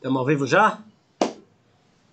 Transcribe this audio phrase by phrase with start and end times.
[0.00, 0.78] Estamos ao vivo já?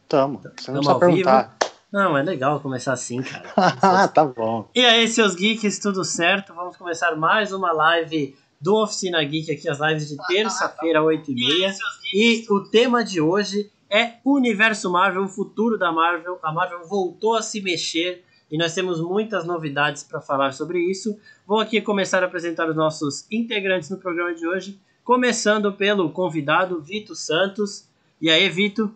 [0.09, 0.41] Tamo.
[0.57, 1.41] Você não precisa perguntar.
[1.61, 1.73] Vivo.
[1.89, 3.49] Não, é legal começar assim, cara.
[3.81, 4.69] ah, tá bom.
[4.75, 6.53] E aí, seus geeks, tudo certo?
[6.53, 11.77] Vamos começar mais uma live do Oficina Geek aqui, as lives de terça-feira, 8h30.
[12.13, 16.37] E o tema de hoje é o universo Marvel, o futuro da Marvel.
[16.43, 21.17] A Marvel voltou a se mexer e nós temos muitas novidades para falar sobre isso.
[21.47, 26.81] Vou aqui começar a apresentar os nossos integrantes no programa de hoje, começando pelo convidado
[26.81, 27.87] Vito Santos.
[28.19, 28.93] E aí, Vito?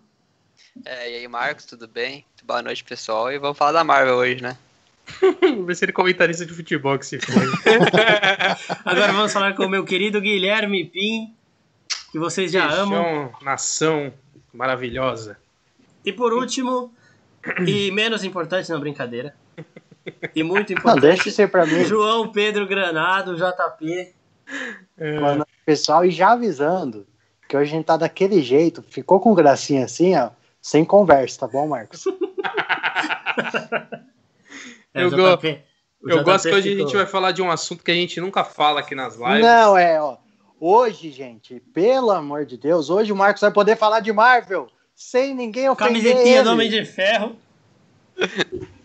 [0.83, 2.25] É, e aí, Marcos, tudo bem?
[2.43, 3.31] Boa noite, pessoal.
[3.31, 4.57] E vamos falar da Marvel hoje, né?
[5.39, 7.33] Vamos ver se ele é comentarista de futebol que se foi.
[8.85, 11.33] Agora vamos falar com o meu querido Guilherme Pim,
[12.11, 13.33] que vocês já Peixão, amam.
[13.41, 14.13] Nação
[14.53, 15.37] maravilhosa.
[16.05, 16.93] E por último,
[17.65, 19.33] e menos importante, não brincadeira.
[20.35, 21.85] E muito Não, importante, deixa isso aí pra mim.
[21.85, 24.15] João Pedro Granado, JP.
[24.97, 25.17] É,
[25.65, 26.05] pessoal.
[26.05, 27.07] E já avisando
[27.47, 30.29] que hoje a gente tá daquele jeito, ficou com gracinha assim, ó,
[30.61, 32.03] sem conversa, tá bom, Marcos?
[34.93, 35.39] É, Eu go-
[36.03, 38.19] eu gosto que hoje a ficou- gente vai falar de um assunto que a gente
[38.19, 39.41] nunca fala aqui nas lives.
[39.41, 40.17] Não, é, ó.
[40.59, 45.33] Hoje, gente, pelo amor de Deus, hoje o Marcos vai poder falar de Marvel sem
[45.33, 46.43] ninguém ofender Camisetinha ele.
[46.43, 47.35] do Homem de Ferro.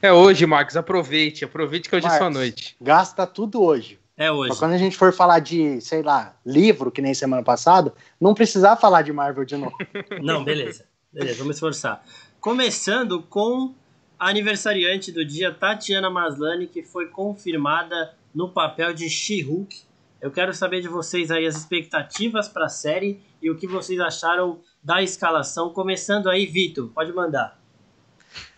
[0.01, 0.77] É hoje, Marcos.
[0.77, 1.45] Aproveite.
[1.45, 2.77] Aproveite que hoje é sua Marcos, noite.
[2.81, 3.99] Gasta tudo hoje.
[4.17, 4.59] É hoje.
[4.59, 8.77] quando a gente for falar de, sei lá, livro, que nem semana passada, não precisar
[8.77, 9.77] falar de Marvel de novo.
[10.23, 10.87] Não, beleza.
[11.13, 12.03] Beleza, vamos esforçar.
[12.41, 13.75] Começando com
[14.19, 19.83] a aniversariante do dia, Tatiana Maslany, que foi confirmada no papel de She-Hulk.
[20.21, 24.01] Eu quero saber de vocês aí as expectativas para a série e o que vocês
[24.01, 25.71] acharam da escalação.
[25.71, 27.59] Começando aí, Vitor, pode mandar.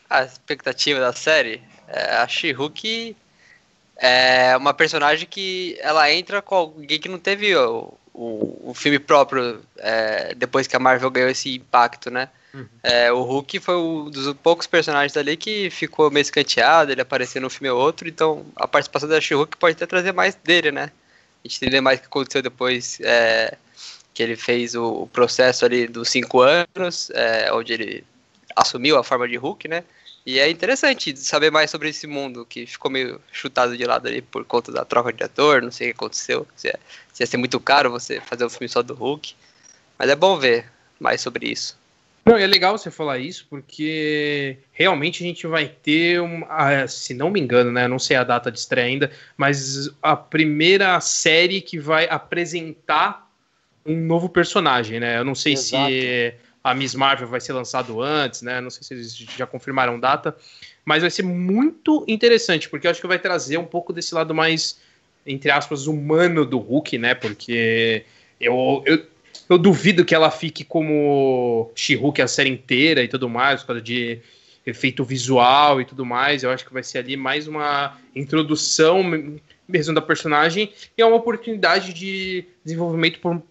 [0.08, 3.16] A expectativa da série, é, a She-Hulk
[3.98, 8.98] é uma personagem que ela entra com alguém que não teve o, o, o filme
[8.98, 12.28] próprio é, depois que a Marvel ganhou esse impacto, né?
[12.54, 12.66] Uhum.
[12.82, 17.42] É, o Hulk foi um dos poucos personagens ali que ficou meio escanteado, ele apareceu
[17.42, 20.90] no filme ou outro, então a participação da She-Hulk pode até trazer mais dele, né?
[21.44, 23.56] A gente entender mais o que aconteceu depois é,
[24.14, 28.04] que ele fez o, o processo ali dos cinco anos, é, onde ele
[28.56, 29.84] assumiu a forma de Hulk, né?
[30.28, 34.20] E é interessante saber mais sobre esse mundo que ficou meio chutado de lado ali
[34.20, 36.46] por conta da troca de ator, não sei o que aconteceu.
[36.54, 36.78] Se, é-
[37.10, 39.34] se ia ser muito caro você fazer um filme só do Hulk.
[39.98, 40.66] Mas é bom ver
[41.00, 41.78] mais sobre isso.
[42.26, 47.14] Não, é legal você falar isso, porque realmente a gente vai ter, um, ah, se
[47.14, 47.86] não me engano, né?
[47.86, 53.32] eu Não sei a data de estreia ainda, mas a primeira série que vai apresentar
[53.86, 55.16] um novo personagem, né?
[55.16, 55.88] Eu não sei Exato.
[55.88, 56.34] se
[56.70, 58.60] a Miss Marvel vai ser lançado antes, né?
[58.60, 60.36] Não sei se eles já confirmaram data,
[60.84, 64.34] mas vai ser muito interessante, porque eu acho que vai trazer um pouco desse lado
[64.34, 64.78] mais,
[65.26, 67.14] entre aspas, humano do Hulk, né?
[67.14, 68.04] Porque
[68.40, 69.02] eu, eu,
[69.48, 73.82] eu duvido que ela fique como She-Hulk a série inteira e tudo mais, por causa
[73.82, 74.20] de
[74.66, 76.42] efeito visual e tudo mais.
[76.42, 79.02] Eu acho que vai ser ali mais uma introdução
[79.66, 83.42] mesmo da personagem e é uma oportunidade de desenvolvimento pro,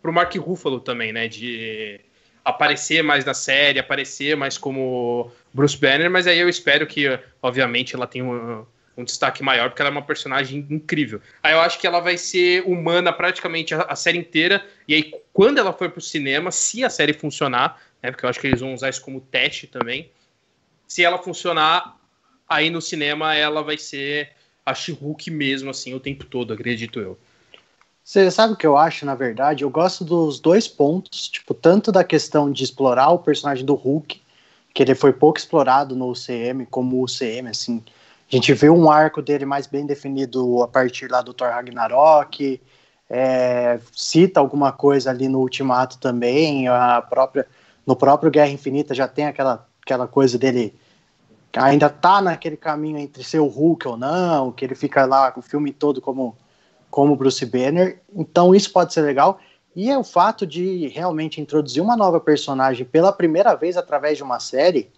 [0.00, 1.28] pro Mark Ruffalo também, né?
[1.28, 2.00] De
[2.48, 7.94] aparecer mais na série, aparecer mais como Bruce Banner, mas aí eu espero que, obviamente,
[7.94, 8.64] ela tenha um,
[8.96, 11.20] um destaque maior, porque ela é uma personagem incrível.
[11.42, 15.12] Aí eu acho que ela vai ser humana praticamente a, a série inteira, e aí
[15.32, 18.60] quando ela for pro cinema, se a série funcionar, né, porque eu acho que eles
[18.60, 20.10] vão usar isso como teste também,
[20.86, 21.96] se ela funcionar,
[22.48, 24.30] aí no cinema ela vai ser
[24.64, 27.18] a She-Hulk mesmo, assim, o tempo todo, acredito eu.
[28.08, 29.64] Você sabe o que eu acho, na verdade?
[29.64, 34.22] Eu gosto dos dois pontos, tipo, tanto da questão de explorar o personagem do Hulk,
[34.72, 37.84] que ele foi pouco explorado no UCM, como o UCM, assim.
[38.26, 42.58] A gente vê um arco dele mais bem definido a partir lá do Thor Ragnarok,
[43.10, 47.46] é, cita alguma coisa ali no Ultimato também, a própria,
[47.86, 50.74] no próprio Guerra Infinita já tem aquela, aquela coisa dele
[51.54, 55.42] ainda tá naquele caminho entre ser o Hulk ou não, que ele fica lá o
[55.42, 56.34] filme todo como
[56.90, 59.38] como Bruce Banner, então isso pode ser legal.
[59.76, 64.24] E é o fato de realmente introduzir uma nova personagem pela primeira vez através de
[64.24, 64.90] uma série,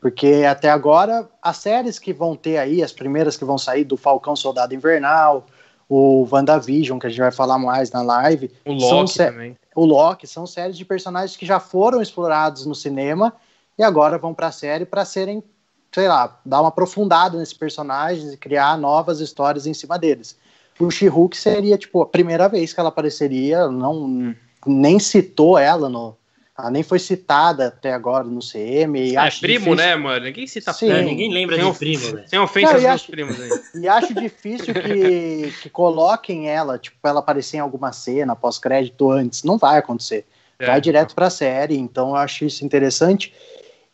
[0.00, 3.96] porque até agora as séries que vão ter aí, as primeiras que vão sair do
[3.96, 5.46] Falcão Soldado Invernal,
[5.88, 9.56] o WandaVision, que a gente vai falar mais na live, O Loki também.
[9.74, 13.32] o Loki, são séries de personagens que já foram explorados no cinema
[13.78, 15.44] e agora vão para a série para serem,
[15.92, 20.36] sei lá, dar uma aprofundada nesses personagens e criar novas histórias em cima deles.
[20.78, 24.34] O She-Hulk seria, tipo, a primeira vez que ela apareceria, não
[24.66, 26.16] nem citou ela no.
[26.56, 28.96] Ela nem foi citada até agora no CM.
[29.00, 30.24] E É acho primo, difícil- né, mano?
[30.24, 30.88] Ninguém cita Sim.
[30.88, 31.10] É, primo.
[31.10, 32.28] ninguém lembra Sem de primo, velho.
[32.28, 33.50] Sem ofensa Não, aos e meus acho- primos aí.
[33.82, 39.42] E acho difícil que, que coloquem ela, tipo, ela aparecer em alguma cena pós-crédito antes.
[39.42, 40.24] Não vai acontecer.
[40.56, 40.66] É.
[40.66, 43.34] Vai direto para a série, então eu acho isso interessante.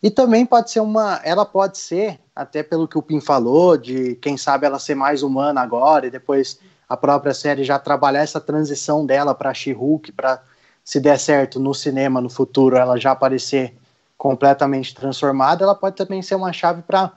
[0.02, 1.18] E também pode ser uma.
[1.24, 5.22] Ela pode ser, até pelo que o Pim falou, de quem sabe ela ser mais
[5.22, 6.58] humana agora e depois
[6.90, 10.42] a própria série já trabalhar essa transição dela para She-Hulk, para
[10.84, 13.76] se der certo no cinema no futuro ela já aparecer
[14.18, 17.12] completamente transformada, ela pode também ser uma chave para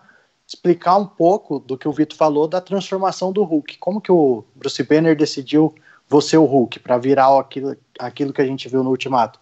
[0.46, 3.80] explicar um pouco do que o Vitor falou da transformação do Hulk.
[3.80, 5.74] Como que o Bruce Banner decidiu
[6.08, 9.40] você o Hulk para virar aquilo, aquilo que a gente viu no Ultimato?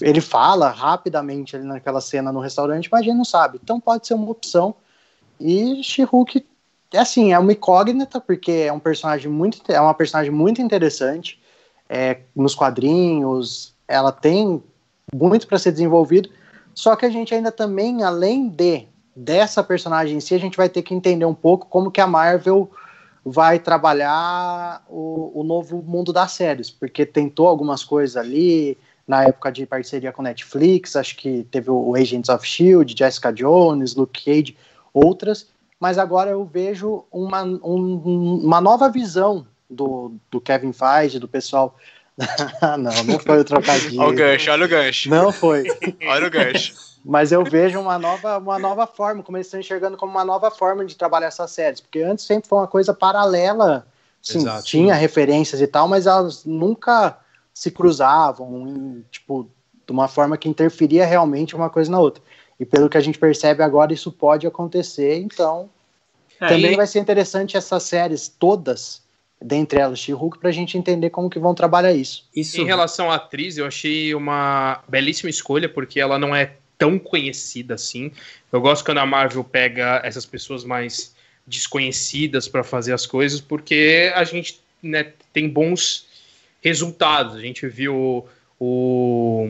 [0.00, 3.58] ele fala rapidamente ali naquela cena no restaurante, mas a gente não sabe.
[3.62, 4.74] Então pode ser uma opção.
[5.38, 6.46] E She-Hulk,
[6.98, 11.40] assim, é uma incógnita, porque é um personagem muito, é uma personagem muito interessante.
[11.88, 14.62] É, nos quadrinhos, ela tem
[15.12, 16.28] muito para ser desenvolvido.
[16.74, 20.68] Só que a gente ainda também, além de dessa personagem em si, a gente vai
[20.68, 22.70] ter que entender um pouco como que a Marvel
[23.24, 29.50] vai trabalhar o, o novo mundo das séries, porque tentou algumas coisas ali, na época
[29.50, 34.56] de parceria com Netflix, acho que teve o Agents of Shield, Jessica Jones, Luke Cage,
[34.94, 35.48] outras,
[35.80, 41.74] mas agora eu vejo uma, um, uma nova visão do, do Kevin Feige, do pessoal.
[42.78, 43.98] não, não foi o trocadilho.
[43.98, 45.08] olha o gancho, olha o gancho.
[45.08, 45.64] Não foi.
[46.06, 46.74] olha o gancho.
[47.02, 50.50] Mas eu vejo uma nova, uma nova forma, como eles estão enxergando como uma nova
[50.50, 53.86] forma de trabalhar essas séries, porque antes sempre foi uma coisa paralela,
[54.20, 57.16] sim, tinha referências e tal, mas elas nunca
[57.54, 59.48] se cruzavam, tipo,
[59.86, 62.22] de uma forma que interferia realmente uma coisa na outra.
[62.60, 65.70] E pelo que a gente percebe agora, isso pode acontecer, então
[66.38, 66.76] é, também e...
[66.76, 69.02] vai ser interessante essas séries todas,
[69.40, 72.28] dentre elas She-Hulk, para a gente entender como que vão trabalhar isso.
[72.36, 72.60] isso.
[72.60, 77.74] Em relação à atriz, eu achei uma belíssima escolha, porque ela não é tão conhecida
[77.74, 78.12] assim.
[78.52, 81.14] Eu gosto quando a Marvel pega essas pessoas mais
[81.46, 86.06] desconhecidas para fazer as coisas, porque a gente né, tem bons
[86.62, 87.36] resultados.
[87.36, 88.26] A gente viu
[88.58, 89.48] o,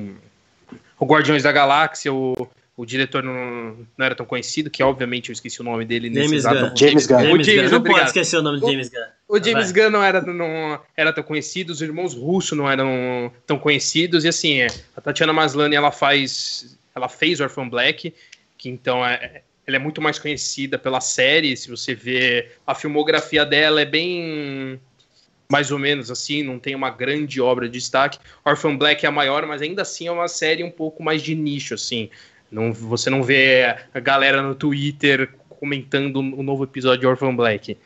[0.99, 2.49] o Guardiões da Galáxia, o,
[2.81, 6.31] o diretor não, não era tão conhecido, que obviamente eu esqueci o nome dele James
[6.31, 6.75] nesse Gunn.
[6.75, 7.43] James Gunn.
[7.43, 7.71] James Gunn.
[7.71, 9.05] Não pode esquecer o nome de James Gunn.
[9.29, 13.31] O, o James Gunn não era, não era tão conhecido, os irmãos Russo não eram
[13.47, 18.15] tão conhecidos, e assim, é, a Tatiana Maslany, ela faz, ela fez Orphan Black,
[18.57, 23.45] que então é, ela é muito mais conhecida pela série, se você vê a filmografia
[23.45, 24.81] dela é bem
[25.51, 28.21] mais ou menos assim, não tem uma grande obra de destaque.
[28.45, 31.35] Orphan Black é a maior, mas ainda assim é uma série um pouco mais de
[31.35, 32.09] nicho, assim.
[32.51, 37.77] Não, você não vê a galera no Twitter comentando o novo episódio de Orphan Black.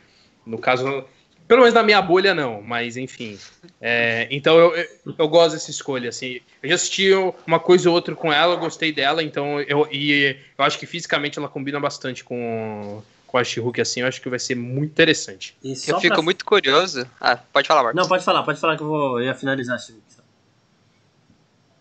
[0.47, 1.05] No caso,
[1.47, 3.39] pelo menos na minha bolha, não, mas enfim.
[3.81, 4.89] É, então eu, eu,
[5.19, 6.41] eu, gosto dessa escolha, assim.
[6.63, 7.11] Eu já assisti
[7.47, 11.39] uma coisa ou outra com ela, gostei dela, então eu, e eu acho que fisicamente
[11.39, 15.55] ela combina bastante com, com a She-Hulk assim, eu acho que vai ser muito interessante.
[15.63, 16.23] eu fico pra...
[16.23, 17.07] muito curioso.
[17.21, 18.01] Ah, pode falar, Marcos.
[18.01, 20.25] Não, pode falar, pode falar que eu vou eu ia finalizar a.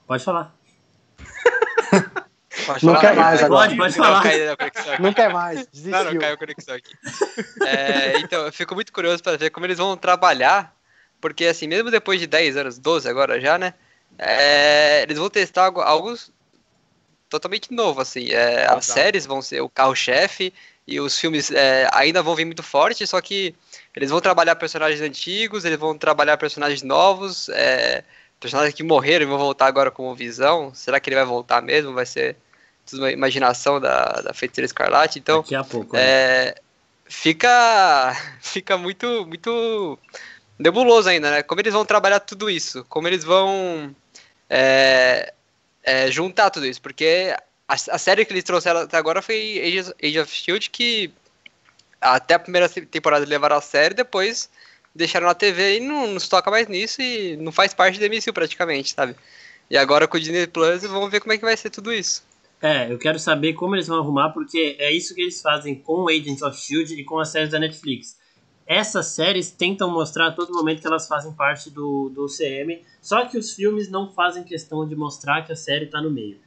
[0.05, 0.53] Pode falar.
[2.65, 3.67] Pode não falar, quer mais agora.
[3.67, 4.23] Pode, pode falar.
[4.23, 5.91] Não, não quer mais, desistiu.
[5.91, 6.93] Não, não caiu a conexão aqui.
[7.65, 10.75] É, então, eu fico muito curioso para ver como eles vão trabalhar,
[11.21, 13.73] porque assim, mesmo depois de 10 anos, 12 agora já, né,
[14.17, 16.15] é, eles vão testar algo, algo
[17.29, 18.31] totalmente novo, assim.
[18.31, 20.53] É, as séries vão ser o carro-chefe,
[20.85, 23.55] e os filmes é, ainda vão vir muito forte, só que
[23.95, 28.03] eles vão trabalhar personagens antigos, eles vão trabalhar personagens novos, é,
[28.39, 30.73] personagens que morreram e vão voltar agora como Visão.
[30.73, 31.93] Será que ele vai voltar mesmo?
[31.93, 32.35] Vai ser
[33.11, 35.19] imaginação da, da Feiticeira Escarlate?
[35.19, 35.95] Então, Daqui a pouco.
[35.95, 36.53] É, né?
[37.05, 39.97] fica, fica muito, muito
[40.57, 41.43] nebuloso ainda, né?
[41.43, 42.85] Como eles vão trabalhar tudo isso?
[42.89, 43.95] Como eles vão
[44.49, 45.33] é,
[45.83, 46.81] é, juntar tudo isso?
[46.81, 47.35] Porque
[47.67, 51.11] a, a, série que eles trouxeram até agora foi Age, Age of Shield, que
[51.99, 54.49] até a primeira temporada levaram a série, depois
[54.95, 58.07] deixaram na TV e não, não se toca mais nisso e não faz parte da
[58.07, 59.15] MCU praticamente, sabe?
[59.69, 62.23] E agora com o Disney Plus, vamos ver como é que vai ser tudo isso.
[62.63, 66.07] É, eu quero saber como eles vão arrumar, porque é isso que eles fazem com
[66.07, 68.17] Agents of Shield e com as séries da Netflix.
[68.65, 73.25] Essas séries tentam mostrar a todo momento que elas fazem parte do, do CM, só
[73.25, 76.37] que os filmes não fazem questão de mostrar que a série está no meio.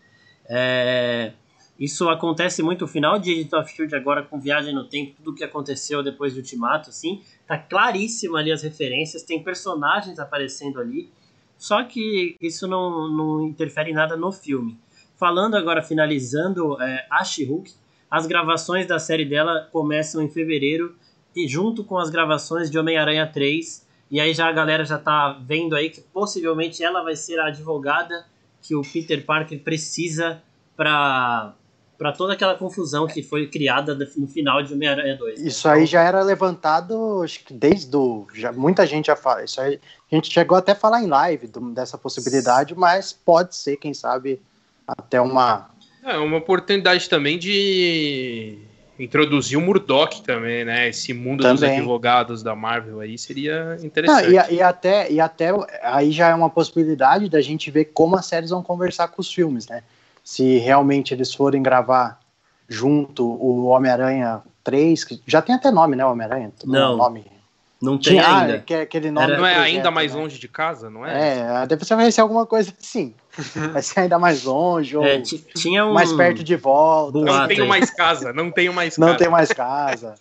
[0.48, 1.34] É,
[1.78, 5.32] isso acontece muito no final de Agent of Shield agora com Viagem no Tempo, tudo
[5.32, 10.80] o que aconteceu depois do Ultimato, assim, tá claríssimo ali as referências, tem personagens aparecendo
[10.80, 11.10] ali,
[11.58, 14.78] só que isso não, não interfere em nada no filme.
[15.16, 17.72] Falando agora, finalizando é, a She-Hulk,
[18.10, 20.94] as gravações da série dela começam em fevereiro,
[21.34, 25.38] e junto com as gravações de Homem-Aranha 3, e aí já a galera já tá
[25.44, 28.26] vendo aí que possivelmente ela vai ser a advogada
[28.62, 30.42] que o Peter Parker precisa
[30.76, 31.54] para
[31.98, 35.40] para toda aquela confusão que foi criada no final de Homem-Aranha 2.
[35.40, 35.48] Né?
[35.48, 38.26] Isso aí já era levantado, desde o.
[38.34, 39.44] Já, muita gente já fala.
[39.44, 39.80] Isso aí,
[40.10, 43.94] a gente chegou até a falar em live do, dessa possibilidade, mas pode ser, quem
[43.94, 44.42] sabe,
[44.86, 45.70] até uma.
[46.04, 48.58] É uma oportunidade também de
[48.98, 50.88] introduzir o Murdoch também, né?
[50.88, 51.54] Esse mundo também.
[51.54, 54.30] dos advogados da Marvel aí seria interessante.
[54.30, 55.52] Não, e, e, até, e até
[55.82, 59.32] aí já é uma possibilidade da gente ver como as séries vão conversar com os
[59.32, 59.82] filmes, né?
[60.24, 62.18] Se realmente eles forem gravar
[62.68, 66.04] junto o Homem-Aranha 3, que já tem até nome, né?
[66.04, 66.52] Homem-Aranha?
[66.64, 66.96] Não.
[66.96, 67.24] Nome.
[67.80, 68.58] Não tem Tinha, ainda.
[68.60, 70.20] Que é aquele nome Era, não é projeto, ainda mais né?
[70.20, 71.62] longe de casa, não é?
[71.62, 73.14] É, deve ser alguma coisa assim.
[73.72, 75.92] Vai ser ainda mais longe, ou é, tinha um...
[75.92, 77.18] mais perto de volta.
[77.18, 79.10] Não tenho mais casa, não tenho mais casa.
[79.10, 80.14] Não tenho mais casa.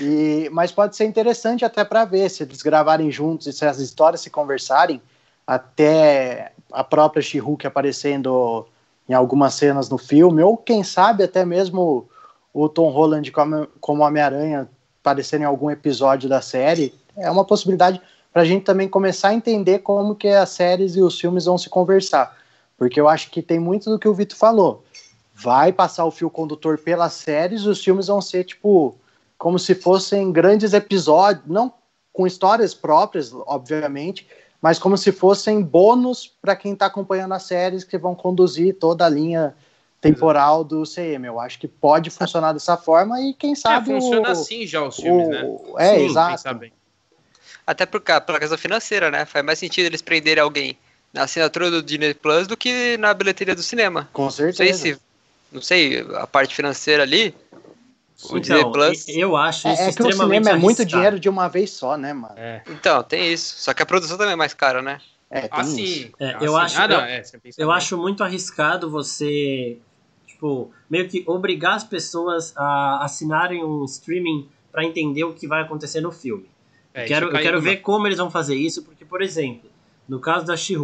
[0.00, 3.78] E, mas pode ser interessante até para ver se eles gravarem juntos e se as
[3.78, 5.00] histórias se conversarem,
[5.46, 8.66] até a própria she aparecendo
[9.08, 12.08] em algumas cenas no filme, ou quem sabe até mesmo
[12.52, 14.68] o Tom Holland como, como Homem-Aranha
[15.02, 16.94] aparecer em algum episódio da série.
[17.16, 18.00] É uma possibilidade
[18.34, 21.56] para a gente também começar a entender como que as séries e os filmes vão
[21.56, 22.36] se conversar.
[22.76, 24.84] Porque eu acho que tem muito do que o Vitor falou.
[25.32, 28.96] Vai passar o fio condutor pelas séries, e os filmes vão ser tipo
[29.38, 31.72] como se fossem grandes episódios, não
[32.12, 34.26] com histórias próprias, obviamente,
[34.60, 39.06] mas como se fossem bônus para quem está acompanhando as séries que vão conduzir toda
[39.06, 39.54] a linha
[40.00, 41.24] temporal do CM.
[41.24, 43.92] Eu acho que pode funcionar dessa forma e quem sabe.
[43.92, 45.58] É, funciona o, assim já os filmes, o, né?
[45.78, 46.74] É, Sim, exato.
[47.66, 49.24] Até por, pela questão financeira, né?
[49.24, 50.76] Faz mais sentido eles prenderem alguém
[51.12, 54.08] na assinatura do Disney Plus do que na bilheteria do cinema.
[54.12, 54.62] Com certeza.
[54.62, 55.00] Não sei se.
[55.52, 57.34] Não sei, a parte financeira ali.
[58.24, 59.08] O então, Disney Plus.
[59.08, 61.96] Eu acho isso é, é que o cinema é muito dinheiro de uma vez só,
[61.96, 62.34] né, mano?
[62.36, 62.62] É.
[62.68, 63.54] Então, tem isso.
[63.58, 65.00] Só que a produção também é mais cara, né?
[65.30, 67.22] É, tem assim, é, eu assim, acho, ah, não, eu, é,
[67.58, 69.78] eu acho muito arriscado você,
[70.28, 75.62] tipo, meio que obrigar as pessoas a assinarem um streaming para entender o que vai
[75.62, 76.48] acontecer no filme.
[76.94, 79.68] É, eu quero, eu quero ver como eles vão fazer isso, porque, por exemplo,
[80.08, 80.76] no caso da she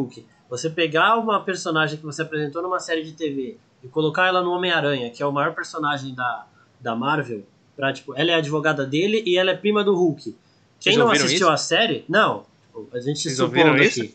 [0.48, 4.50] você pegar uma personagem que você apresentou numa série de TV e colocar ela no
[4.50, 6.44] Homem-Aranha, que é o maior personagem da,
[6.80, 7.44] da Marvel,
[7.76, 10.36] pra, tipo, ela é advogada dele e ela é prima do Hulk.
[10.80, 11.48] Quem não assistiu isso?
[11.48, 12.44] a série, não.
[12.92, 14.14] A gente Vocês supondo aqui.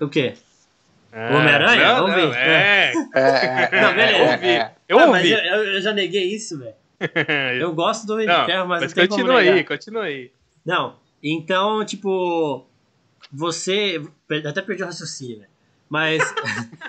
[0.00, 0.34] O quê?
[1.12, 1.94] Ah, o Homem-Aranha?
[1.94, 2.34] Vamos ver.
[2.36, 2.92] É.
[3.14, 3.68] é.
[3.72, 3.80] é.
[3.82, 4.72] Não, beleza.
[4.88, 5.30] Eu ouvi.
[5.30, 5.56] Eu, ah.
[5.56, 6.74] Eu, eu, já neguei isso, velho.
[7.60, 10.30] Eu gosto do Homem de Ferro, mas, mas não continua aí, continua aí.
[10.64, 12.66] Não, então, tipo,
[13.32, 14.06] você.
[14.46, 15.46] Até perdi o raciocínio, né?
[15.88, 16.22] Mas.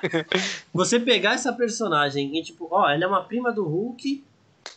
[0.74, 4.22] você pegar essa personagem e, tipo, ó, ela é uma prima do Hulk,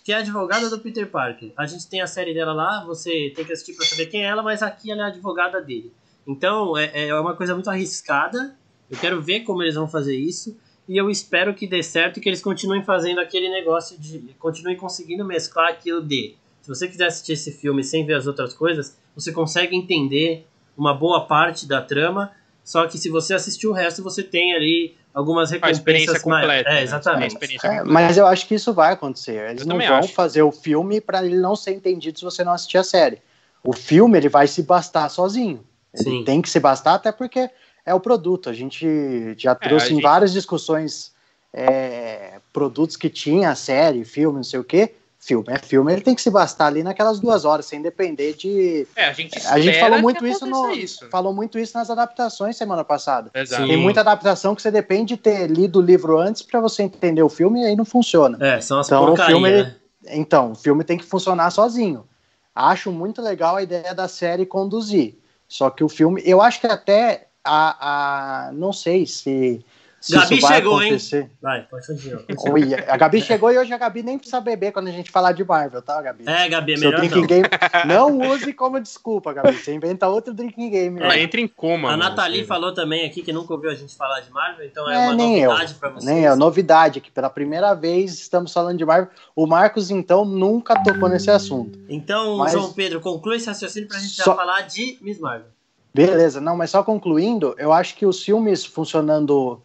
[0.04, 1.50] que é advogada do Peter Parker.
[1.56, 4.28] A gente tem a série dela lá, você tem que assistir pra saber quem é
[4.28, 5.92] ela, mas aqui ela é advogada dele.
[6.24, 8.56] Então, é, é uma coisa muito arriscada.
[8.88, 10.56] Eu quero ver como eles vão fazer isso.
[10.88, 14.20] E eu espero que dê certo que eles continuem fazendo aquele negócio de.
[14.38, 16.36] continuem conseguindo mesclar aquilo de
[16.68, 20.46] se você quiser assistir esse filme sem ver as outras coisas, você consegue entender
[20.76, 22.30] uma boa parte da trama,
[22.62, 25.76] só que se você assistir o resto, você tem ali algumas recompensas.
[25.76, 26.70] A experiência completa.
[26.70, 26.82] É, né?
[26.82, 27.37] exatamente.
[27.64, 29.50] É, mas eu acho que isso vai acontecer.
[29.50, 30.12] Eles eu não vão acho.
[30.12, 33.20] fazer o filme para ele não ser entendido se você não assistir a série.
[33.64, 35.64] O filme ele vai se bastar sozinho.
[35.92, 36.25] Ele Sim.
[36.25, 37.50] tem que se bastar até porque
[37.84, 38.48] é o produto.
[38.48, 39.98] A gente já é, trouxe gente...
[39.98, 41.12] em várias discussões
[41.52, 46.14] é, produtos que tinha série, filme, não sei o quê filme é filme, ele tem
[46.14, 48.87] que se bastar ali naquelas duas horas, sem depender de.
[48.94, 50.70] É, a gente, a gente falou muito isso no.
[50.72, 51.08] Isso.
[51.10, 53.30] Falou muito isso nas adaptações semana passada.
[53.34, 53.66] Exato.
[53.66, 57.22] Tem muita adaptação que você depende de ter lido o livro antes para você entender
[57.22, 58.38] o filme e aí não funciona.
[58.40, 59.75] É, são as então, o filme, né?
[60.10, 62.06] Então, o filme tem que funcionar sozinho.
[62.54, 65.18] Acho muito legal a ideia da série conduzir.
[65.48, 69.64] Só que o filme, eu acho que até a, a não sei se
[70.00, 71.22] se Gabi chegou, acontecer.
[71.22, 71.30] hein?
[71.42, 72.22] Vai, pode continuar.
[72.52, 75.32] Oi, a Gabi chegou e hoje a Gabi nem precisa beber quando a gente falar
[75.32, 76.24] de Marvel, tá, Gabi?
[76.26, 77.26] É, Gabi, é melhor Seu drinking não.
[77.26, 77.48] Game,
[77.86, 79.54] não use como desculpa, Gabi.
[79.54, 81.00] Você inventa outro drinking game.
[81.00, 81.92] Ela entra em coma.
[81.92, 84.94] A Nathalie falou também aqui que nunca ouviu a gente falar de Marvel, então é,
[84.94, 86.04] é uma novidade eu, pra vocês.
[86.04, 89.08] Nem é novidade, que pela primeira vez estamos falando de Marvel.
[89.34, 91.78] O Marcos, então, nunca tocou nesse assunto.
[91.88, 92.52] Então, mas...
[92.52, 94.30] João Pedro, conclui esse raciocínio pra gente só...
[94.30, 95.48] já falar de Miss Marvel.
[95.92, 99.60] Beleza, não, mas só concluindo, eu acho que os filmes funcionando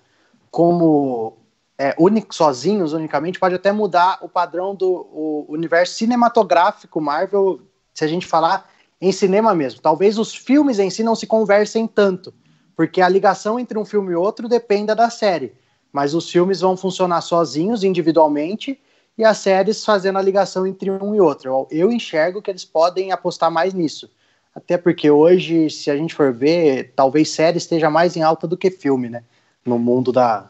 [0.54, 1.40] como
[1.80, 1.96] é,
[2.30, 7.60] sozinhos, unicamente, pode até mudar o padrão do universo cinematográfico Marvel,
[7.92, 8.70] se a gente falar
[9.02, 9.82] em cinema mesmo.
[9.82, 12.32] Talvez os filmes em si não se conversem tanto,
[12.76, 15.54] porque a ligação entre um filme e outro dependa da série.
[15.92, 18.80] Mas os filmes vão funcionar sozinhos, individualmente,
[19.18, 21.50] e as séries fazendo a ligação entre um e outro.
[21.50, 24.08] Eu, eu enxergo que eles podem apostar mais nisso.
[24.54, 28.56] Até porque hoje, se a gente for ver, talvez série esteja mais em alta do
[28.56, 29.24] que filme, né?
[29.66, 30.50] No mundo da,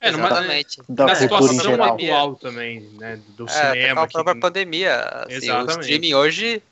[0.00, 0.56] É, numa, da
[1.12, 1.94] em situação geral.
[1.94, 3.20] atual também, né?
[3.36, 4.02] Do É, até com cinema.
[4.02, 4.94] a própria que- pandemia.
[5.00, 5.80] Assim, o Exatamente.
[5.80, 6.62] streaming hoje,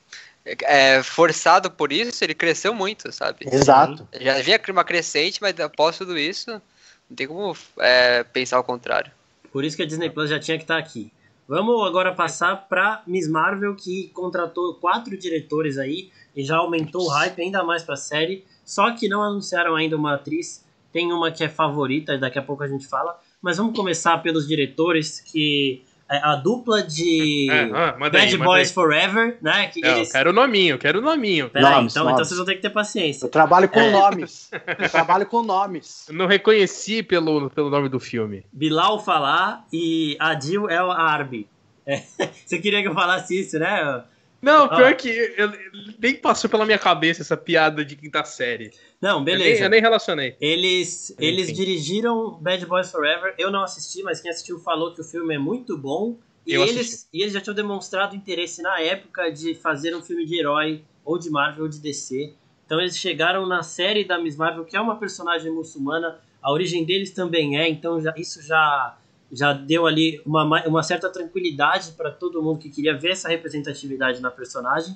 [0.45, 3.47] é, forçado por isso, ele cresceu muito, sabe?
[3.51, 4.07] Exato.
[4.21, 9.11] Já vinha uma crescente, mas após tudo isso, não tem como é, pensar ao contrário.
[9.53, 11.13] Por isso que a Disney Plus já tinha que estar aqui.
[11.47, 17.09] Vamos agora passar para Miss Marvel, que contratou quatro diretores aí e já aumentou o
[17.09, 18.47] hype ainda mais para a série.
[18.65, 20.65] Só que não anunciaram ainda uma atriz.
[20.93, 23.19] Tem uma que é favorita, daqui a pouco a gente fala.
[23.41, 28.37] Mas vamos começar pelos diretores, que é a dupla de É, ah, manda Bad aí,
[28.37, 28.75] Boys aí.
[28.75, 29.69] Forever, né?
[29.69, 30.13] Que Não, eles...
[30.13, 31.49] quero o nominho, quero o nominho.
[31.49, 32.29] Peraí, Nomes, então, então nomes.
[32.29, 33.25] vocês vão ter que ter paciência.
[33.25, 33.91] Eu trabalho com É.
[33.91, 34.51] nomes.
[34.79, 36.07] Eu trabalho com nomes.
[36.09, 38.45] Eu não reconheci pelo, pelo nome do filme.
[38.53, 41.49] Bilal Falah e Adil El Arbi.
[41.87, 41.97] É,
[42.45, 44.05] Você queria que eu falasse isso, né?
[44.43, 44.77] Não, Ah.
[44.77, 45.53] pior que eu,
[46.01, 48.73] nem passou pela minha cabeça essa piada de quinta série.
[49.01, 49.65] Não, Eu nem, beleza.
[49.65, 50.37] eu nem relacionei.
[50.41, 51.25] Eles, Enfim.
[51.25, 53.35] eles dirigiram Bad Boys Forever.
[53.39, 56.19] Eu não assisti, mas quem assistiu falou que o filme é muito bom.
[56.45, 57.09] E eles, assisti.
[57.15, 61.17] e eles já tinham demonstrado interesse na época de fazer um filme de herói, ou
[61.17, 62.35] de Marvel ou de DC.
[62.67, 66.19] Então eles chegaram na série da Miss Marvel, que é uma personagem muçulmana.
[66.43, 68.97] A origem deles também é, então já, isso já,
[69.33, 73.29] já deu ali uma, ma- uma certa tranquilidade para todo mundo que queria ver essa
[73.29, 74.95] representatividade na personagem.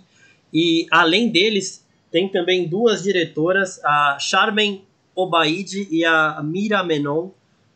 [0.52, 7.31] E além deles, tem também duas diretoras, a Charmen Obaid e a Mira Menon.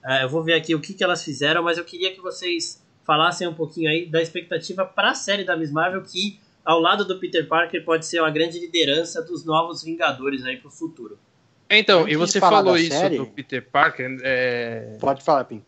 [0.05, 2.83] É, eu vou ver aqui o que, que elas fizeram, mas eu queria que vocês
[3.05, 7.05] falassem um pouquinho aí da expectativa para a série da Miss Marvel, que ao lado
[7.05, 11.19] do Peter Parker pode ser uma grande liderança dos novos Vingadores aí para o futuro.
[11.69, 15.63] Então, Antes e você falou isso série- do Peter Parker, é, Pode falar, Pim.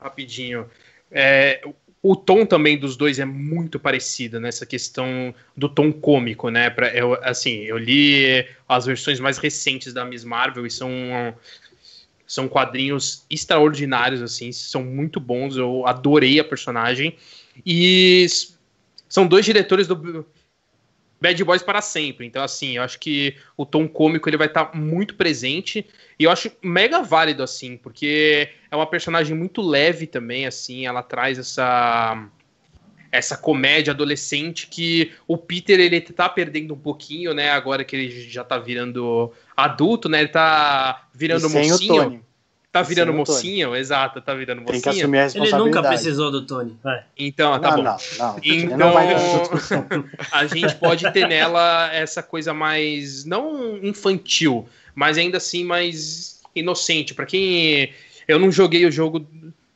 [0.00, 0.66] Rapidinho.
[1.10, 1.62] É,
[2.02, 6.70] o tom também dos dois é muito parecido nessa questão do tom cômico, né?
[6.70, 10.90] Pra, eu, assim, eu li as versões mais recentes da Miss Marvel e são
[12.26, 15.56] são quadrinhos extraordinários, assim, são muito bons.
[15.56, 17.16] Eu adorei a personagem
[17.64, 18.26] e
[19.08, 20.26] são dois diretores do
[21.20, 22.26] Bad Boys para sempre.
[22.26, 25.86] Então, assim, eu acho que o tom cômico ele vai estar muito presente.
[26.18, 31.02] E eu acho mega válido, assim, porque é uma personagem muito leve também, assim, ela
[31.02, 32.28] traz essa
[33.10, 38.28] essa comédia adolescente que o Peter ele tá perdendo um pouquinho, né, agora que ele
[38.28, 42.22] já tá virando adulto, né, ele tá virando E mocinho.
[42.70, 45.02] Tá virando mocinho, exato, tá virando Tem que mocinho.
[45.04, 45.76] assumir a Ele responsabilidade.
[45.76, 46.76] nunca precisou do Tony.
[46.82, 47.04] Vai.
[47.18, 47.82] Então, tá não, bom.
[47.82, 48.38] não, não.
[48.42, 56.40] Então- a gente pode ter nela essa coisa mais não infantil, mas ainda assim mais
[56.54, 57.14] inocente.
[57.14, 57.92] Pra quem
[58.26, 59.26] eu não joguei o jogo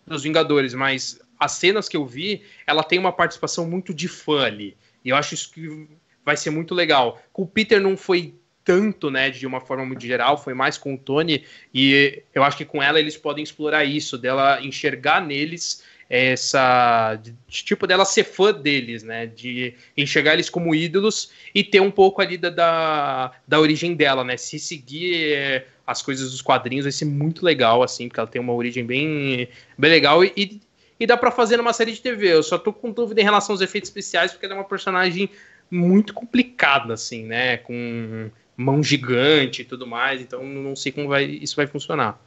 [0.06, 4.42] dos Vingadores, mas as cenas que eu vi, ela tem uma participação muito de fã
[4.44, 4.76] ali.
[5.04, 5.88] E eu acho isso que
[6.24, 7.20] vai ser muito legal.
[7.32, 10.94] Com o Peter não foi tanto, né, de uma forma muito geral, foi mais com
[10.94, 11.44] o Tony,
[11.74, 17.34] e eu acho que com ela eles podem explorar isso, dela enxergar neles essa de-
[17.48, 22.20] tipo dela ser fã deles, né, de enxergar eles como ídolos e ter um pouco
[22.20, 26.92] ali da, da, da origem dela, né, se seguir é, as coisas dos quadrinhos vai
[26.92, 29.48] ser muito legal, assim, porque ela tem uma origem bem,
[29.78, 30.60] bem legal e, e,
[31.00, 33.54] e dá pra fazer numa série de TV, eu só tô com dúvida em relação
[33.54, 35.30] aos efeitos especiais, porque ela é uma personagem
[35.70, 38.30] muito complicada, assim, né, com
[38.62, 42.18] mão gigante e tudo mais, então não sei como vai, isso vai funcionar.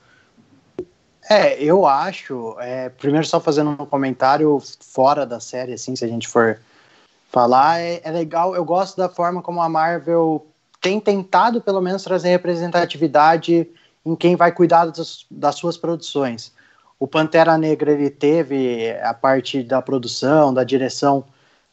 [1.29, 2.55] É, eu acho.
[2.59, 6.59] é, primeiro, só fazendo um comentário fora da série, assim, se a gente for
[7.31, 8.55] falar, é, é legal.
[8.55, 10.45] Eu gosto da forma como a Marvel
[10.79, 13.67] tem tentado, pelo menos, trazer representatividade
[14.05, 16.53] em quem vai cuidar das, das suas produções.
[16.99, 21.25] O Pantera Negra ele teve a parte da produção, da direção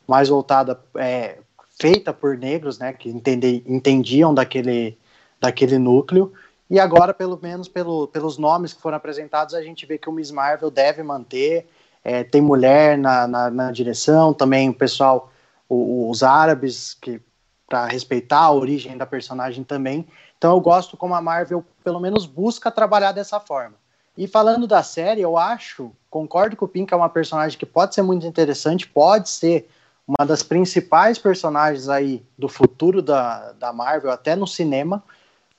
[0.08, 1.38] mais voltada, é,
[1.82, 4.96] feita por negros, né, que entende, entendiam daquele,
[5.40, 6.32] daquele núcleo.
[6.70, 10.12] E agora, pelo menos pelo, pelos nomes que foram apresentados, a gente vê que o
[10.12, 11.66] Miss Marvel deve manter.
[12.04, 15.32] É, tem mulher na, na, na, direção, também o pessoal,
[15.68, 17.20] o, os árabes, que
[17.68, 20.06] para respeitar a origem da personagem também.
[20.38, 23.74] Então eu gosto como a Marvel, pelo menos, busca trabalhar dessa forma.
[24.16, 27.94] E falando da série, eu acho, concordo com o Pink, é uma personagem que pode
[27.94, 29.68] ser muito interessante, pode ser
[30.06, 35.02] uma das principais personagens aí do futuro da, da Marvel, até no cinema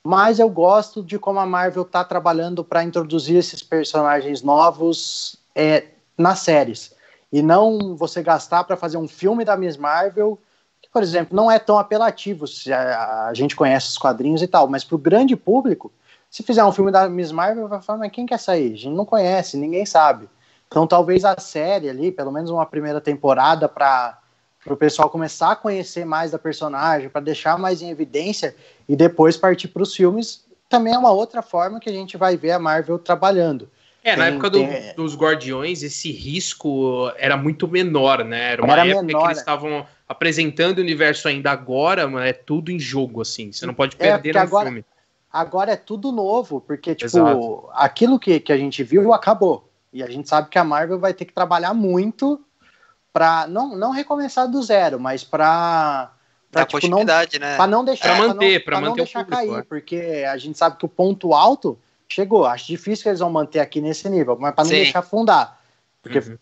[0.04, 5.86] mas eu gosto de como a Marvel está trabalhando para introduzir esses personagens novos é,
[6.18, 6.94] nas séries.
[7.32, 10.38] E não você gastar para fazer um filme da Miss Marvel,
[10.82, 14.48] que, por exemplo, não é tão apelativo, se a, a gente conhece os quadrinhos e
[14.48, 15.92] tal, mas para o grande público,
[16.30, 18.74] se fizer um filme da Miss Marvel, vai falar, mas quem quer sair?
[18.74, 20.30] A gente não conhece, ninguém sabe.
[20.68, 24.20] Então talvez a série ali, pelo menos uma primeira temporada para
[24.63, 28.56] para o pessoal começar a conhecer mais da personagem, para deixar mais em evidência
[28.88, 32.38] e depois partir para os filmes, também é uma outra forma que a gente vai
[32.38, 33.69] ver a Marvel trabalhando.
[34.04, 38.52] É, na Tem- época do- tem- dos Guardiões, esse risco era muito menor, né?
[38.54, 39.41] Era uma Era época menor, que eles né?
[39.41, 43.52] estavam apresentando o universo ainda agora, mas é tudo em jogo, assim.
[43.52, 44.86] Você não pode É, perder porque no agora- filme.
[45.32, 47.67] Agora é tudo novo, porque, tipo, Exato.
[47.73, 49.67] aquilo que, que a gente viu acabou.
[49.91, 52.39] E a gente sabe que a Marvel vai ter que trabalhar muito
[53.13, 56.12] pra não, não recomeçar do zero, mas pra,
[56.52, 57.56] pra Da tipo, não, né?
[57.56, 59.63] pra não deixar, Pra manter, não, pra não manter o deixar público, cair, é.
[59.63, 61.78] porque a gente sabe que o ponto alto
[62.10, 62.45] chegou.
[62.45, 64.78] Acho difícil que eles vão manter aqui nesse nível, mas pra não Sim.
[64.78, 65.60] deixar afundar.
[66.02, 66.38] Porque Uhum.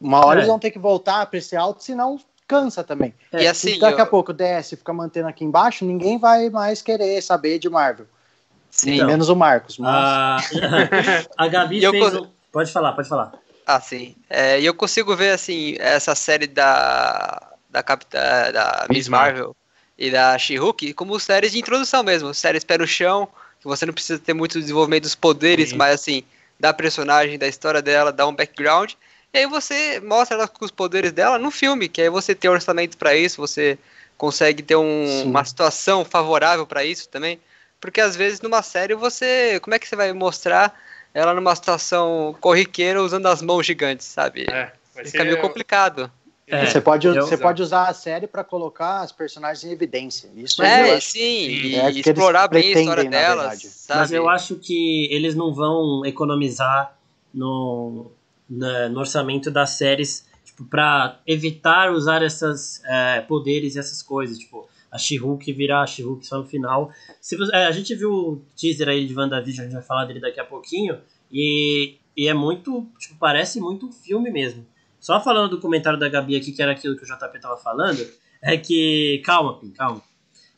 [0.00, 0.40] uma hora É.
[0.40, 3.14] eles vão ter que voltar pra esse alto, senão cansa também.
[3.32, 6.18] E É, assim, Se daqui eu- a pouco desce e fica mantendo aqui embaixo, ninguém
[6.18, 8.06] vai mais querer saber de Marvel.
[8.70, 8.96] sim.
[8.96, 9.78] Então, Menos o Marcos.
[9.78, 9.90] Mas...
[9.94, 10.36] A,
[11.44, 12.14] a Gabi E eu fez.
[12.16, 13.32] um- Pode falar, pode falar.
[13.66, 14.16] Ah, sim.
[14.28, 18.18] É, e eu consigo ver, assim, essa série da, da, Capitã,
[18.52, 19.56] da Miss Marvel.
[19.98, 22.34] E da She-Hulk como séries de introdução mesmo.
[22.34, 23.28] Séries pé no chão,
[23.60, 25.76] que você não precisa ter muito desenvolvimento dos poderes, Sim.
[25.76, 26.24] mas, assim,
[26.58, 28.92] da personagem, da história dela, dá um background.
[29.32, 32.50] E aí você mostra ela com os poderes dela no filme, que aí você tem
[32.50, 33.78] orçamento pra isso, você
[34.16, 37.40] consegue ter um- uma situação favorável pra isso também.
[37.80, 39.58] Porque às vezes numa série você.
[39.60, 40.72] Como é que você vai mostrar
[41.14, 44.46] ela numa situação corriqueira usando as mãos gigantes, sabe?
[44.50, 46.10] É, vai Fica meio complicado.
[46.46, 50.28] É, você pode, você pode usar a série pra colocar as personagens em evidência.
[50.36, 51.10] Isso É, eu acho.
[51.12, 53.86] sim, e É explorar bem a história delas?
[53.88, 56.94] Mas eu acho que eles não vão economizar
[57.32, 58.10] no,
[58.50, 62.82] na- no orçamento das séries tipo, para evitar usar esses
[63.28, 64.38] poderes e essas coisas.
[64.38, 66.92] Tipo, a She-Hulk virar a She-Hulk só no final.
[67.20, 70.04] Se você- é, a gente viu o teaser aí de WandaVision, a gente vai falar
[70.04, 71.00] dele daqui a pouquinho.
[71.32, 72.86] E, e é muito.
[72.98, 74.66] Tipo, parece muito um filme mesmo.
[75.00, 78.06] Só falando do comentário da Gabi aqui, que era aquilo que o JP tava falando,
[78.42, 79.22] é que.
[79.24, 80.02] Calma, Pim, calma.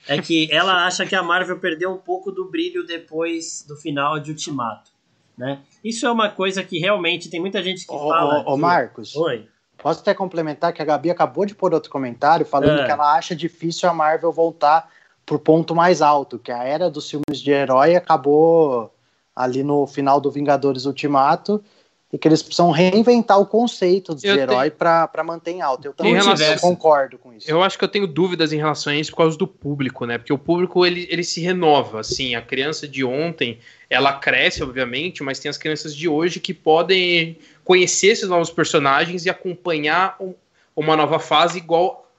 [0.09, 4.19] É que ela acha que a Marvel perdeu um pouco do brilho depois do final
[4.19, 4.91] de Ultimato.
[5.39, 5.61] Né?
[5.83, 8.45] Isso é uma coisa que realmente tem muita gente que Ô, fala.
[8.47, 9.49] ô, ô, que- Marcos, Oi.
[9.85, 12.87] Posso até complementar que a Gabi acabou de pôr outro comentário falando É.
[12.87, 14.89] que ela acha difícil a Marvel voltar
[15.27, 18.91] pro ponto mais alto, que a era dos filmes de herói acabou
[19.37, 21.63] ali no final do Vingadores Ultimato
[22.11, 25.89] e que eles precisam reinventar o conceito de Eu herói pra para manter em alta.
[25.89, 27.51] Eu também relação- eu concordo com isso.
[27.51, 30.17] Eu acho que eu tenho dúvidas em relação a isso por causa do público, né?
[30.17, 32.35] Porque o público ele, ele se renova, assim.
[32.37, 33.59] A criança de ontem,
[33.91, 39.25] ela cresce, obviamente, mas tem as crianças de hoje que podem conhecer esses novos personagens
[39.25, 40.35] e acompanhar um-
[40.77, 42.11] uma nova fase igual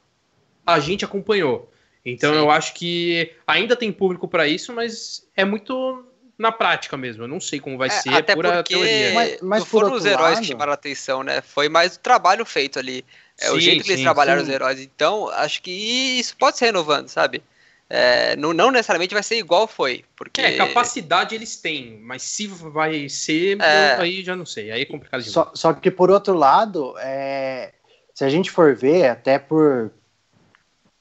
[0.65, 1.71] a gente acompanhou.
[2.03, 2.39] Então Sim.
[2.39, 6.05] eu acho que ainda tem público para isso, mas é muito
[6.37, 7.23] na prática mesmo.
[7.23, 9.13] Eu não sei como vai É, ser, até pura porque teoria.
[9.13, 11.41] Mas- mas não foram os heróis lado- que chamaram a atenção, né?
[11.41, 13.05] Foi mais o trabalho feito ali.
[13.39, 14.47] É o Sim, jeito que eles sim, trabalharam sim.
[14.47, 14.79] os heróis.
[14.79, 17.41] Então, acho que isso pode ser renovando, sabe?
[17.89, 20.03] É, não, não necessariamente vai ser igual foi.
[20.15, 20.41] Porque.
[20.41, 23.97] É, capacidade eles têm, mas se vai ser, É.
[23.97, 24.71] eu- aí já não sei.
[24.71, 25.31] Aí é complicado demais.
[25.33, 27.73] Só, só que por outro lado, é,
[28.13, 29.91] se a gente for ver, até por,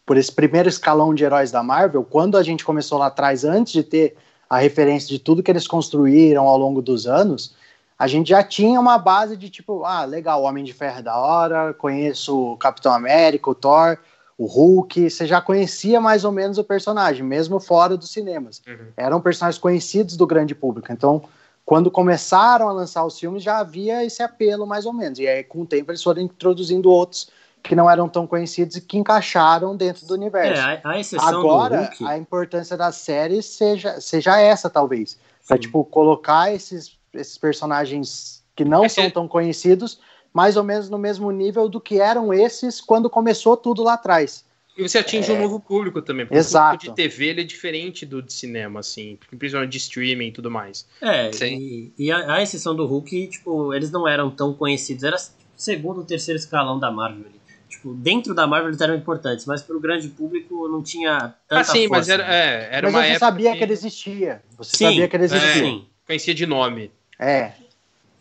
[0.04, 3.72] por esse primeiro escalão de heróis da Marvel, quando a gente começou lá atrás, antes
[3.72, 4.16] de ter
[4.50, 7.54] a referência de tudo que eles construíram ao longo dos anos,
[7.98, 11.02] a gente já tinha uma base de tipo, ah, legal, o Homem de Ferro é
[11.02, 13.96] da hora, conheço o Capitão América, o Thor,
[14.36, 18.60] o Hulk, você já conhecia mais ou menos o personagem, mesmo fora dos cinemas.
[18.66, 18.86] Uhum.
[18.96, 20.92] Eram personagens conhecidos do grande público.
[20.92, 21.22] Então,
[21.64, 25.18] quando começaram a lançar os filmes, já havia esse apelo, mais ou menos.
[25.18, 27.28] E aí, com o tempo, eles foram introduzindo outros
[27.62, 30.62] que não eram tão conhecidos e que encaixaram dentro do É, universo.
[30.62, 32.04] a, a exceção Agora, do Hulk.
[32.04, 35.18] a importância das séries seja, seja essa, talvez.
[35.40, 35.58] Sim.
[35.58, 39.98] tipo, colocar esses, esses personagens que não É, são é- tão conhecidos,
[40.34, 44.44] mais ou menos no mesmo nível do que eram esses quando começou tudo lá atrás.
[44.76, 46.26] E você atinge um novo público também.
[46.26, 46.40] Porque É.
[46.40, 46.74] Exato.
[46.74, 50.32] O público de TV ele é diferente do de cinema, assim, principalmente de streaming e
[50.32, 50.84] tudo mais.
[51.00, 51.56] É, Sim.
[51.56, 55.04] e, e a, a exceção do Hulk, tipo, eles não eram tão conhecidos.
[55.04, 57.26] Era tipo, segundo ou terceiro escalão da Marvel.
[57.26, 57.40] ali.
[57.68, 61.64] Tipo, dentro da Marvel eles eram importantes, mas pro grande público não tinha tanta ah,
[61.64, 62.34] sim, mas força, era, né?
[62.34, 64.42] é, era Mas uma você época sabia que que ele existia.
[64.58, 65.26] Você Sim, sabia que ele é.
[65.26, 65.52] existia.
[65.64, 65.86] Sim.
[66.04, 66.90] conhecia de nome.
[67.16, 67.52] É.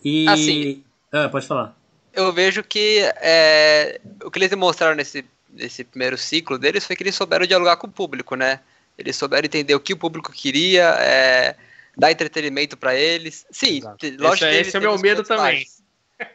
[0.06, 0.28] E...
[0.28, 1.76] Assim- Ah, pode falar.
[2.14, 7.04] Eu vejo que é, o que eles demonstraram nesse, nesse primeiro ciclo deles foi que
[7.04, 8.60] eles souberam dialogar com o público, né?
[8.98, 11.56] Eles souberam entender o que o público queria, é,
[11.98, 13.46] dar entretenimento pra eles.
[13.52, 14.06] Sim, Exato.
[14.20, 15.44] lógico Esse que é- esse é têm meu os medo também.
[15.56, 15.84] baixos.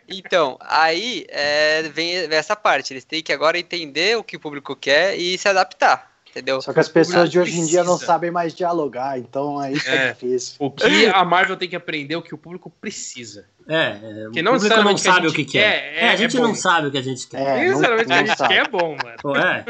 [0.08, 2.92] Então, aí é, vem, vem essa parte.
[2.92, 6.60] Eles têm que agora entender o que o público quer e se adaptar, entendeu?
[6.60, 9.90] Só que as pessoas de hoje em dia não sabem mais dialogar, então aí fica
[9.92, 10.12] É.
[10.12, 10.56] difícil.
[10.58, 13.46] O que a Marvel tem que aprender é o que o público precisa.
[13.68, 15.61] É, é, Que o não público não sabe o que quer.
[15.61, 17.40] quer, É, é- a gente é não sabe o que a gente quer.
[17.40, 18.54] É, não- Sinceramente, o que a não gente sabe.
[18.54, 19.16] quer é bom, mano.
[19.20, 19.64] Pô, é.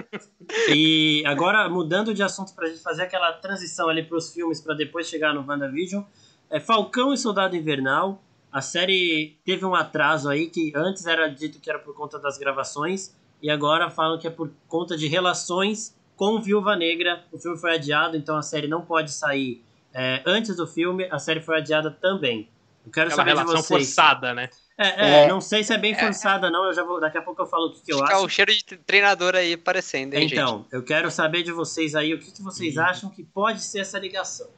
[0.73, 5.09] E agora, mudando de assunto pra gente fazer aquela transição ali pros filmes pra depois
[5.09, 6.03] chegar no WandaVision,
[6.51, 11.61] é Falcão e Soldado Invernal a série teve um atraso aí que antes era dito
[11.61, 15.95] que era por conta das gravações e agora falam que é por conta de relações
[16.17, 17.23] com Viúva Negra.
[17.31, 21.07] O filme foi adiado, então a série não pode sair é, antes do filme.
[21.11, 22.49] A série foi adiada também.
[22.89, 23.95] Eu quero Aquela saber de relação vocês.
[23.95, 24.49] forçada, né?
[24.79, 25.29] É, é, É.
[25.29, 26.65] não sei se é bem forçada, não.
[26.65, 28.29] Eu já vou, daqui a pouco eu falo o que, que eu Acho é o
[28.29, 30.35] cheiro de treinador aí aparecendo, hein, gente?
[30.35, 33.81] Então, eu quero saber de vocês aí o que, que vocês acham que pode ser
[33.81, 34.49] essa ligação.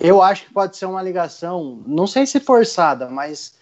[0.00, 3.54] Eu acho que pode ser uma ligação, não sei se forçada, mas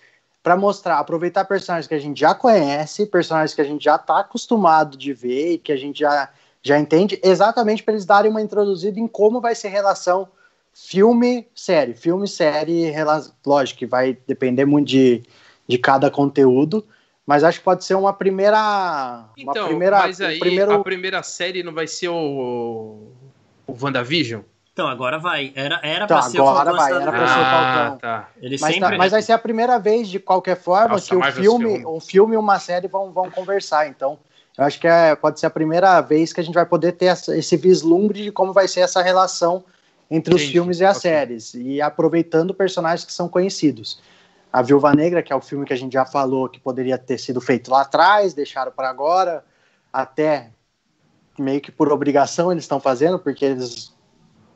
[0.43, 4.21] para mostrar, aproveitar personagens que a gente já conhece, personagens que a gente já tá
[4.21, 6.31] acostumado de ver e que a gente já,
[6.63, 10.29] já entende, exatamente para eles darem uma introduzida em como vai ser a relação
[10.73, 11.95] filme-série.
[11.95, 15.23] Filme-série, rela- lógico que vai depender muito de,
[15.69, 16.85] de cada conteúdo,
[17.27, 19.25] mas acho que pode ser uma primeira.
[19.37, 23.09] Então, uma primeira, mas um aí primeiro, a primeira série não vai ser o,
[23.67, 24.43] o WandaVision?
[24.73, 25.53] Então, agora vai.
[25.55, 27.45] Era, era Tá, pra ser agora o vai, era pra ser o.
[27.45, 27.99] Falcão.
[27.99, 28.29] tá.
[28.41, 28.91] Ele Mas, sempre...
[28.91, 31.87] tá- mas vai ser a primeira vez, de qualquer forma, Nossa, que o filme, filme.
[31.87, 33.89] um filme e uma série vão, vão conversar.
[33.89, 34.19] Então,
[34.57, 37.07] eu acho que é, pode ser a primeira vez que a gente vai poder ter
[37.07, 39.65] essa- esse vislumbre de como vai ser essa relação
[40.11, 41.11] entre os Entendi, filmes e as ok.
[41.11, 41.55] séries.
[41.55, 44.03] E aproveitando personagens que são conhecidos.
[44.53, 47.19] A Viúva Negra, que é o filme que a gente já falou que poderia ter
[47.19, 49.45] sido feito lá atrás, deixaram para agora,
[49.93, 50.51] até
[51.39, 53.95] meio que por obrigação eles estão fazendo, porque eles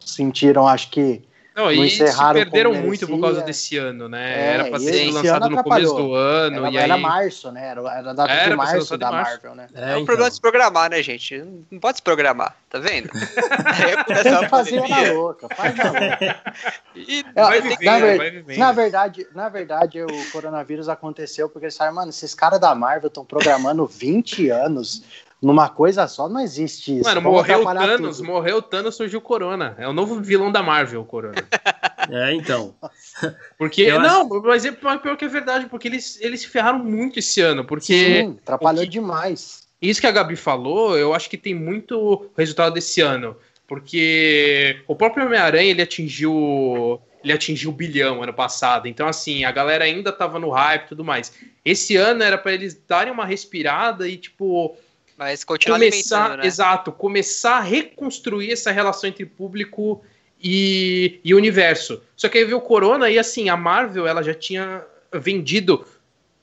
[0.01, 1.23] sentiram, acho que
[1.55, 4.35] Não, Não e se perderam muito por causa desse ano, né?
[4.35, 6.85] É, era pra ser lançado no começo do ano, era, e aí...
[6.85, 7.69] era março, né?
[7.69, 9.31] Era, era a data Era de março da março.
[9.35, 9.69] Marvel, né?
[9.73, 10.05] É, É um então.
[10.07, 11.45] problema de se programar, né, gente?
[11.71, 13.09] Não pode se programar, tá vendo?
[13.15, 16.43] Que fazer na louca, faz na louca.
[16.97, 18.59] E É, Vai que- na, ver- vai vivendo.
[18.59, 23.09] na verdade, na verdade, o coronavírus aconteceu porque eles falaram, mano, esses caras da Marvel
[23.09, 25.03] estão programando 20 anos
[25.43, 27.05] numa coisa só, não existe isso.
[27.09, 28.27] Mano, vamos morreu o atrapalhar Thanos, tudo.
[28.27, 29.75] morreu o Thanos, surgiu o Corona.
[29.79, 31.35] É o novo vilão da Marvel, o Corona.
[32.11, 32.75] É, então.
[33.57, 37.19] Porque, Eu não, mas é pior que é verdade, porque eles, eles se ferraram muito
[37.19, 39.67] esse ano, porque Sim, atrapalhou que- demais.
[39.81, 43.35] isso que a Gabi falou, eu acho que tem muito resultado desse ano,
[43.67, 49.51] porque o próprio Homem-Aranha, ele atingiu ele atingiu o bilhão ano passado, então assim, a
[49.51, 51.33] galera ainda tava no hype e tudo mais.
[51.65, 54.77] Esse ano era pra eles darem uma respirada e, tipo,
[55.17, 56.47] Mas continua começar, né?
[56.47, 60.03] exato, começar a reconstruir essa relação entre público
[60.43, 62.03] e, e universo.
[62.17, 65.87] Só que aí veio o Corona e assim, a Marvel ela já tinha vendido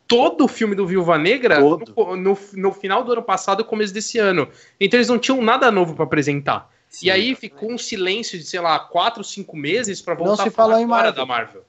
[0.07, 3.93] todo o filme do Viúva Negra no, no, no final do ano passado e começo
[3.93, 4.47] desse ano.
[4.79, 6.69] Então eles não tinham nada novo para apresentar.
[6.89, 10.43] Sim, e aí ficou um silêncio de, sei lá, quatro, cinco meses para Não voltar
[10.43, 11.13] se a falar falou em Marvel.
[11.13, 11.63] da Marvel.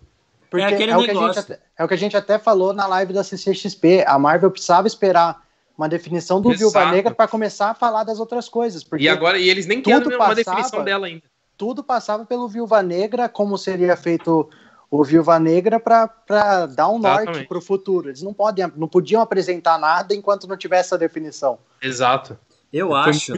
[0.51, 2.87] Porque É é, o que a gente é o que a gente até falou na
[2.87, 4.05] live da CCXP.
[4.07, 5.42] A Marvel precisava esperar
[5.77, 6.95] uma definição do Viúva Exato.
[6.95, 8.85] Negra para começar a falar das outras coisas.
[8.85, 11.23] Porque E agora e eles nem tudo tinham uma passava- definição dela ainda.
[11.57, 14.49] tudo passava pelo Viúva Negra, como seria feito
[14.91, 17.49] o Viúva Negra para dar um norte Exatamente.
[17.49, 18.11] para o futuro.
[18.11, 21.59] Eles não, podem, não podiam apresentar nada enquanto não tivesse a definição.
[21.81, 22.39] Exato.
[22.71, 23.35] Eu Foi acho,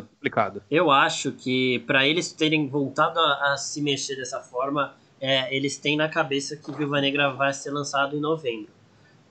[0.70, 5.76] eu acho que para eles terem voltado a, a se mexer dessa forma, é, eles
[5.76, 8.72] têm na cabeça que Viúva Negra vai ser lançado em novembro.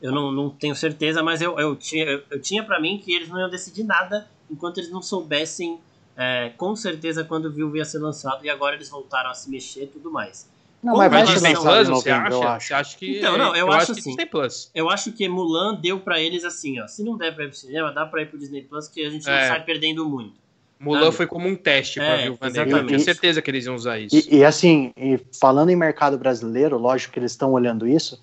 [0.03, 3.15] Eu não, não tenho certeza, mas eu, eu tinha, eu, eu tinha para mim que
[3.15, 5.79] eles não iam decidir nada enquanto eles não soubessem
[6.17, 9.49] é, com certeza quando o Viúva ia ser lançado e agora eles voltaram a se
[9.49, 10.51] mexer e tudo mais.
[10.83, 12.49] Não, mas vai Disney lançado Plus, você eu acha?
[12.49, 12.67] acho.
[12.67, 13.17] Você acha que.
[13.19, 14.09] Então, não, eu acho que assim.
[14.09, 14.69] Disney Plus.
[14.75, 16.87] Eu acho que Mulan deu pra eles assim, ó.
[16.87, 19.09] Se não der pra ir pro cinema, dá pra ir pro Disney Plus, que a
[19.09, 19.47] gente não É.
[19.47, 20.33] sai perdendo muito.
[20.77, 21.15] Mulan Sabe?
[21.15, 22.79] foi como um teste pra É, Viúva Negra.
[22.79, 24.13] Eu tinha certeza que eles iam usar isso.
[24.13, 28.21] E, e, assim, e falando em mercado brasileiro, lógico que eles estão olhando isso,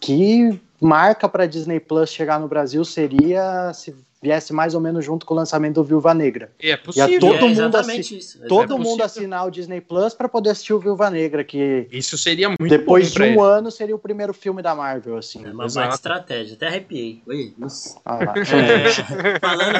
[0.00, 5.24] que marca para Disney Plus chegar no Brasil seria se viesse mais ou menos junto
[5.24, 6.52] com o lançamento do Viúva Negra.
[6.62, 7.20] E é possível.
[7.20, 8.38] todo é mundo exatamente isso.
[8.46, 12.18] Todo é mundo assinar o Disney Plus para poder assistir o Viúva Negra, que Isso
[12.18, 13.40] seria muito depois de um ele.
[13.40, 15.44] ano seria o primeiro filme da Marvel, assim.
[15.46, 15.86] É uma Exato.
[15.86, 16.54] baita estratégia.
[16.54, 17.22] Até arrepiei.
[17.26, 17.98] Oi, nossa.
[18.04, 18.34] Ah lá.
[18.36, 19.78] É, falando,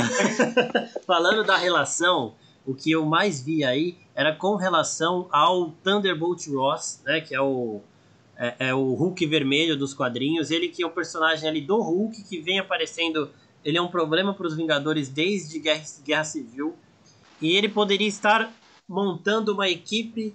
[1.06, 2.34] falando da relação,
[2.64, 7.20] o que eu mais vi aí era com relação ao Thunderbolt Ross, né?
[7.20, 7.82] Que é o,
[8.40, 10.50] é, é o Hulk vermelho dos quadrinhos.
[10.50, 13.31] Ele que é o personagem ali do Hulk que vem aparecendo.
[13.62, 16.74] Ele é um problema para os Vingadores desde Guerra, Guerra Civil.
[17.42, 18.50] E ele poderia estar
[18.88, 20.35] montando uma equipe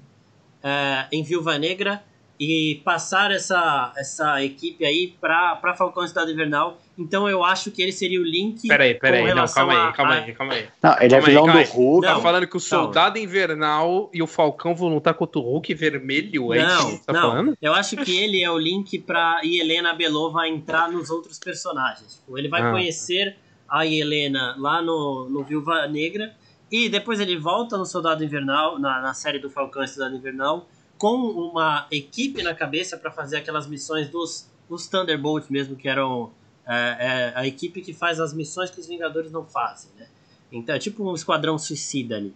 [0.62, 2.04] é, em Viúva Negra
[2.40, 6.78] e passar essa, essa equipe aí para Falcão e Cidade Invernal.
[6.98, 8.68] Então eu acho que ele seria o link.
[8.68, 10.68] Peraí, peraí, não, relação calma a- aí, calma a- aí, calma aí.
[10.84, 11.70] Não, ele é Calma aí, vilão calma do.
[11.72, 12.08] Hulk.
[12.08, 12.84] Tá Não, falando que o calma.
[12.86, 16.54] Soldado Invernal e o Falcão vão lutar contra o Hulk vermelho?
[16.54, 17.22] É isso que Não, você tá não.
[17.22, 17.58] falando?
[17.62, 22.16] Eu acho que ele é o link pra Helena Belova entrar nos outros personagens.
[22.16, 22.72] Tipo, Ele vai Ah.
[22.72, 23.38] conhecer
[23.70, 26.34] a Helena lá no, no Viúva Negra
[26.72, 30.68] e depois ele volta no Soldado Invernal, na, na série do Falcão e Soldado Invernal,
[30.98, 36.32] com uma equipe na cabeça pra fazer aquelas missões dos os Thunderbolts mesmo, que eram
[36.68, 40.08] é, é, a equipe que faz as missões que os Vingadores não fazem, né?
[40.52, 42.34] Então é tipo um esquadrão suicida ali.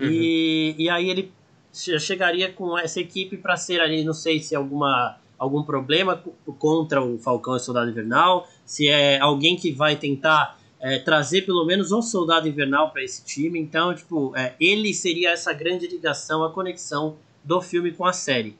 [0.00, 0.06] Uhum.
[0.08, 1.32] E, e aí ele
[1.72, 6.16] che- chegaria com essa equipe para ser ali, não sei se é alguma algum problema
[6.16, 10.98] co- contra o Falcão e o Soldado Invernal, se é alguém que vai tentar é,
[10.98, 13.58] trazer pelo menos um Soldado Invernal para esse time.
[13.58, 18.58] Então, tipo, é, ele seria essa grande ligação, a conexão do filme com a série.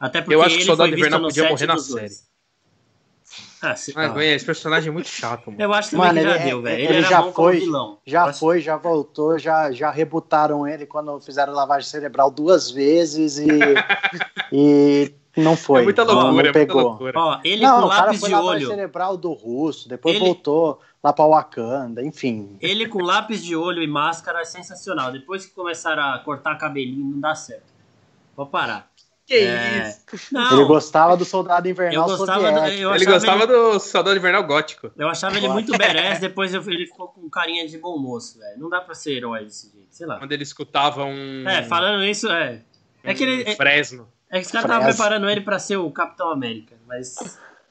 [0.00, 1.66] Até porque Eu acho que o ele Soldado foi visto Invernal no podia set morrer
[1.66, 2.26] na dos dois.
[3.62, 5.60] Ah, se- Mas, ah, esse personagem é muito chato, mano.
[5.60, 6.76] eu acho também Mano, que já ele- deu, velho.
[6.78, 7.98] Ele, ele era já bom foi- como vilão.
[8.06, 13.38] Já acho- foi, já voltou, já, já rebutaram ele quando fizeram lavagem cerebral duas vezes
[13.38, 13.46] e,
[14.52, 15.80] e não foi.
[15.80, 16.82] é muita não- loucura, não é muita pegou.
[16.82, 17.12] loucura.
[17.18, 18.68] Ó, ele não, com o cara lápis foi de lavagem olho.
[18.76, 22.56] cerebral do russo, depois Ele- voltou lá pra Wakanda, enfim.
[22.60, 25.10] Ele com lápis de olho e máscara é sensacional.
[25.10, 27.74] Depois que começaram a cortar cabelinho, não dá certo.
[28.36, 28.90] Vou parar.
[29.26, 30.32] Que É, isso?
[30.32, 34.16] Não, Ele gostava do soldado eu invernal gostava do, eu Ele gostava ele, do Soldado
[34.16, 34.88] Invernal Gótico.
[34.96, 38.56] Eu achava ele muito badass, depois eu- ele ficou com carinha de bom moço, velho.
[38.60, 40.18] Não dá pra ser herói desse jeito, sei lá.
[40.20, 41.48] Quando ele escutava um.
[41.48, 42.60] É, falando isso, é.
[43.02, 43.42] É que ele.
[43.42, 44.08] um É, Fresno.
[44.30, 47.16] é que os caras estavam preparando ele pra ser o Capitão América, mas.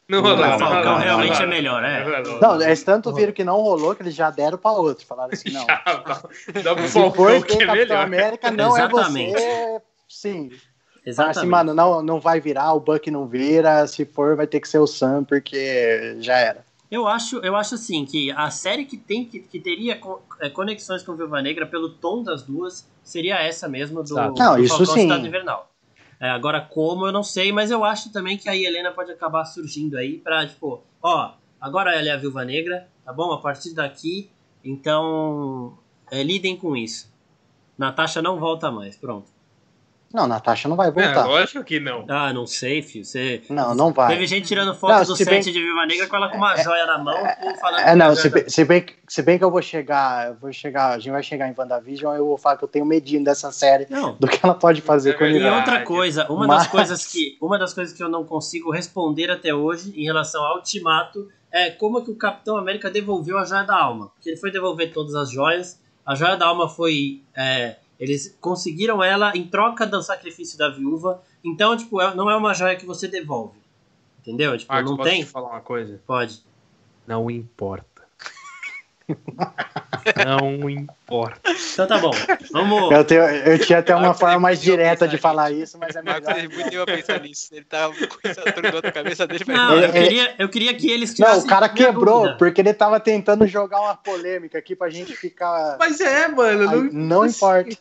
[0.09, 0.59] Não Não, o rolou.
[0.59, 2.21] Falcão não, não, realmente não, é melhor, é.
[2.41, 5.05] Não, eles tanto viram que não rolou que eles já deram pra outro.
[5.05, 5.65] Falaram assim, não.
[6.63, 8.03] Dá pro Falcão que é Capitão melhor.
[8.05, 9.33] América, não Exatamente.
[9.41, 9.81] é você.
[10.15, 10.49] Sim.
[10.49, 10.61] Falaram
[11.05, 11.37] Exatamente.
[11.37, 14.67] assim, mano, não, não vai virar, o Buck não vira, se for vai ter que
[14.67, 16.65] ser o Sam, porque já era.
[16.89, 19.99] Eu acho, eu acho assim que a série que tem que, que teria
[20.39, 24.15] é, conexões com Viúva Negra pelo tom das duas seria essa mesmo do.
[24.15, 25.01] Não, do isso Falcão sim.
[25.01, 25.71] Cidade Invernal.
[26.19, 29.45] É, agora como eu não sei, mas eu acho também que a Helena pode acabar
[29.45, 33.31] surgindo aí pra tipo, ó, agora ela é a Viúva Negra, tá bom?
[33.31, 34.29] A partir daqui,
[34.63, 35.77] então
[36.09, 37.13] é, lidem com isso.
[37.77, 39.34] Natasha não volta mais, pronto.
[40.15, 41.25] Não, Natasha não vai É, voltar.
[41.25, 42.05] lógico que não.
[42.09, 43.03] Ah, não sei, filho.
[43.03, 44.07] Você não, não vai.
[44.13, 46.37] teve gente tirando foto Não, do se set bem- de Viúva Negra com ela com
[46.37, 48.95] uma joia na mão, ou falando É, que não, a se bem, se, bem, que-
[49.07, 52.15] se bem que eu vou chegar, eu vou chegar, a gente vai chegar em WandaVision,
[52.15, 55.09] eu vou falar que eu tenho medinho dessa série, Não, do que ela pode fazer
[55.09, 58.01] É com o E outra coisa, uma Mas- das coisas que uma das coisas que
[58.01, 62.55] eu não consigo responder até hoje em relação ao Ultimato é como que o Capitão
[62.57, 64.11] América devolveu a joia da alma.
[64.15, 69.03] Porque ele foi devolver todas as joias, a joia da alma foi é, eles conseguiram
[69.03, 71.21] ela em troca do sacrifício da viúva.
[71.43, 73.57] Então, tipo, é- não é uma joia que você devolve.
[74.19, 74.57] Entendeu?
[74.57, 75.23] Tipo, Marcos, não posso tem?
[75.23, 76.01] te falar uma coisa?
[76.05, 76.43] Pode.
[77.05, 78.03] Não importa.
[80.25, 81.39] não importa.
[81.73, 82.11] Então tá bom.
[82.51, 82.91] Vamos.
[82.91, 86.01] Eu, tenho, eu tinha até uma forma ele mais direta de falar isso, mas é
[86.01, 86.21] melhor.
[86.21, 87.49] tempo a pensar nisso.
[87.53, 89.43] Ele tava com essa turma na cabeça dele.
[89.47, 92.37] Não, Ele- eu queria, eu queria que eles Não, o cara quebrou, dúvida.
[92.37, 95.77] porque ele tava tentando jogar uma polêmica aqui pra gente ficar.
[95.79, 96.69] Mas é, mano.
[96.69, 97.77] Aí, não importa.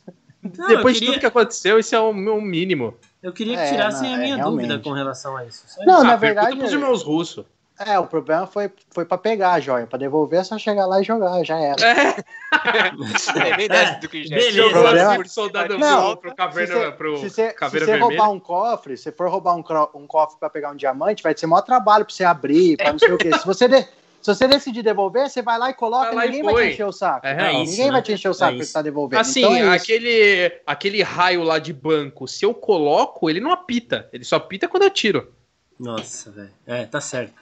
[0.58, 2.94] Não, Depois de queria- tudo que aconteceu, esse é o meu mínimo.
[3.22, 4.66] Eu queria que É, tirassem não, a é, minha realmente.
[4.68, 5.64] dúvida com relação a isso.
[5.66, 6.04] Só Não, isso.
[6.04, 7.46] na Ah, verdade- pros irmãos russos.
[7.78, 9.86] É, o problema foi, foi pra pegar a joia.
[9.86, 11.76] Pra devolver é só chegar lá e jogar, já era.
[11.82, 12.14] É,
[13.58, 14.52] nem desce do que já Beleza.
[14.52, 18.38] Jogou Problema- assim soldado Não, pro, pro caverna, se pro se você, se roubar um
[18.38, 22.04] cofre, se for roubar um, um cofre pra pegar um diamante, vai ser maior trabalho
[22.04, 23.30] pra você abrir, pra não sei o quê.
[23.36, 26.26] Se você, de- se você decidir devolver, você vai lá e coloca Vai e lá
[26.26, 27.26] e ninguém vai te encher o saco.
[27.26, 27.52] É É real.
[27.62, 27.92] isso, ninguém né?
[27.92, 29.20] vai te encher o saco É que você tá devolvendo.
[29.20, 34.08] Assim, então é aquele, aquele raio lá de banco, se eu coloco, ele não apita.
[34.12, 35.30] Ele só apita quando eu tiro.
[35.78, 36.50] Nossa, velho.
[36.66, 37.34] É, tá certo.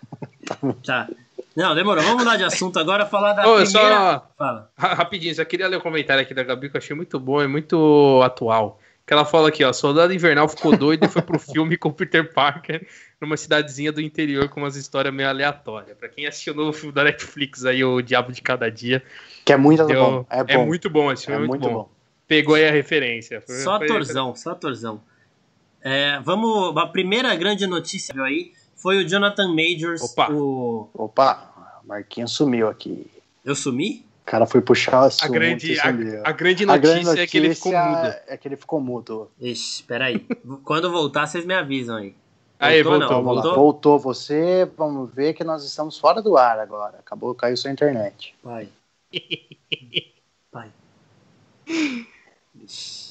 [0.85, 1.09] tá.
[1.55, 2.03] Não, demorou.
[2.03, 3.66] Vamos mudar de assunto agora, falar da Ô, primeira...
[3.68, 4.71] só Fala.
[4.77, 7.42] ra- rapidinho, só queria ler o comentário aqui da Gabi que eu achei muito bom
[7.42, 8.81] e muito atual.
[9.07, 11.92] Que ela fala aqui, ó, Soldado Invernal ficou doido e foi pro filme com o
[11.92, 12.87] Peter Parker
[13.21, 15.97] numa cidadezinha do interior com umas histórias meio aleatórias.
[15.99, 19.03] Pra quem assistiu o novo filme da Netflix aí, O Diabo de Cada Dia,
[19.45, 20.27] Que é muito deu- bom.
[20.31, 20.66] É bom.
[20.66, 21.90] muito bom esse É filme, é muito bom.
[22.27, 23.40] Pegou aí a referência.
[23.42, 25.03] Foi- Só foi- atorzão, só atorzão.
[25.83, 26.77] É, vamos...
[26.77, 30.03] A primeira grande notícia aí foi o Jonathan Majors.
[30.03, 30.33] Opa.
[30.33, 30.88] O...
[30.95, 33.11] Opa, Marquinhos sumiu aqui.
[33.45, 34.07] Eu sumi?
[34.23, 36.21] O cara foi puxar o A assunto grande, e a, sumiu.
[36.25, 38.14] a grande A notícia grande é que ele ficou notícia mudo.
[38.29, 39.31] É que ele ficou mudo.
[39.40, 40.21] Ixi, peraí.
[40.64, 42.14] Quando voltar, vocês me avisam aí.
[42.59, 43.25] Aí, Voltou, voltou, não?
[43.25, 43.42] Vamos lá.
[43.42, 43.64] Voltou?
[43.64, 46.99] Voltou você, vamos ver que nós estamos fora do ar agora.
[47.01, 48.37] Acabou, caiu sua internet.
[48.41, 48.68] Pai.
[50.53, 50.70] Pai.
[52.64, 53.01] Ixi.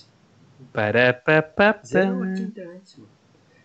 [0.74, 1.80] Pará, pá, pá, pá.
[1.86, 3.10] Zerou aqui a internet, mano.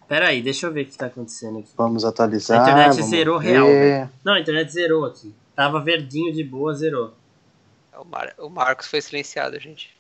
[0.09, 1.69] Pera aí, deixa eu ver o que tá acontecendo aqui.
[1.77, 2.61] Vamos atualizar.
[2.61, 3.49] A internet vamos zerou ver.
[3.53, 4.11] real, velho.
[4.25, 5.35] Não, a internet zerou aqui.
[5.55, 7.13] Tava verdinho de boa, zerou.
[7.99, 9.97] O, Mar- o Marcos foi silenciado, gente.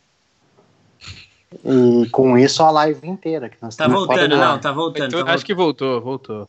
[1.64, 3.48] E com isso a live inteira.
[3.48, 5.08] Que nós Tá voltando, não, tá voltando.
[5.08, 6.48] Então, tá acho que voltou, voltou.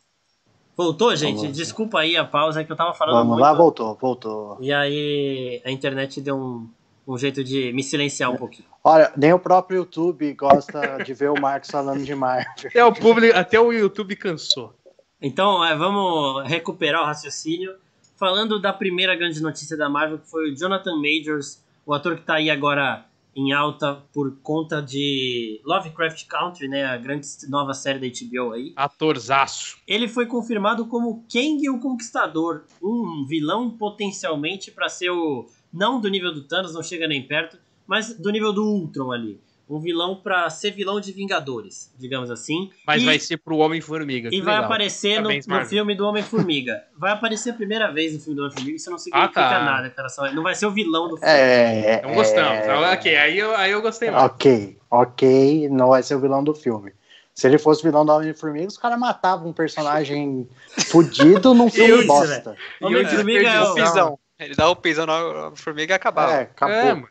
[0.75, 1.41] Voltou, gente?
[1.41, 1.57] Vamos.
[1.57, 3.41] Desculpa aí a pausa, é que eu tava falando Vamos muito.
[3.41, 4.57] lá, voltou, voltou.
[4.61, 6.69] E aí a internet deu um,
[7.07, 8.67] um jeito de me silenciar um pouquinho.
[8.83, 12.51] Olha, nem o próprio YouTube gosta de ver o Marcos falando de Marvel.
[12.65, 14.75] Até o público, até o YouTube cansou.
[15.21, 17.75] Então, é, vamos recuperar o raciocínio.
[18.17, 22.21] Falando da primeira grande notícia da Marvel, que foi o Jonathan Majors, o ator que
[22.21, 23.05] está aí agora
[23.35, 28.73] em alta por conta de Lovecraft Country, né, a grande nova série da HBO aí.
[28.75, 29.77] Atorzaço.
[29.87, 36.09] Ele foi confirmado como Kang o Conquistador, um vilão potencialmente para ser o não do
[36.09, 39.39] nível do Thanos, não chega nem perto, mas do nível do Ultron ali
[39.69, 42.71] um vilão para ser vilão de Vingadores, digamos assim.
[42.85, 44.29] Mas e, vai ser pro Homem-Formiga.
[44.31, 44.65] E vai legal.
[44.65, 46.83] aparecer no, no, filme do Homem-Formiga.
[46.97, 49.65] vai aparecer a primeira vez no filme do Homem-Formiga, isso não significa ah, tá.
[49.65, 50.07] nada, cara.
[50.07, 51.31] Só, não vai ser o vilão do filme.
[51.31, 52.65] É, não gostamos.
[52.65, 52.93] É...
[52.93, 54.23] Ok, aí eu, aí eu gostei mais.
[54.23, 56.93] Ok, ok, não vai ser o vilão do filme.
[57.35, 60.47] Se ele fosse vilão do Homem-Formiga, os caras matavam um personagem
[60.87, 62.55] fudido num filme isso, bosta.
[62.81, 64.19] Homem-Formiga é o.
[64.39, 66.33] Ele dá o pisão na formiga e acabava.
[66.33, 66.75] É, acabou.
[66.75, 67.09] É, mano.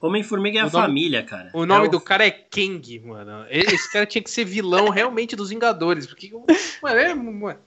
[0.00, 1.50] Homem-Formiga é a nome, família, cara.
[1.52, 3.46] O nome é do cara é Kang, mano.
[3.50, 6.06] Esse cara tinha que ser vilão realmente dos Vingadores.
[6.06, 6.30] Porque,
[6.80, 7.14] mano, é.
[7.14, 7.58] Mano.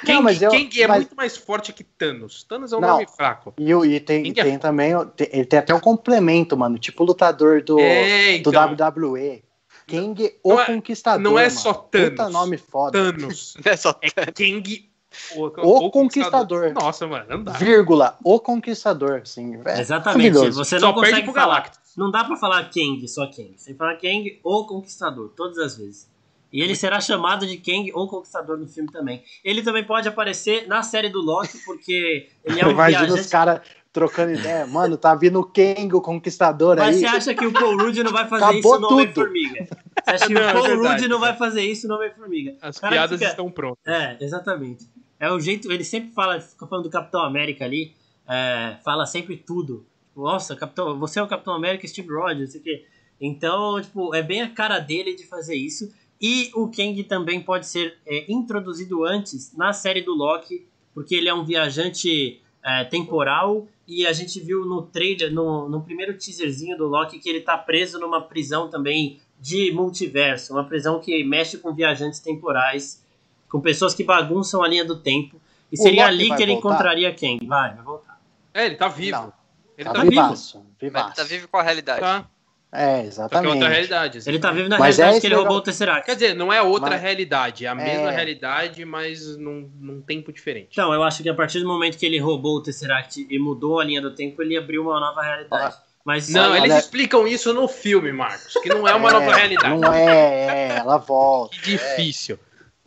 [0.00, 0.98] Kang, não, mas eu, Kang é mas...
[0.98, 2.44] muito mais forte que Thanos.
[2.44, 3.54] Thanos é um não, nome fraco.
[3.58, 4.58] E, e tem, é tem é...
[4.58, 4.92] também.
[5.32, 6.78] Ele tem até um complemento, mano.
[6.78, 8.52] Tipo o lutador do, é, então...
[8.52, 9.42] do WWE.
[9.88, 11.20] Kang o não é, Conquistador.
[11.20, 12.10] Não é só Thanos.
[12.10, 12.92] Puta nome foda.
[12.92, 13.56] Thanos.
[13.64, 14.12] Não é só Thanos.
[14.16, 14.87] É Kang
[15.34, 16.72] o, o, o conquistador.
[16.72, 17.52] Nossa, mano, não dá.
[17.52, 19.60] Vírgula, o conquistador, sim.
[19.64, 20.50] É Exatamente.
[20.50, 21.70] Você não Só consegue falar.
[21.96, 23.54] Não dá para falar Kang, só Kang.
[23.56, 26.08] Você fala Kang ou conquistador, todas as vezes.
[26.52, 29.22] E ele será chamado de Kang ou Conquistador no filme também.
[29.44, 33.20] Ele também pode aparecer na série do Loki, porque ele é um Imagina viajante...
[33.20, 33.60] os caras
[33.92, 34.66] trocando ideia.
[34.66, 37.02] Mano, tá vindo o Kang, o Conquistador Mas aí.
[37.02, 39.66] Mas você acha que o Paul Rudd não vai fazer Acabou isso no Homem-Formiga?
[39.66, 42.56] Você acha que não, o Paul é Rudd não vai fazer isso no Homem-Formiga?
[42.62, 43.30] As piadas fica...
[43.30, 43.80] estão prontas.
[43.86, 44.86] É, exatamente.
[45.20, 47.94] É o jeito, ele sempre fala, fica falando do Capitão América ali,
[48.28, 49.84] é, fala sempre tudo.
[50.14, 52.84] Nossa, Capitão, você é o Capitão América, Steve Rogers, sei que.
[53.20, 55.92] Então, tipo, é bem a cara dele de fazer isso.
[56.20, 61.28] E o Kang também pode ser é, introduzido antes na série do Loki, porque ele
[61.28, 63.66] é um viajante é, temporal.
[63.86, 67.56] E a gente viu no trailer, no, no primeiro teaserzinho do Loki, que ele tá
[67.56, 73.04] preso numa prisão também de multiverso, uma prisão que mexe com viajantes temporais
[73.48, 75.40] com pessoas que bagunçam a linha do tempo.
[75.70, 76.68] E o seria Loki ali que ele voltar?
[76.68, 77.38] encontraria quem?
[77.46, 78.20] Vai, vai voltar.
[78.54, 79.18] É, ele tá vivo.
[79.18, 79.32] Não.
[79.76, 80.70] Ele tá, tá vivaço, vivo.
[80.80, 81.06] Vivaço.
[81.08, 82.00] Ele tá vivo com a realidade.
[82.00, 82.26] Tá.
[82.70, 83.50] É, exatamente.
[83.50, 84.18] é outra realidade.
[84.18, 84.30] Assim.
[84.30, 86.04] Ele tá vivo na mas realidade é que ele roubou o Tesseract.
[86.04, 87.00] Quer dizer, não é outra mas...
[87.00, 88.14] realidade, é a mesma é...
[88.14, 90.68] realidade, mas num, num tempo diferente.
[90.72, 93.80] Então, eu acho que a partir do momento que ele roubou o Tesseract e mudou
[93.80, 95.76] a linha do tempo, ele abriu uma nova realidade.
[95.78, 95.82] Ah.
[96.04, 99.78] Mas, não, eles explicam isso no filme, Marcos, que não é uma é, nova realidade.
[99.78, 101.54] Não é, é ela volta.
[101.56, 102.38] Que difícil.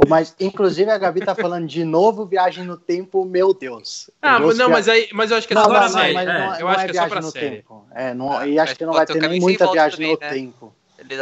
[0.08, 4.10] Mas, inclusive, a Gabi tá falando de novo viagem no tempo, meu Deus.
[4.22, 4.68] Ah, não, via...
[4.68, 6.14] mas, aí, mas eu acho que é só pra série.
[6.14, 7.50] Mas não, é, eu acho que é só pra série.
[7.58, 7.86] Tempo.
[7.94, 10.30] É, não, e acho que não vai ter nem muita viagem também, no né?
[10.30, 10.76] tempo.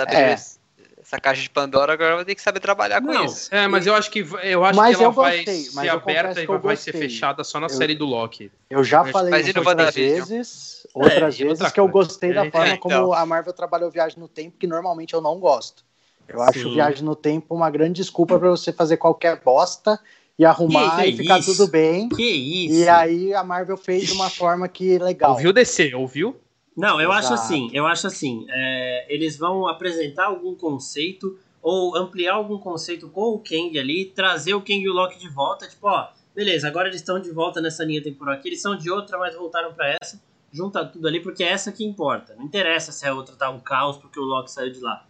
[0.10, 0.32] É.
[0.32, 3.54] essa caixa de Pandora, agora vai ter que saber trabalhar não, com isso.
[3.54, 6.46] É, mas eu acho que, eu acho mas que ela gostei, vai ser aberta e
[6.46, 8.52] vai ser fechada só na eu, série do Loki.
[8.70, 13.14] Eu já falei outras vezes, outras é, vezes que eu gostei da forma como então.
[13.14, 15.84] a Marvel trabalhou viagem no tempo, que normalmente eu não gosto.
[16.30, 16.74] Eu acho Sim.
[16.74, 20.00] viagem no tempo uma grande desculpa para você fazer qualquer bosta
[20.38, 21.52] e arrumar que, que e ficar isso?
[21.52, 22.08] tudo bem.
[22.10, 22.80] Que isso?
[22.80, 25.32] E aí a Marvel fez de uma forma que legal.
[25.32, 26.36] Ouviu descer, ouviu?
[26.78, 27.26] Não, eu Exato.
[27.26, 33.10] acho assim, eu acho assim, é, eles vão apresentar algum conceito ou ampliar algum conceito
[33.10, 36.70] com o Kang ali, trazer o Kang e o Loki de volta, tipo, ó, beleza,
[36.70, 39.74] agora eles estão de volta nessa linha temporal aqui, eles são de outra, mas voltaram
[39.74, 40.22] para essa,
[40.54, 42.34] junta tudo ali porque é essa que importa.
[42.36, 45.06] Não interessa se a outra tá um caos porque o Loki saiu de lá.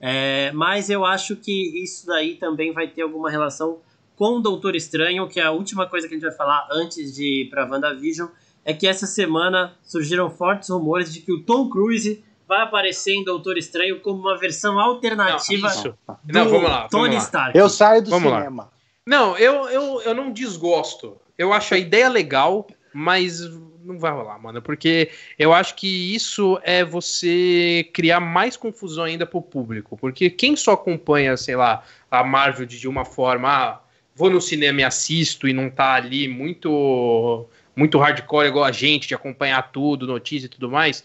[0.00, 3.78] É, mas eu acho que isso daí também vai ter alguma relação
[4.14, 7.14] com o Doutor Estranho, que é a última coisa que a gente vai falar antes
[7.14, 8.28] de ir para WandaVision,
[8.64, 13.24] é que essa semana surgiram fortes rumores de que o Tom Cruise vai aparecer em
[13.24, 17.20] Doutor Estranho como uma versão alternativa não, do não, vamos lá, vamos Tony lá.
[17.20, 17.58] Stark.
[17.58, 18.64] Eu saio do vamos cinema.
[18.64, 18.70] Lá.
[19.06, 21.16] Não, eu, eu, eu não desgosto.
[21.38, 23.40] Eu acho a ideia legal, mas
[23.86, 29.24] não vai rolar, mano, porque eu acho que isso é você criar mais confusão ainda
[29.24, 33.80] pro público, porque quem só acompanha, sei lá, a Marvel de uma forma, ah,
[34.14, 39.06] vou no cinema e assisto e não tá ali muito muito hardcore igual a gente
[39.06, 41.04] de acompanhar tudo, notícia e tudo mais,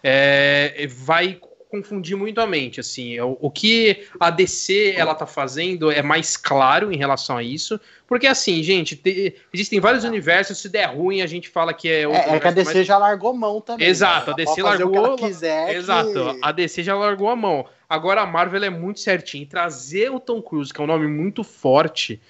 [0.00, 1.40] é, vai
[1.74, 6.36] confundir muito a mente, assim, o, o, que a DC ela tá fazendo é mais
[6.36, 11.20] claro em relação a isso, porque assim, gente, te, existem vários universos, se der ruim
[11.20, 12.86] a gente fala que é É, é que a DC mas...
[12.86, 13.88] já largou mão também.
[13.88, 14.32] Exato, né?
[14.32, 16.38] a DC largou, quiser, Exato, que...
[16.40, 17.66] a DC já largou a mão.
[17.88, 21.42] Agora a Marvel é muito certinha, trazer o Tom Cruise, que é um nome muito
[21.42, 22.20] forte,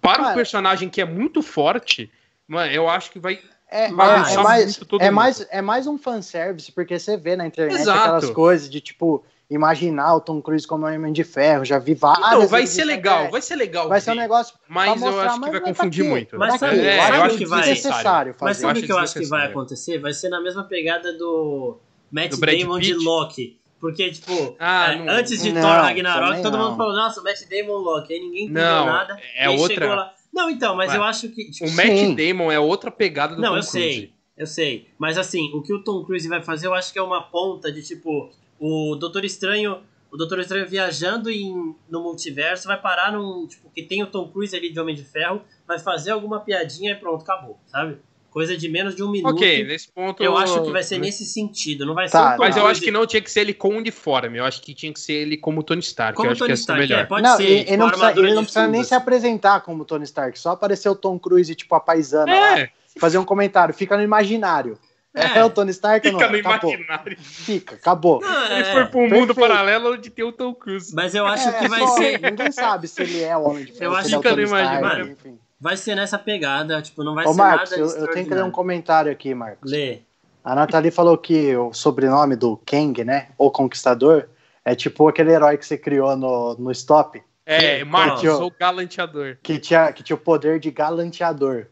[0.00, 2.10] para Cara, um personagem que é muito forte,
[2.46, 3.40] mano, eu acho que vai
[3.70, 7.80] é, é, é, mais, é, mais, é mais um fanservice, porque você vê na internet
[7.80, 7.98] Exato.
[7.98, 12.26] aquelas coisas de tipo imaginar o Tom Cruise como Homem de Ferro, já vi várias.
[12.26, 13.30] Então, vai ser legal, internet.
[13.32, 13.88] vai ser legal.
[13.88, 14.54] Vai ser um negócio.
[14.68, 16.36] Mas pra eu mostrar, acho que mas vai pra confundir muito.
[16.38, 16.86] Mas Pra sabe, quê?
[16.86, 18.60] eu eu acho que vai- desnecessário Mas fazer.
[18.62, 19.98] sabe o acho que eu acho que vai acontecer?
[19.98, 21.78] Vai ser na mesma pegada do
[22.10, 23.04] Matt Do Damon de Pitt?
[23.04, 23.60] Loki.
[23.78, 26.64] Porque, tipo, Ah, é, não- antes de Não, Thor Ragnarok, todo não.
[26.70, 28.14] mundo falou, nossa, o Matt Damon Loki.
[28.14, 29.16] Aí ninguém entendeu Não, nada.
[29.36, 30.12] é outra- lá.
[30.32, 31.50] Não, então, mas Ué, eu acho que.
[31.50, 32.14] tipo, O Matt Sim.
[32.14, 33.70] Damon é outra pegada do Não, Tom eu Cruise.
[33.70, 34.88] sei, eu sei.
[34.98, 37.70] Mas assim, o que o Tom Cruise vai fazer, eu acho que é uma ponta
[37.72, 39.78] de tipo, o Doutor Estranho.
[40.10, 43.46] O Doutor Estranho viajando em, no multiverso vai parar num.
[43.46, 46.92] Tipo, que tem o Tom Cruise ali de Homem de Ferro, vai fazer alguma piadinha
[46.92, 47.98] e pronto, acabou, sabe?
[48.36, 49.34] Coisa de menos de um minuto.
[49.34, 50.22] Ok, nesse ponto.
[50.22, 52.82] Eu acho que vai ser nesse sentido, não vai Tá, ser Tom Mas eu acho
[52.82, 54.36] que não tinha que ser ele com uniforme.
[54.36, 56.14] Eu acho que tinha que ser ele como Tony Stark.
[56.14, 56.98] como eu acho Tony que Stark, melhor.
[57.00, 57.44] é, pode não, ser.
[57.48, 60.50] e- tipo, e não precisa, ele não precisa nem se apresentar como Tony Stark, só
[60.50, 62.68] aparecer o Tom Cruise, tipo, a paisana lá, É,
[63.00, 64.78] fazer um comentário, fica no imaginário.
[65.14, 65.42] É, É.
[65.46, 66.20] o Tony Stark ou não?
[66.20, 66.70] fica no Acabou.
[66.74, 67.16] imaginário.
[67.18, 68.20] Fica, acabou.
[68.20, 70.94] Não, é, Ele foi pra um mundo paralelo onde tem o Tom Cruise.
[70.94, 72.20] Mas eu acho É, que vai só- ser.
[72.20, 74.28] Ninguém sabe se ele é o Homem de Ferro, Eu acho ele é o que
[74.28, 75.38] Tony não Stark, enfim.
[75.60, 78.34] Vai ser nessa pegada, tipo, não vai Ô, ser Marcos, nada eu, eu tenho que
[78.34, 79.70] ler um comentário aqui, Marcos.
[79.70, 80.00] Lê.
[80.44, 84.28] A Nathalie falou que o sobrenome do Kang, né, o Conquistador,
[84.64, 89.38] é tipo aquele herói que você criou no, no Stop, É, Marcos, sou galanteador.
[89.42, 91.66] que tinha, que tinha o poder de galanteador.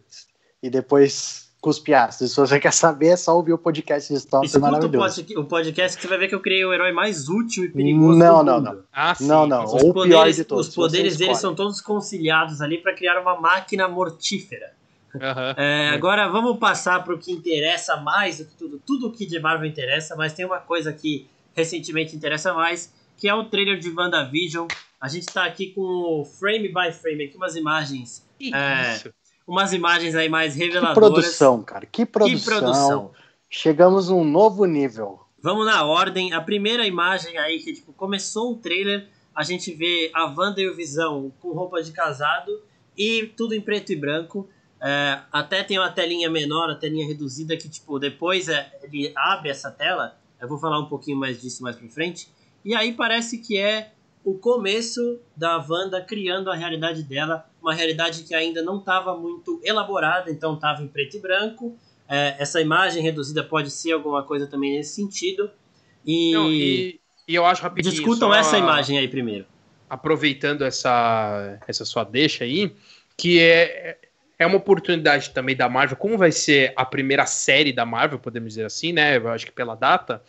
[0.62, 2.28] E depois cuspe ácido.
[2.28, 5.22] Se você quer saber, é só ouvir o podcast de Stop, é Escuta o maravilhoso.
[5.24, 7.68] pod- o podcast que você vai ver que eu criei o herói mais útil e
[7.70, 8.64] perigoso Não, do não, mundo.
[8.74, 8.82] não.
[8.92, 9.26] Ah, sim.
[9.26, 9.64] Não, não.
[9.64, 10.68] Os Ou o pior poderes, de todos.
[10.68, 11.40] os poderes deles escolhe.
[11.40, 14.72] são todos conciliados ali para criar uma máquina mortífera.
[15.20, 15.54] Aham.
[15.56, 18.80] É, agora vamos passar para o que interessa mais do que tudo.
[18.84, 23.34] Tudo que de Marvel interessa, mas tem uma coisa que recentemente interessa mais, que é
[23.34, 24.66] o trailer de WandaVision.
[25.00, 25.80] A gente está aqui com
[26.20, 29.10] o frame by frame, aqui umas imagens, É, isso.
[29.46, 30.94] Umas imagens aí mais Que reveladoras.
[31.12, 31.86] produção, cara.
[31.86, 32.58] Que Que produção.
[32.62, 33.10] produção.
[33.50, 35.20] Chegamos num novo nível.
[35.40, 36.32] Vamos na ordem.
[36.32, 40.68] A primeira imagem aí que tipo, começou o trailer, a gente vê a Wanda e
[40.68, 42.50] o Visão com roupa de casado
[42.96, 44.48] e tudo em preto e branco.
[44.82, 49.50] É, até tem uma telinha menor, a telinha reduzida que tipo depois é, ele abre
[49.50, 50.16] essa tela.
[50.40, 52.28] Eu vou falar um pouquinho mais disso mais pra frente.
[52.64, 53.92] E aí parece que é
[54.24, 59.58] o começo da Wanda criando a realidade dela, uma realidade que ainda não estava muito
[59.64, 61.74] elaborada, então estava em preto e branco.
[62.06, 65.50] É, essa imagem reduzida pode ser alguma coisa também nesse sentido.
[66.04, 67.94] E, Não, e, e eu acho rapidinho.
[67.94, 69.46] discutam só essa imagem aí primeiro.
[69.88, 72.70] Aproveitando essa, essa sua deixa aí,
[73.16, 73.96] que é,
[74.38, 78.50] é uma oportunidade também da Marvel, como vai ser a primeira série da Marvel, podemos
[78.50, 79.16] dizer assim, né?
[79.16, 80.22] Eu acho que pela data.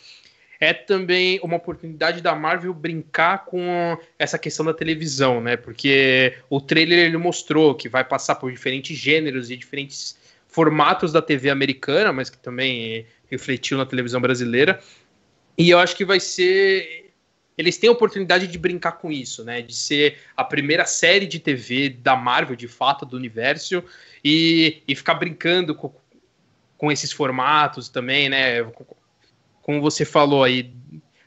[0.60, 5.58] É também uma oportunidade da Marvel brincar com essa questão da televisão, né?
[5.58, 11.22] Porque o trailer ele mostrou que vai passar por diferentes gêneros e diferentes formatos da
[11.22, 14.80] TV americana, mas que também refletiu na televisão brasileira.
[15.58, 17.12] E eu acho que vai ser.
[17.58, 19.62] Eles têm a oportunidade de brincar com isso, né?
[19.62, 23.84] De ser a primeira série de TV da Marvel, de fato, do universo,
[24.24, 25.94] e, e ficar brincando com,
[26.78, 28.62] com esses formatos também, né?
[29.66, 30.72] Como você falou aí,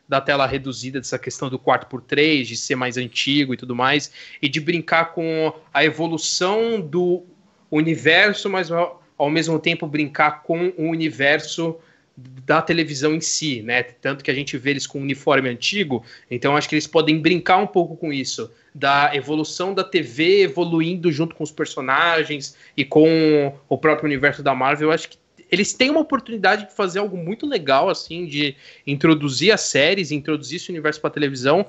[0.09, 4.49] da tela reduzida, dessa questão do 4x3, de ser mais antigo e tudo mais, e
[4.49, 7.27] de brincar com a evolução do
[7.69, 11.79] universo, mas ao, mesmo tempo brincar com o universo
[12.17, 13.83] da televisão em si, né?
[13.83, 17.19] Tanto que a gente vê eles com um uniforme antigo, então acho que eles podem
[17.19, 22.85] brincar um pouco com isso, da evolução da TV evoluindo junto com os personagens e
[22.85, 24.93] com o próprio universo da Marvel.
[24.93, 25.19] Acho que
[25.51, 30.57] eles têm uma oportunidade de fazer algo muito legal, assim, de introduzir as séries, introduzir
[30.57, 31.65] esse universo para televisão.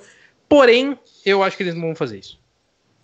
[0.47, 2.39] Porém, eu acho que eles não vão fazer isso.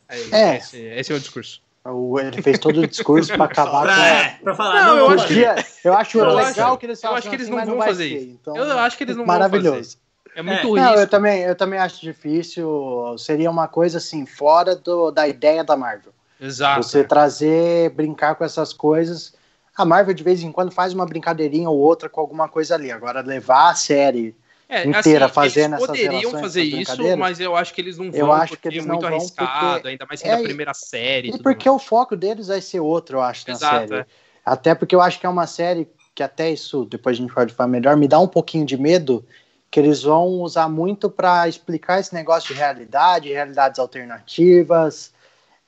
[0.09, 0.57] É.
[0.57, 1.61] Esse, esse é o discurso.
[1.83, 5.05] O- Ele fez todo o discurso pra acabar com Pra, é, pra falar, Não, eu
[5.07, 7.47] vamos acho que- eu acho Eu legal acho- que eles eu façam acho que eles
[7.47, 8.37] assim, não vão vai fazer ser, isso.
[8.41, 9.97] Então, Eu acho que eles não vão maravilhoso.
[10.35, 13.15] É muito Não, eu também, eu também acho difícil.
[13.17, 16.11] Seria uma coisa assim, fora do, da ideia da Marvel.
[16.41, 16.83] Exato.
[16.83, 19.33] Você trazer, brincar com essas coisas.
[19.77, 22.91] A Marvel de vez em quando faz uma brincadeirinha ou outra com alguma coisa ali.
[22.91, 24.35] Agora, levar a série.
[24.67, 28.09] É, inteira fazendo eles essas poderiam relações, fazer isso, mas eu acho que eles não
[28.09, 30.31] vão, Eu acho que porque eles é não muito vão, arriscado, porque- ainda mais sendo
[30.31, 31.29] É, a primeira série.
[31.29, 31.81] E porque mais.
[31.83, 34.01] o foco deles vai ser outro, eu acho, na Exato, série.
[34.01, 34.05] é.
[34.43, 37.53] Até porque eu acho que é uma série que até isso, depois a gente pode
[37.53, 39.23] falar melhor, me dá um pouquinho de medo
[39.69, 45.13] que eles vão usar muito para explicar esse negócio de realidade, realidades alternativas.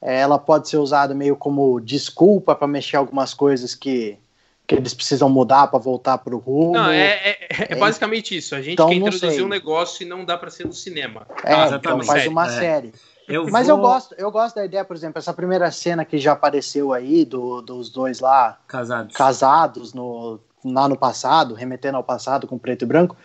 [0.02, 4.18] É, Ela pode ser usada meio como desculpa para mexer algumas coisas que,
[4.66, 6.74] que eles precisam mudar para voltar para o rumo.
[6.74, 8.54] Não, é, é- é basicamente isso.
[8.54, 9.44] A gente Então, quer introduzir sei.
[9.44, 11.26] um negócio e não dá pra ser no cinema.
[11.44, 12.50] É, Ah, então faz Série, uma é.
[12.50, 12.94] série.
[13.28, 13.76] Eu Mas vou...
[13.76, 17.26] eu gosto, eu gosto da ideia, por exemplo, essa primeira cena que já apareceu aí
[17.26, 19.14] do- dos dois lá Casados.
[19.16, 23.18] casados no, lá no passado, remetendo ao passado com preto e branco.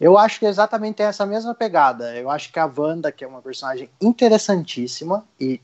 [0.00, 2.14] Eu acho que exatamente tem essa mesma pegada.
[2.16, 5.60] Eu acho que a Wanda, que é uma personagem interessantíssima e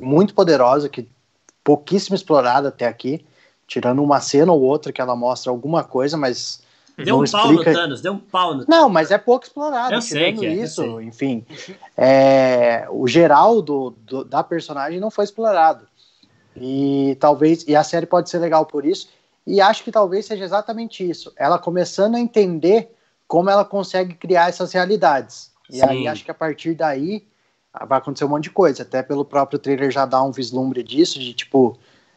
[0.00, 1.08] muito poderosa, que
[1.62, 3.24] pouquíssimo explorada até aqui,
[3.66, 6.62] tirando uma cena ou outra que ela mostra alguma coisa, mas
[6.96, 7.72] Deu não um pau explica...
[7.72, 9.94] no Thanos, deu um pau no Não, mas é pouco explorado.
[9.94, 11.44] Eu sei que é, isso, enfim,
[11.96, 15.88] é, o geral do, do- da personagem não foi explorado.
[16.56, 19.08] E talvez e a série pode ser legal por isso.
[19.44, 21.32] E acho que talvez seja exatamente isso.
[21.36, 22.94] Ela começando a entender
[23.26, 25.50] como ela consegue criar essas realidades.
[25.68, 25.84] E Sim.
[25.84, 27.26] aí acho que a partir daí
[27.88, 28.82] vai acontecer um monte de coisa.
[28.82, 31.76] Até pelo próprio trailer já dá um vislumbre disso, de tipo,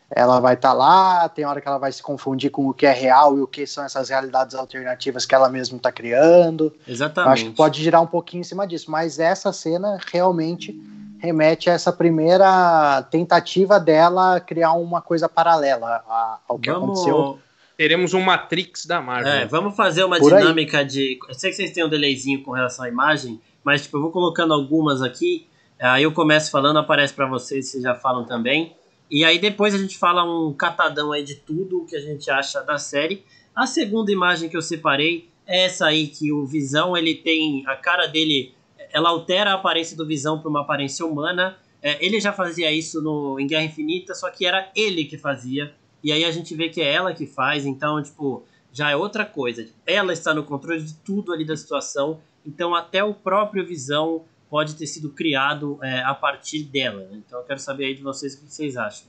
[0.09, 2.93] ela vai estar lá, tem hora que ela vai se confundir com o que é
[2.93, 6.73] real e o que são essas realidades alternativas que ela mesma está criando.
[6.87, 7.33] Eu Exatamente.
[7.33, 10.79] acho que pode girar um pouquinho em cima disso, mas essa cena realmente
[11.19, 16.03] remete a essa primeira tentativa dela criar uma coisa paralela
[16.47, 17.15] ao que aconteceu.
[17.17, 19.31] Vamos, Teremos um Matrix da Marvel.
[19.31, 20.41] é, vamos fazer uma Por aí.
[20.41, 21.19] dinâmica de.
[21.27, 24.11] Eu sei que vocês têm um delayzinho com relação à imagem, mas tipo, eu vou
[24.11, 25.45] colocando algumas aqui.
[25.77, 28.73] Aí eu começo falando, aparece pra vocês, vocês já falam também.
[29.11, 32.31] E aí depois a gente fala um catadão aí de tudo o que a gente
[32.31, 33.25] acha da série.
[33.53, 37.75] A segunda imagem que eu separei é essa aí que o Visão, ele tem a
[37.75, 38.53] cara dele,
[38.89, 41.57] ela altera a aparência do Visão para uma aparência humana.
[41.81, 45.73] É, ele já fazia isso no, em Guerra Infinita, só que era ele que fazia.
[46.01, 49.25] E aí a gente vê que é ela que faz, então, tipo, já é outra
[49.25, 49.67] coisa.
[49.85, 54.75] Ela está no controle de tudo ali da situação, então até o próprio Visão pode
[54.75, 57.01] ter sido criado é, a partir dela.
[57.01, 57.21] né?
[57.25, 59.07] Então eu quero saber aí de vocês o que vocês acham.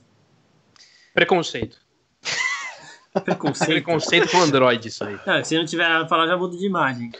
[1.13, 1.77] Preconceito.
[3.23, 3.69] Preconceito.
[3.71, 5.17] Preconceito com Android, isso aí.
[5.25, 7.11] Não, se não tiver nada pra falar, já mudo de imagem.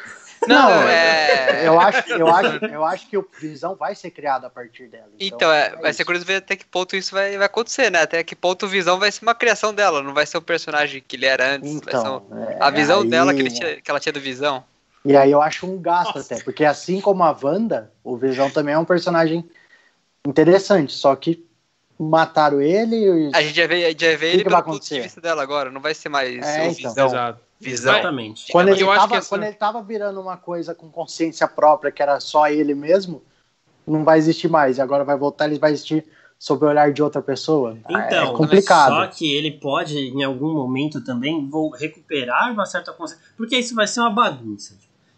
[0.47, 1.67] Não, Não, é.
[1.67, 5.09] Eu acho, eu, acho, eu acho que o Visão vai ser criado a partir dela.
[5.19, 5.97] Então, é, vai isso.
[5.97, 8.03] ser curioso ver até que ponto isso vai, vai acontecer, né?
[8.03, 11.03] Até que ponto o Visão vai ser uma criação dela, não vai ser o personagem
[11.05, 11.81] que ele era antes.
[11.81, 14.13] vai ser um- Então, é, a visão aí- dela que, ele tinha- que ela tinha
[14.13, 14.63] do Visão.
[15.05, 18.73] E aí eu acho um gasto até, porque assim como a Wanda, o Visão também
[18.73, 19.49] é um personagem
[20.25, 21.45] interessante, só que
[21.97, 25.19] mataram ele e A gente já vê, já vê que ele pelo ponto de vista
[25.19, 26.89] dela agora, não vai ser mais É, o então.
[26.89, 27.07] Visão.
[27.07, 27.39] Exato.
[27.59, 27.93] Visão.
[27.93, 28.51] Exatamente.
[28.53, 31.45] quando ele, eu acho tava, que essa- quando ele tava virando uma coisa com consciência
[31.45, 33.21] própria, que era só ele mesmo,
[33.85, 34.77] não vai existir mais.
[34.77, 36.05] E agora vai voltar, ele vai existir
[36.37, 37.77] sob o olhar de outra pessoa.
[37.89, 38.93] Então, é complicado.
[38.93, 43.25] só que ele pode, em algum momento também, vou recuperar uma certa consciência.
[43.35, 44.77] Porque isso vai ser uma bagunça.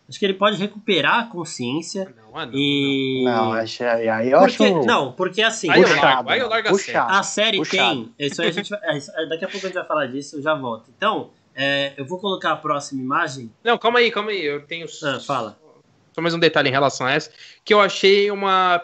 [0.10, 3.24] Acho que ele pode recuperar a consciência Não, ah, não, e.
[3.24, 4.86] Não, acho, aí eu porque, acho.
[4.86, 5.70] não, porque assim.
[5.70, 7.14] Aí eu puxado, largo, aí eu largo a puxado.
[7.14, 8.06] A série Puxado.
[8.06, 8.14] tem.
[8.28, 10.36] Isso aí a gente vai, é, é, daqui a pouco a gente vai falar disso,
[10.38, 10.92] eu já volto.
[10.96, 13.52] Então, é, eu vou colocar a próxima imagem.
[13.64, 14.44] Não, calma aí, calma aí.
[14.46, 15.58] Eu tenho Ah, fala.
[16.14, 17.32] só mais um detalhe em relação a essa,
[17.64, 18.82] que eu achei uma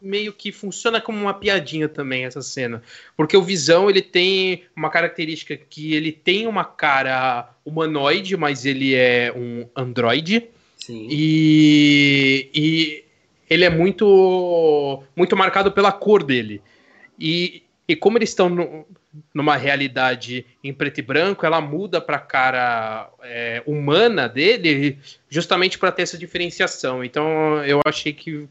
[0.00, 2.82] meio que funciona como uma piadinha também essa cena,
[3.16, 8.94] porque o Visão ele tem uma característica que ele tem uma cara humanoide, mas ele
[8.94, 11.08] é um androide Sim.
[11.10, 13.04] e, e
[13.50, 16.62] ele é muito muito marcado pela cor dele
[17.18, 18.86] e, e como eles estão no-
[19.34, 25.78] numa realidade em preto e branco, ela muda para a cara é, humana dele, justamente
[25.78, 27.02] para ter essa diferenciação.
[27.02, 28.46] Então eu achei que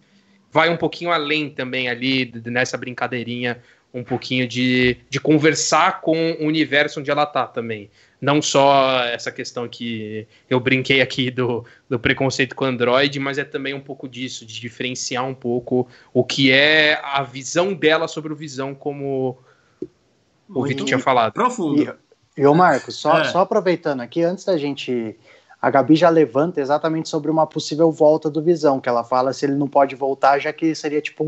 [0.51, 3.61] vai um pouquinho além também ali nessa brincadeirinha,
[3.93, 7.89] um pouquinho de, de conversar com o universo onde ela tá também.
[8.19, 13.43] Não só essa questão que eu brinquei aqui do, do preconceito com Android, mas é
[13.43, 18.33] também um pouco disso, de diferenciar um pouco o que é a visão dela sobre
[18.33, 19.37] o visão, como
[20.49, 21.33] o Vitor tinha falado.
[21.33, 21.95] Profundo.
[22.35, 23.25] E, e ô Marcos, só, É.
[23.25, 25.15] só aproveitando aqui, antes da gente.
[25.61, 29.45] A Gabi já levanta exatamente sobre uma possível volta do Visão, que ela fala se
[29.45, 31.23] ele não pode voltar, já que seria tipo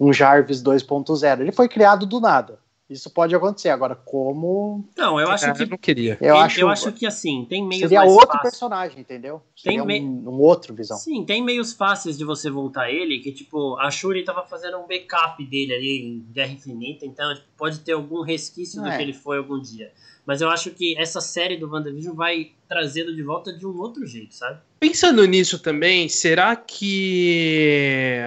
[0.00, 1.40] um, um Jarvis 2.0.
[1.40, 2.58] Ele foi criado do nada.
[2.88, 3.68] Isso pode acontecer.
[3.70, 4.84] Agora, como.
[4.92, 5.62] Então, eu acho que.
[5.64, 6.16] eu não queria.
[6.20, 8.42] Eu, eu acho, acho que assim, tem meios seria mais outro fáceis.
[8.52, 9.42] personagem, entendeu?
[9.60, 10.96] Tem Seria mei- um, um outro Visão.
[10.96, 14.86] Sim, tem meios fáceis de você voltar ele, que tipo, a Shuri tava fazendo um
[14.86, 18.96] backup dele ali em Guerra Infinita, então tipo, pode ter algum resquício do É.
[18.96, 19.90] que ele foi algum dia.
[20.26, 24.04] Mas eu acho que essa série do WandaVision vai trazê-lo de volta de um outro
[24.04, 24.58] jeito, sabe?
[24.80, 28.18] Pensando nisso também, será que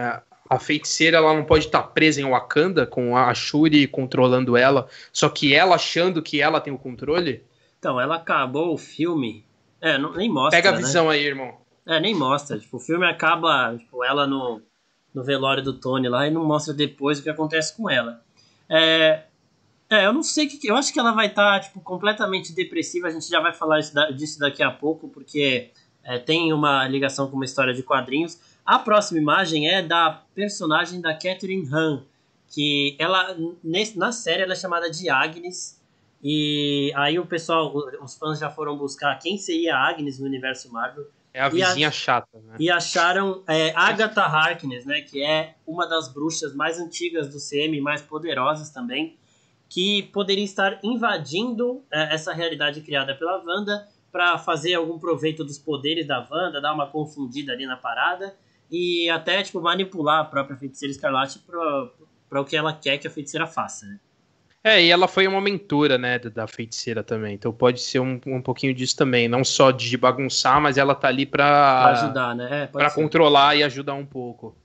[0.49, 5.27] a feiticeira ela não pode estar presa em Wakanda com a Shuri controlando ela, só
[5.29, 7.43] que ela achando que ela tem o controle?
[7.77, 9.45] Então, ela acabou o filme.
[9.81, 10.57] É, não- nem mostra.
[10.57, 10.77] Pega a né?
[10.79, 11.57] visão aí, irmão.
[11.85, 12.57] É, nem mostra.
[12.57, 14.61] Tipo, o filme acaba, tipo, ela no,
[15.13, 18.21] no velório do Tony lá e não mostra depois o que acontece com ela.
[18.69, 19.23] É,
[19.89, 20.67] é eu não sei o que.
[20.67, 23.07] Eu acho que ela vai estar, tipo, completamente depressiva.
[23.07, 23.79] A gente já vai falar
[24.13, 25.71] disso daqui a pouco, porque
[26.03, 28.39] é, tem uma ligação com uma história de quadrinhos.
[28.65, 32.03] A próxima imagem é da personagem da Catherine Han,
[32.47, 35.79] que ela, nesse, na série, ela é chamada de Agnes.
[36.21, 40.71] E aí o pessoal, os fãs já foram buscar quem seria a Agnes no universo
[40.71, 41.07] Marvel.
[41.33, 42.55] É a vizinha chata, né?
[42.59, 45.01] E acharam é, Agatha Harkness, né?
[45.01, 49.15] Que é uma das bruxas mais antigas do CM, mais poderosas também,
[49.69, 55.59] que poderia estar invadindo é, essa realidade criada pela Wanda para fazer algum proveito dos
[55.59, 58.35] poderes da Wanda, dar uma confundida ali na parada
[58.71, 63.11] e até tipo manipular a própria feiticeira Escarlate para o que ela quer que a
[63.11, 63.99] feiticeira faça, né?
[64.61, 67.33] É, e ela foi uma mentora, né, da feiticeira também.
[67.33, 69.27] Então pode ser um, um pouquinho disso também.
[69.27, 72.63] Não só de bagunçar, mas ela tá ali pra, pra ajudar, né?
[72.63, 72.95] É, ser.
[73.01, 74.57] controlar e ajudar um pouco.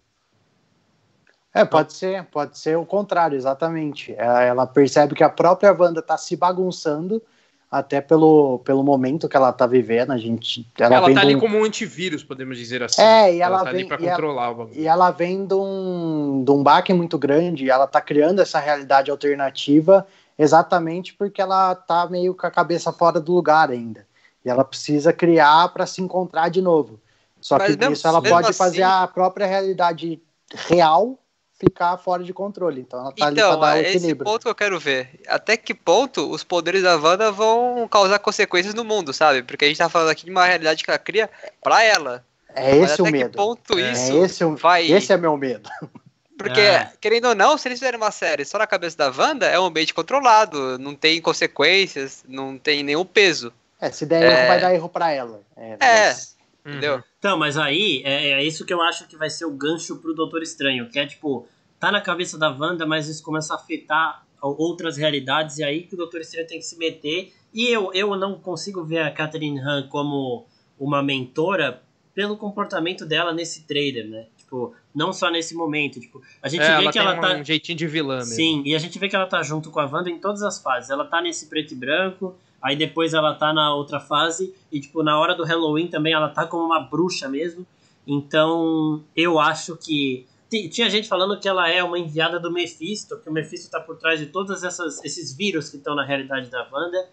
[1.54, 4.12] É, pode ser, pode ser o contrário, exatamente.
[4.18, 7.22] É, ela percebe que a própria Wanda tá se bagunçando
[7.70, 10.66] até pelo, pelo momento que ela tá vivendo, a gente...
[10.78, 11.40] Ela, ela tá ali um...
[11.40, 13.00] como um antivírus, podemos dizer assim.
[13.00, 14.80] É, e ela, ela tá vem, ali pra controlar ela, o bagulho.
[14.80, 19.10] E ela vem de um, de um baque muito grande, ela tá criando essa realidade
[19.10, 20.06] alternativa
[20.38, 24.06] exatamente porque ela tá meio com a cabeça fora do lugar ainda.
[24.44, 27.00] E ela precisa criar para se encontrar de novo.
[27.40, 28.58] Só Mas que mesmo, isso ela pode assim...
[28.58, 30.20] fazer a própria realidade
[30.68, 31.18] real
[31.58, 32.80] ficar fora de controle.
[32.80, 35.20] Então ela tá então, ali pra dar o é esse ponto que eu quero ver.
[35.26, 39.42] Até que ponto os poderes da Wanda vão causar consequências no mundo, sabe?
[39.42, 41.30] Porque a gente tá falando aqui de uma realidade que ela cria
[41.62, 42.24] pra ela.
[42.54, 43.30] É esse o medo.
[43.30, 44.56] Que ponto é isso esse o...
[44.56, 44.90] vai...
[44.90, 45.68] Esse é meu medo.
[46.36, 46.90] Porque, é.
[47.00, 49.66] querendo ou não, se eles fizerem uma série só na cabeça da Wanda, é um
[49.66, 53.52] ambiente controlado, não tem consequências, não tem nenhum peso.
[53.80, 54.26] É, se der é...
[54.26, 55.40] erro, vai dar erro pra ela.
[55.56, 56.33] É, é mas...
[56.64, 57.02] entendeu?
[57.18, 60.14] Então, mas aí, é, é, isso que eu acho que vai ser o gancho pro
[60.14, 61.48] Doutor Estranho, que é tipo,
[61.78, 65.94] tá na cabeça da Wanda, mas isso começa a afetar outras realidades, e aí que
[65.94, 67.32] o Doutor Estranho tem que se meter.
[67.52, 70.46] E eu, eu não consigo ver a Catherine Han como
[70.78, 71.82] uma mentora
[72.14, 74.26] pelo comportamento dela nesse trailer, né?
[74.36, 75.98] Tipo, não só nesse momento.
[75.98, 77.36] Tipo, a gente é, vê ela que ela um tá.
[77.36, 78.34] um jeitinho de vilã mesmo.
[78.34, 80.60] Sim, e a gente vê que ela tá junto com a Wanda em todas as
[80.62, 80.90] fases.
[80.90, 85.02] Ela tá nesse preto e branco, aí depois ela tá na outra fase, e tipo,
[85.02, 87.66] na hora do Halloween também ela tá como uma bruxa mesmo.
[88.06, 90.26] Então, eu acho que
[90.70, 93.96] tinha gente falando que ela é uma enviada do Mephisto, que o Mephisto está por
[93.96, 97.08] trás de todos esses vírus que estão na realidade da Wanda.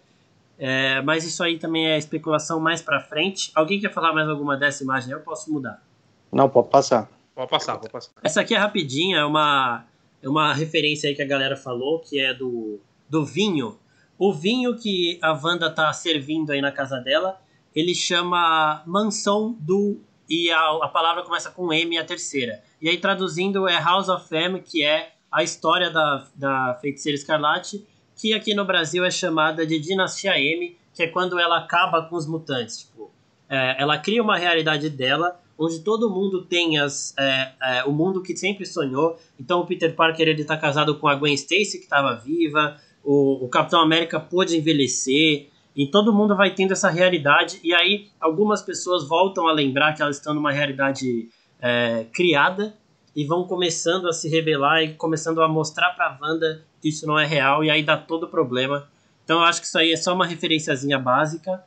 [0.58, 3.50] É, mas isso aí também é especulação mais para frente.
[3.54, 5.12] Alguém quer falar mais alguma dessa imagem?
[5.12, 5.82] Eu posso mudar.
[6.30, 7.10] Não, pode passar.
[7.34, 8.12] Pode passar, pode passar.
[8.22, 9.84] Essa aqui é rapidinha, é uma,
[10.22, 12.78] é uma referência aí que a galera falou, que é do,
[13.08, 13.76] do vinho.
[14.18, 17.40] O vinho que a Wanda tá servindo aí na casa dela,
[17.74, 22.62] ele chama Mansão do e a, a palavra começa com M, a terceira.
[22.80, 27.84] E aí, traduzindo, é House of M, que é a história da, da feiticeira escarlate,
[28.14, 32.16] que aqui no Brasil é chamada de Dinastia M, que é quando ela acaba com
[32.16, 32.78] os mutantes.
[32.78, 33.10] Tipo,
[33.48, 38.22] é, ela cria uma realidade dela, onde todo mundo tem as, é, é, o mundo
[38.22, 39.18] que sempre sonhou.
[39.38, 42.78] Então, o Peter Parker ele tá casado com a Gwen Stacy, que estava viva.
[43.04, 45.48] O, o Capitão América pôde envelhecer.
[45.74, 50.02] E todo mundo vai tendo essa realidade, e aí algumas pessoas voltam a lembrar que
[50.02, 52.76] elas estão numa realidade é, criada
[53.16, 57.18] e vão começando a se rebelar e começando a mostrar pra Wanda que isso não
[57.18, 58.86] é real, e aí dá todo o problema.
[59.24, 61.64] Então eu acho que isso aí é só uma referenciazinha básica.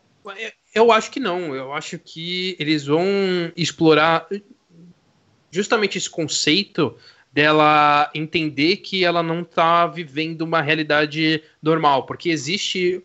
[0.73, 3.05] Eu acho que não, eu acho que eles vão
[3.55, 4.27] explorar
[5.49, 6.95] justamente esse conceito
[7.35, 13.03] dela entender que ela não está vivendo uma realidade normal, porque existe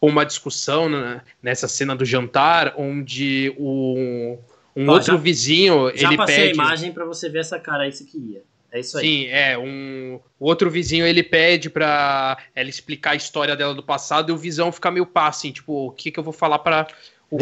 [0.00, 4.38] uma discussão né, nessa cena do jantar, onde o,
[4.76, 5.90] um Ó, outro já, vizinho.
[5.96, 6.60] Já ele passei pede...
[6.60, 8.44] a imagem para você ver essa cara aí que você queria.
[8.70, 9.04] É isso aí.
[9.04, 9.58] Sim, é.
[9.58, 14.32] Um o outro vizinho ele pede pra ela explicar a história dela do passado e
[14.32, 16.86] o visão fica meio pá, assim, tipo, o que, que eu vou falar para
[17.30, 17.36] o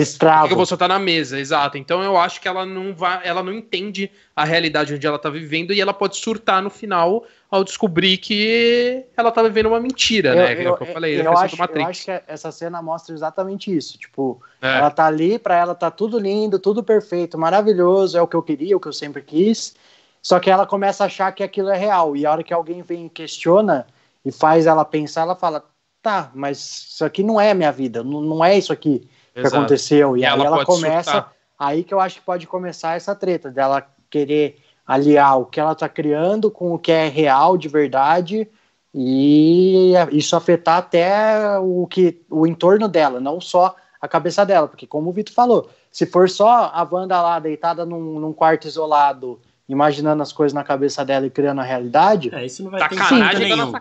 [0.46, 1.76] que, eu vou soltar na mesa, exato.
[1.76, 5.28] Então eu acho que ela não vai, ela não entende a realidade onde ela tá
[5.28, 10.30] vivendo e ela pode surtar no final ao descobrir que ela tá vivendo uma mentira,
[10.30, 10.54] eu, né?
[10.54, 13.74] Eu, é o que eu falei, eu, acho, eu acho que essa cena mostra exatamente
[13.74, 13.98] isso.
[13.98, 14.78] Tipo, é.
[14.78, 18.42] ela tá ali, pra ela tá tudo lindo, tudo perfeito, maravilhoso, é o que eu
[18.42, 19.76] queria, o que eu sempre quis.
[20.22, 22.16] Só que ela começa a achar que aquilo é real.
[22.16, 23.86] E a hora que alguém vem e questiona
[24.24, 25.62] e faz ela pensar, ela fala:
[26.00, 26.58] tá, mas
[26.88, 29.50] isso aqui não é a minha vida, não, não é isso aqui Exato.
[29.50, 30.16] que aconteceu.
[30.16, 31.12] E, e aí ela, ela começa.
[31.12, 31.32] Surtar.
[31.58, 34.56] Aí que eu acho que pode começar essa treta dela querer
[34.86, 38.48] aliar o que ela está criando com o que é real de verdade
[38.94, 44.86] e isso afetar até o que o entorno dela, não só a cabeça dela, porque
[44.86, 49.40] como o Vitor falou, se for só a Wanda lá deitada num, num quarto isolado,
[49.68, 52.94] imaginando as coisas na cabeça dela e criando a realidade, é, isso não vai ter
[52.94, 53.72] impacto nenhum.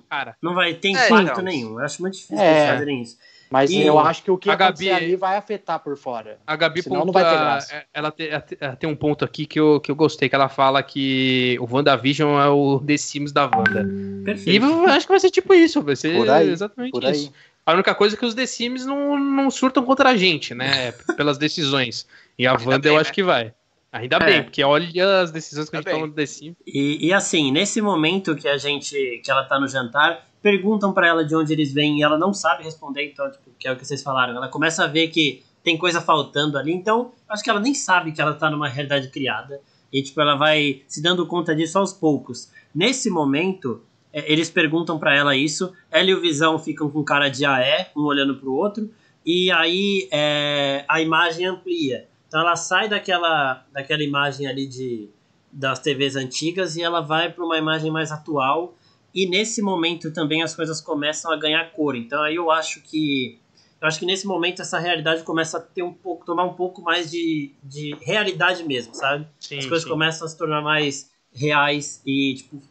[0.41, 1.79] Não vai ter é, impacto é, nenhum.
[1.79, 2.71] Eu acho muito difícil é.
[2.71, 3.17] fazerem isso.
[3.53, 6.39] Mas e eu acho que o que a Gabi, ali vai afetar por fora.
[6.47, 7.75] A Gabi Senão não vai ter graça.
[7.75, 8.27] É, ela, tem,
[8.59, 11.67] ela tem um ponto aqui que eu, que eu gostei, que ela fala que o
[11.71, 13.87] WandaVision é o The Sims da Wanda.
[14.25, 14.49] Perfeito.
[14.49, 17.31] E eu acho que vai ser tipo isso, vai ser aí, exatamente isso.
[17.63, 20.91] A única coisa é que os The Sims não, não surtam contra a gente, né?
[21.15, 22.07] pelas decisões.
[22.39, 23.01] E a Ainda Wanda bem, eu né?
[23.01, 23.53] acho que vai.
[23.91, 24.19] Ainda É.
[24.25, 26.09] bem, porque olha as decisões que a Ainda gente toma bem.
[26.09, 26.55] no The Sims.
[26.65, 29.21] E, e assim, nesse momento que a gente.
[29.23, 32.33] que ela tá no jantar, perguntam pra ela de onde eles vêm e ela não
[32.33, 34.35] sabe responder, então, tipo, que é o que vocês falaram.
[34.35, 38.11] Ela começa a ver que tem coisa faltando ali, então acho que ela nem sabe
[38.11, 39.61] que ela tá numa realidade criada.
[39.91, 42.51] E, tipo, ela vai se dando conta disso aos poucos.
[42.75, 43.81] Nesse momento,
[44.11, 47.89] é, eles perguntam pra ela isso, ela e o Visão ficam com cara de aé,
[47.95, 48.91] um olhando pro outro,
[49.25, 52.07] e aí é, a imagem amplia.
[52.27, 55.09] Então ela sai daquela, daquela imagem ali de,
[55.51, 58.75] das TVs antigas e ela vai para uma imagem mais atual.
[59.13, 61.95] E nesse momento também as coisas começam a ganhar cor.
[61.95, 63.39] Então aí eu acho que
[63.79, 66.81] eu acho que nesse momento essa realidade começa a ter um pouco, tomar um pouco
[66.81, 69.27] mais de, de realidade mesmo, sabe?
[69.39, 69.89] Sim, As coisas sim.
[69.89, 72.61] começam a se tornar mais reais e tipo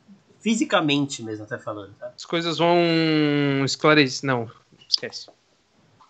[0.41, 2.15] fisicamente mesmo até falando, sabe?
[2.17, 2.77] As coisas vão
[3.65, 4.27] esclarecer.
[4.27, 4.51] Não,
[4.89, 5.29] esquece.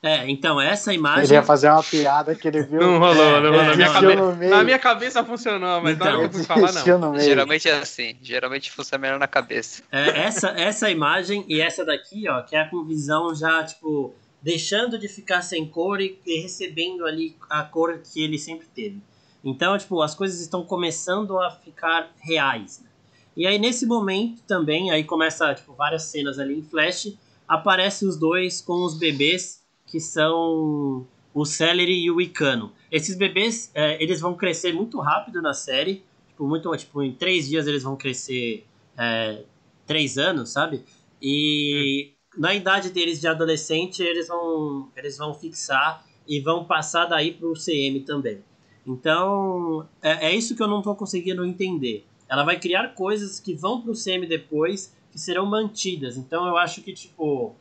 [0.05, 2.81] É, então essa Ele imagem ia fazer uma piada que ele viu.
[2.81, 3.61] Não rolou, não rolou.
[3.61, 4.51] é, na, minha cabe- no meio.
[4.51, 6.99] na minha cabeça funcionou, mas na hora que eu fui falar, não.
[6.99, 7.23] no meio.
[7.23, 8.17] Geralmente é assim.
[8.21, 9.85] Geralmente funciona melhor na cabeça.
[9.93, 14.99] É, essa, essa imagem e essa daqui, ó, que é com visão já, tipo, deixando
[14.99, 19.01] de ficar sem cor e, e recebendo ali a cor que ele sempre teve.
[19.45, 22.81] Então, tipo, as coisas estão começando a ficar reais.
[22.83, 22.91] né?
[23.37, 28.17] E aí, nesse momento também, aí começa, tipo, várias cenas ali em flash, aparecem os
[28.17, 29.62] dois com os bebês
[29.93, 32.73] que são o Celery e o Icano.
[32.91, 37.47] Esses bebês, é, eles vão crescer muito rápido na série, tipo, muito, tipo, em três
[37.47, 38.67] dias eles vão crescer
[38.97, 39.45] é,
[39.87, 40.83] três anos, sabe?
[41.21, 47.33] E na idade deles de adolescente, eles vão, eles vão fixar e vão passar daí
[47.35, 48.43] pro CM também.
[48.87, 52.07] Então, é, é isso que eu não tô conseguindo entender.
[52.27, 56.17] Ela vai criar coisas que vão pro CM depois, que serão mantidas.
[56.17, 57.55] Então, eu acho que, tipo,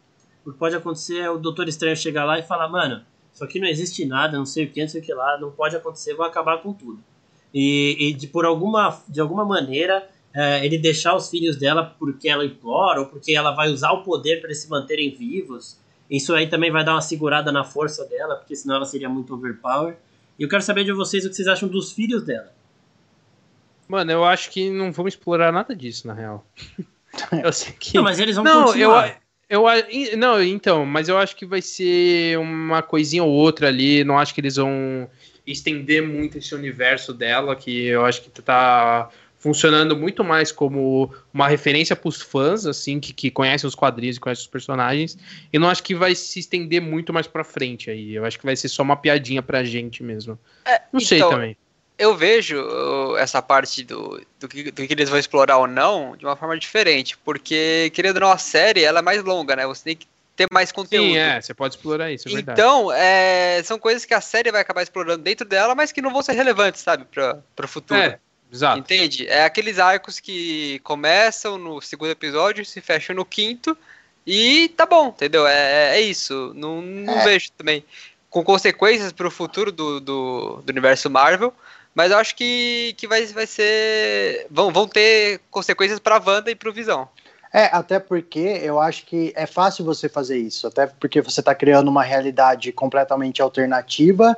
[0.45, 3.59] o que pode acontecer é o Doutor Estranho chegar lá e falar, mano, isso aqui
[3.59, 6.13] não existe nada, não sei o que, não sei o que lá, não pode acontecer,
[6.13, 6.99] vou acabar com tudo.
[7.53, 12.27] E, e de, por alguma, de alguma maneira, é, ele deixar os filhos dela porque
[12.29, 15.77] ela implora, ou porque ela vai usar o poder para eles se manterem vivos.
[16.09, 19.33] Isso aí também vai dar uma segurada na força dela, porque senão ela seria muito
[19.33, 19.95] overpower.
[20.39, 22.51] E eu quero saber de vocês o que vocês acham dos filhos dela.
[23.87, 26.45] Mano, eu acho que não vamos explorar nada disso, na real.
[27.43, 27.93] Eu sei que.
[27.97, 29.09] Não, mas eles vão Não, continuar.
[29.09, 29.15] eu,
[29.67, 29.83] a-
[30.17, 34.03] não, então, mas eu acho que vai ser uma coisinha ou outra ali.
[34.03, 35.09] Não acho que eles vão
[35.45, 41.47] estender muito esse universo dela, que eu acho que tá funcionando muito mais como uma
[41.47, 45.17] referência pros fãs, assim, que, que conhecem os quadrinhos e conhecem os personagens.
[45.51, 48.13] E não acho que vai se estender muito mais pra frente aí.
[48.13, 50.37] Eu acho que vai ser só uma piadinha pra gente mesmo.
[50.93, 51.57] Não sei então, também.
[52.01, 52.57] Eu vejo
[53.17, 56.57] essa parte do, do, que, do que eles vão explorar ou não de uma forma
[56.57, 59.67] diferente, porque, querendo ou não, a série ela é mais longa, né?
[59.67, 61.11] Você tem que ter mais conteúdo.
[61.11, 62.59] Sim, é, você pode explorar isso, é verdade.
[62.59, 66.11] Então, é, são coisas que a série vai acabar explorando dentro dela, mas que não
[66.11, 67.99] vão ser relevantes, sabe, para o futuro.
[67.99, 68.17] É,
[68.51, 68.79] exato.
[68.79, 69.27] Entende?
[69.27, 73.77] É aqueles arcos que começam no segundo episódio, se fecham no quinto,
[74.25, 75.45] e tá bom, entendeu?
[75.47, 76.51] É, é isso.
[76.55, 77.23] Não, não É.
[77.25, 77.83] vejo também
[78.29, 81.53] com consequências pro futuro do, do, do universo Marvel,
[81.93, 84.47] mas eu acho que, que vai, vai ser.
[84.49, 87.07] Vão, vão ter consequências pra Wanda e pro Visão.
[87.53, 91.53] É, até porque eu acho que é fácil você fazer isso, até porque você está
[91.53, 94.37] criando uma realidade completamente alternativa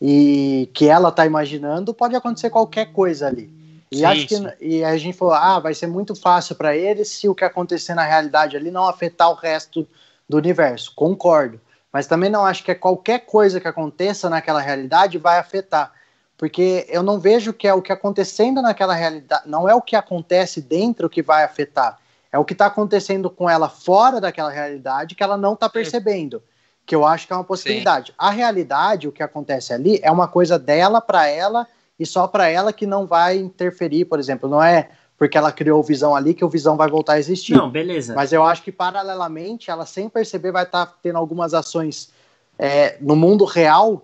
[0.00, 3.50] e que ela está imaginando, pode acontecer qualquer coisa ali.
[3.90, 4.48] E Sim, acho que sim.
[4.60, 7.94] e a gente falou, ah, vai ser muito fácil para eles se o que acontecer
[7.94, 9.86] na realidade ali não afetar o resto
[10.26, 10.92] do universo.
[10.94, 11.60] Concordo,
[11.92, 15.92] mas também não acho que é qualquer coisa que aconteça naquela realidade vai afetar.
[16.36, 19.94] Porque eu não vejo que é o que acontecendo naquela realidade, não é o que
[19.94, 21.98] acontece dentro que vai afetar.
[22.32, 26.42] É o que está acontecendo com ela fora daquela realidade que ela não está percebendo.
[26.84, 28.12] Que eu acho que é uma possibilidade.
[28.18, 31.66] A realidade, o que acontece ali, é uma coisa dela para ela
[31.98, 34.48] e só para ela que não vai interferir, por exemplo.
[34.48, 37.54] Não é porque ela criou o visão ali que o visão vai voltar a existir.
[37.54, 38.14] Não, beleza.
[38.14, 42.10] Mas eu acho que, paralelamente, ela sem perceber vai estar tendo algumas ações
[42.58, 44.02] é, no mundo real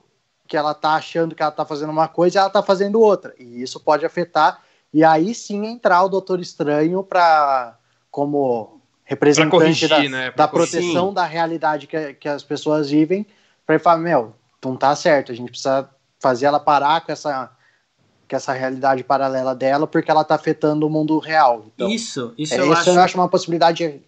[0.51, 3.33] que ela tá achando que ela tá fazendo uma coisa e ela tá fazendo outra.
[3.39, 4.61] E isso pode afetar.
[4.93, 7.79] E aí sim entrar o Doutor Estranho para
[8.11, 10.33] como representante corrigir, da, né?
[10.33, 11.15] Da proteção Sim.
[11.15, 13.25] da realidade que, que as pessoas vivem,
[13.65, 14.35] para ele falar, meu,
[14.65, 15.89] não tá certo, a gente precisa
[16.19, 17.53] fazer ela parar com essa,
[18.29, 21.65] com essa realidade paralela dela, porque ela tá afetando o mundo real.
[21.73, 22.91] Então, isso, isso é, eu isso acho.
[22.91, 24.03] eu acho uma possibilidade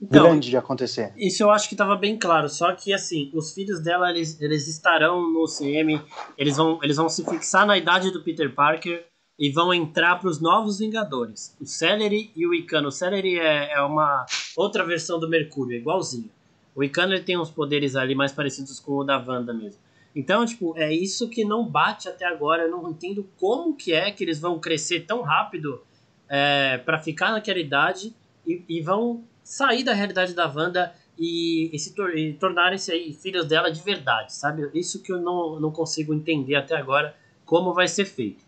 [0.00, 1.12] Então, grande de acontecer.
[1.16, 4.68] Isso eu acho que estava bem claro, só que assim, os filhos dela, eles, eles
[4.68, 6.00] estarão no CM,
[6.36, 9.06] eles vão, eles vão se fixar na idade do Peter Parker
[9.38, 11.56] e vão entrar para os novos Vingadores.
[11.60, 12.88] O Celery e o Icano.
[12.88, 14.24] O Celery é, é uma
[14.56, 16.30] outra versão do Mercúrio, é igualzinho.
[16.74, 19.80] O Icano ele tem uns poderes ali mais parecidos com o da Wanda mesmo.
[20.14, 22.62] Então, tipo, é isso que não bate até agora.
[22.62, 25.82] Eu não entendo como que é que eles vão crescer tão rápido
[26.28, 28.14] é, para ficar naquela idade
[28.46, 33.46] e, e, vão sair da realidade da Wanda e, e se tor tornarem-se aí filhos
[33.46, 34.68] dela de verdade, sabe?
[34.74, 38.44] Isso que eu não, não consigo entender até agora como vai ser feito.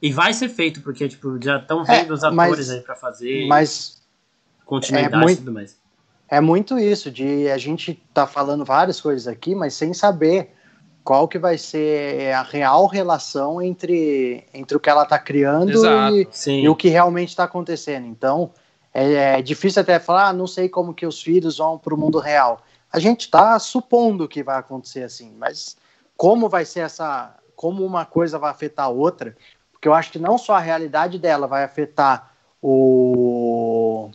[0.00, 2.80] E vai ser feito, porque tipo, já estão é, vendo é, os atores mas, aí
[2.80, 4.00] para fazer mas
[4.64, 5.76] continuidade é muito, e tudo mais.
[6.28, 10.52] É muito isso, de a gente tá falando várias coisas aqui, mas sem saber
[11.02, 15.72] qual que vai ser a real relação entre, entre o que ela está criando
[16.14, 18.06] e, e, o que realmente está acontecendo.
[18.06, 18.52] Então,
[18.98, 21.98] é, é, difícil até falar, ah, não sei como que os filhos vão para o
[21.98, 22.62] mundo real.
[22.92, 25.76] A gente está supondo que vai acontecer assim, mas
[26.16, 29.36] como vai ser essa, como uma coisa vai afetar a outra,
[29.72, 32.32] porque eu acho que não só a realidade dela vai afetar
[32.62, 34.10] o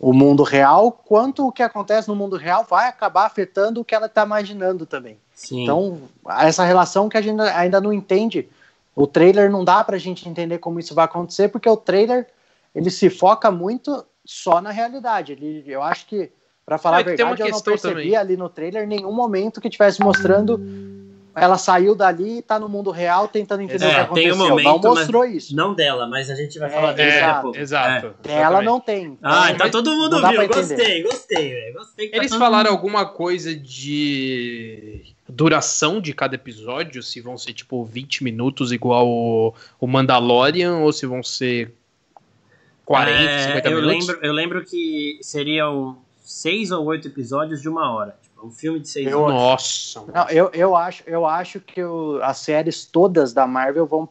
[0.00, 3.94] o mundo real, quanto o que acontece no mundo real vai acabar afetando o que
[3.94, 5.18] ela está imaginando também.
[5.34, 5.62] Sim.
[5.62, 6.00] Então,
[6.38, 8.48] essa relação que a gente ainda não entende,
[8.96, 12.26] o trailer não dá para a gente entender como isso vai acontecer, porque o trailer
[12.74, 15.32] ele se foca muito só na realidade.
[15.32, 16.30] Ele, eu acho que,
[16.64, 18.16] para falar é, a verdade, eu não percebi também.
[18.16, 20.58] ali no trailer nenhum momento que estivesse mostrando
[21.34, 24.32] ela saiu dali e tá no mundo real tentando entender é, o que aconteceu.
[24.32, 25.54] Tem um momento, não mostrou isso.
[25.54, 27.58] Não dela, mas a gente vai é, falar dele é, daqui a pouco.
[27.58, 28.14] Exato.
[28.26, 28.32] É.
[28.34, 29.16] Ela não tem.
[29.22, 30.48] Ah, então todo mundo viu.
[30.48, 32.08] Gostei, gostei, gostei.
[32.10, 32.78] Tá Eles falaram mundo...
[32.78, 37.02] alguma coisa de duração de cada episódio?
[37.02, 41.72] Se vão ser tipo 20 minutos igual o Mandalorian ou se vão ser
[42.90, 44.08] 40, é, 50 eu minutos?
[44.08, 48.18] Lembro, eu lembro que seriam seis ou oito episódios de uma hora.
[48.42, 49.36] Um filme de seis eu, horas.
[49.36, 50.04] Nossa.
[50.12, 54.08] Não, eu, eu, acho, eu acho que o, as séries todas da Marvel vão,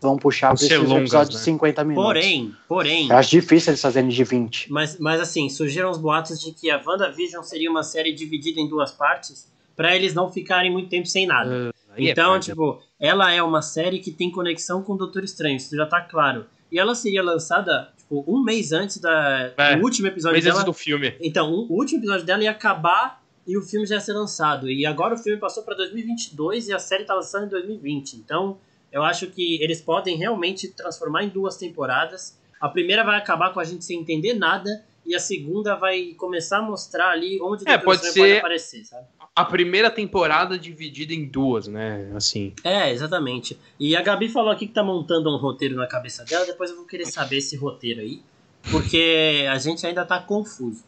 [0.00, 1.38] vão puxar para esses longas, episódios né?
[1.38, 2.06] de 50 minutos.
[2.06, 3.08] Porém, porém.
[3.08, 4.70] Eu acho difícil eles fazerem de 20.
[4.70, 8.68] Mas, mas assim, surgiram os boatos de que a WandaVision seria uma série dividida em
[8.68, 11.50] duas partes para eles não ficarem muito tempo sem nada.
[11.50, 15.56] Uh, então, é tipo, ela é uma série que tem conexão com o Doutor Estranho,
[15.56, 16.46] isso já tá claro.
[16.70, 20.56] E ela seria lançada tipo, um mês antes da, é, do último episódio mês dela.
[20.56, 21.16] Antes do filme.
[21.20, 24.68] Então, o último episódio dela ia acabar e o filme já ia ser lançado.
[24.68, 28.14] E agora o filme passou para 2022 e a série está lançando em 2020.
[28.14, 28.58] Então,
[28.92, 32.38] eu acho que eles podem realmente transformar em duas temporadas.
[32.60, 36.58] A primeira vai acabar com a gente sem entender nada e a segunda vai começar
[36.58, 39.06] a mostrar ali onde é, pode, ser pode aparecer, sabe?
[39.34, 42.10] A primeira temporada dividida em duas, né?
[42.14, 42.52] Assim.
[42.64, 43.58] É, exatamente.
[43.78, 46.76] E a Gabi falou aqui que tá montando um roteiro na cabeça dela, depois eu
[46.76, 48.22] vou querer saber esse roteiro aí,
[48.70, 50.84] porque a gente ainda tá confuso.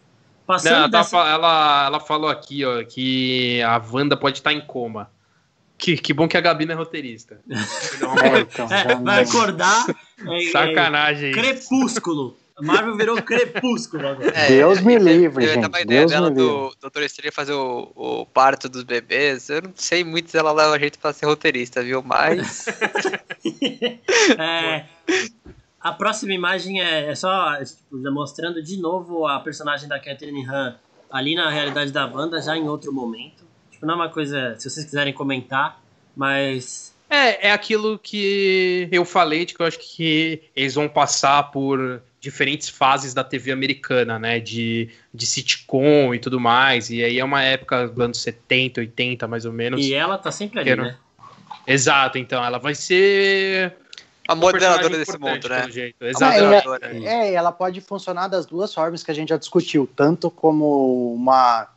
[0.46, 1.16] Passando Não, ela, tá dessa...
[1.18, 5.10] ela, ela falou aqui, ó, que a Wanda pode estar em coma.
[5.78, 7.40] Que, que bom que a Gabi não é roteirista.
[7.48, 9.86] é, então, é, vai acordar.
[10.24, 11.30] É, Sacanagem.
[11.30, 12.38] É, crepúsculo.
[12.56, 14.30] A Marvel virou crepúsculo agora.
[14.34, 15.74] É, Deus me livre, eu, gente.
[15.74, 19.48] Eu ideia dela do Doutor Estranho fazer o, o, parto dos bebês.
[19.48, 22.02] Eu não sei muito se ela leva a gente pra ser roteirista, viu?
[22.02, 22.66] Mas.
[24.38, 24.84] é,
[25.80, 30.76] a próxima imagem é, é só tipo, mostrando de novo a personagem da Catherine Han
[31.10, 33.44] ali na realidade da banda, já em outro momento.
[33.70, 35.80] Tipo, não é uma coisa, se vocês quiserem comentar,
[36.16, 36.94] mas.
[37.10, 42.02] É, é aquilo que eu falei, de que eu acho que eles vão passar por
[42.22, 44.38] diferentes fases da TV americana, né?
[44.38, 46.88] De, de sitcom e tudo mais.
[46.88, 49.84] E aí é uma época dos anos 70, 80, mais ou menos.
[49.84, 50.96] E ela tá sempre ali, né?
[51.66, 52.42] Exato, então.
[52.42, 53.76] Ela vai ser
[54.28, 55.66] a moderadora desse mundo, né?
[56.00, 57.06] Exatamente.
[57.08, 61.12] É, é, ela pode funcionar das duas formas que a gente já discutiu, tanto como
[61.12, 61.68] uma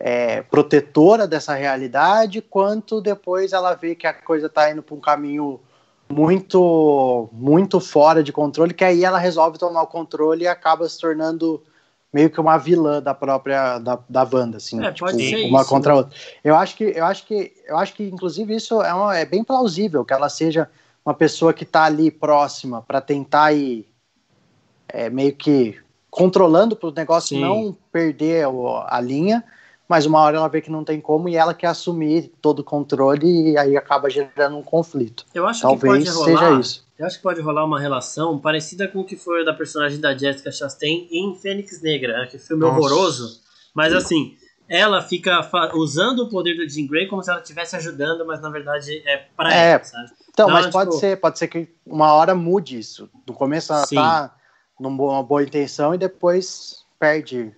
[0.00, 5.00] é, protetora dessa realidade, quanto depois ela vê que a coisa está indo para um
[5.00, 5.60] caminho
[6.08, 11.00] muito muito fora de controle, que aí ela resolve tomar o controle e acaba se
[11.00, 11.62] tornando
[12.12, 15.92] meio que uma vilã da própria da, da Wanda, assim, é, tipo, uma isso, contra
[15.92, 16.16] a outra.
[16.44, 19.42] Eu acho que eu acho que eu acho que inclusive isso é, uma, é bem
[19.42, 20.70] plausível que ela seja
[21.04, 23.86] uma pessoa que está ali próxima para tentar ir
[24.88, 25.76] é, meio que
[26.08, 27.40] controlando para o negócio Sim.
[27.40, 28.46] não perder
[28.86, 29.42] a linha,
[29.94, 32.64] mas uma hora ela vê que não tem como e ela quer assumir todo o
[32.64, 35.24] controle e aí acaba gerando um conflito.
[35.32, 36.86] Eu acho Talvez que pode rolar, seja isso.
[36.98, 40.12] Eu acho que pode rolar uma relação parecida com o que foi da personagem da
[40.12, 42.76] Jessica Chastain em Fênix Negra, que filme Nossa.
[42.76, 43.40] horroroso,
[43.72, 44.36] mas assim,
[44.68, 48.50] ela fica usando o poder do Jean Grey como se ela estivesse ajudando, mas na
[48.50, 50.10] verdade é pra é, ela, sabe?
[50.28, 51.00] Então, mas pode tipo...
[51.00, 53.08] ser, pode ser que uma hora mude isso.
[53.24, 53.94] No começo ela Sim.
[53.94, 54.34] tá
[54.76, 57.54] numa boa intenção e depois perde.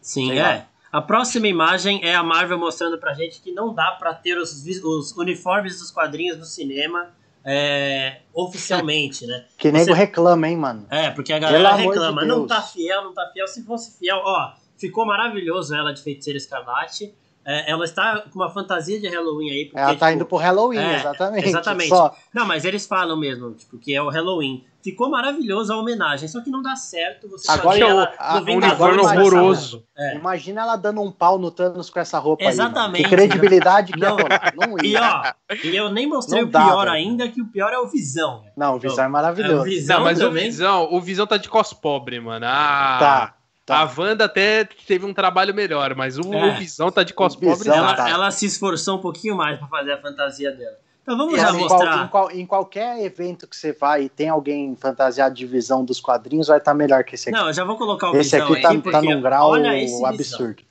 [0.00, 0.66] Sim, é.
[0.92, 4.62] A próxima imagem é a Marvel mostrando pra gente que não dá pra ter os,
[4.84, 7.08] os uniformes dos quadrinhos no cinema
[7.42, 9.46] é, oficialmente, né?
[9.56, 9.92] Que nego Você...
[9.94, 10.86] reclama, hein, mano?
[10.90, 13.48] É, porque a galera reclama, de não tá fiel, não tá fiel.
[13.48, 17.14] Se fosse fiel, ó, ficou maravilhoso ela de Feiticeira Escarlate.
[17.44, 19.64] É, ela está com uma fantasia de Halloween aí.
[19.66, 21.48] Porque, Ela tá tipo, indo pro Halloween, é, exatamente.
[21.48, 21.88] Exatamente.
[21.88, 24.64] Só, Não, mas eles falam mesmo, tipo, que é o Halloween.
[24.82, 28.44] Ficou maravilhoso a homenagem, só que não dá certo você Agora eu- ela a- no
[28.44, 29.84] Vingadores horroroso.
[29.96, 30.16] É.
[30.16, 32.96] imagina ela dando um pau no Thanos com essa roupa Exatamente.
[32.96, 33.04] aí.
[33.04, 34.16] Que credibilidade que Não.
[34.18, 34.52] ia.
[34.56, 35.22] Não E ia.
[35.50, 36.90] ó, e eu nem mostrei Não o dá, pior velho.
[36.96, 38.42] ainda, que o pior é o Visão.
[38.56, 39.62] Não, o Visão é É o maravilhoso.
[39.64, 40.44] Visão Não, mas o também.
[40.46, 42.44] Visão, o Visão tá de cos pobre, mano.
[42.48, 43.34] Ah, Tá.
[43.72, 43.80] Tá.
[43.82, 46.46] A Wanda até teve um trabalho melhor, mas o, É.
[46.46, 47.68] o Visão tá de cos O Visão pobre.
[47.68, 48.08] Não, ela, tá.
[48.08, 50.76] ela se esforçou um pouquinho mais pra fazer a fantasia dela.
[51.02, 52.04] Então vamos E já qual- mostrar.
[52.04, 55.98] em, qual- em qualquer evento que você vai e tem alguém fantasiado de visão dos
[56.00, 57.36] quadrinhos, vai estar melhor que esse aqui.
[57.36, 59.50] Não, eu já vou colocar o esse Visão aqui aí, tá, porque tá num grau
[59.50, 60.06] olha esse Visão.
[60.06, 60.62] absurdo.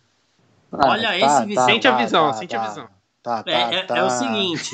[0.72, 1.66] Olha Ah, esse Visão.
[1.66, 2.88] Sente a visão, sente a tá, visão.
[3.24, 3.98] Tá, tá, É, é- tá.
[3.98, 4.72] é o seguinte,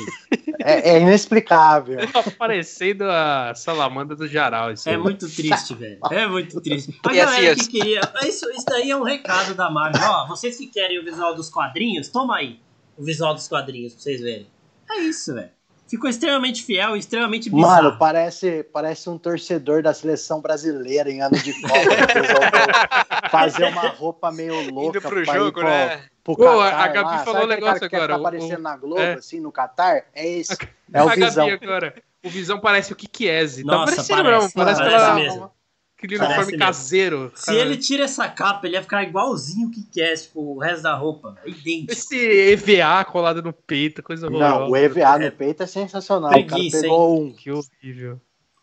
[0.60, 1.98] É, é inexplicável.
[2.10, 4.72] Tá parecendo a salamandra do Jaral.
[4.72, 4.98] Isso é aí.
[4.98, 5.98] muito triste, velho.
[6.10, 6.98] É muito triste.
[7.06, 8.00] A E galera assim, que queria.
[8.24, 10.00] Isso, isso daí é um recado da Marvel.
[10.02, 12.58] Ó, vocês que querem o visual dos quadrinhos, toma aí
[12.96, 14.46] o visual dos quadrinhos pra vocês verem.
[14.90, 15.50] É isso, velho.
[15.90, 17.84] Ficou extremamente fiel e extremamente bizarro.
[17.84, 21.74] Mano, parece, parece um torcedor da seleção brasileira em ano de Copa.
[23.28, 26.04] fazer uma roupa meio louca Indo pro pra jogo, pro, né?
[26.24, 27.18] pro Pô, a Qatar Gabi lá.
[27.18, 29.12] falou Sabe um negócio cara que agora, Tá o- aparecendo na Globo, é.
[29.14, 30.04] assim, no Qatar?
[30.14, 30.56] É esse.
[30.92, 31.48] É o a Gabi Visão.
[31.48, 31.94] agora.
[32.24, 33.64] O Visão parece o Kikiese.
[33.64, 34.50] Tá parecendo parece, não.
[34.50, 35.50] Parece, parece aquela, mesmo.
[35.96, 36.66] aquele Parece uniforme mesmo.
[36.66, 37.32] caseiro.
[37.34, 37.58] Se cara.
[37.58, 40.94] ele tira essa capa, ele ia ficar igualzinho o que quer, tipo, o resto da
[40.94, 41.36] roupa.
[41.44, 41.92] É idêntico.
[41.92, 42.16] Esse
[42.52, 44.78] EVA colado no peito, coisa Não, o horrorosa.
[44.80, 46.30] EVA É no peito é sensacional.
[46.30, 47.32] preguiça, o cara pegou um.
[47.32, 48.20] Que horrível.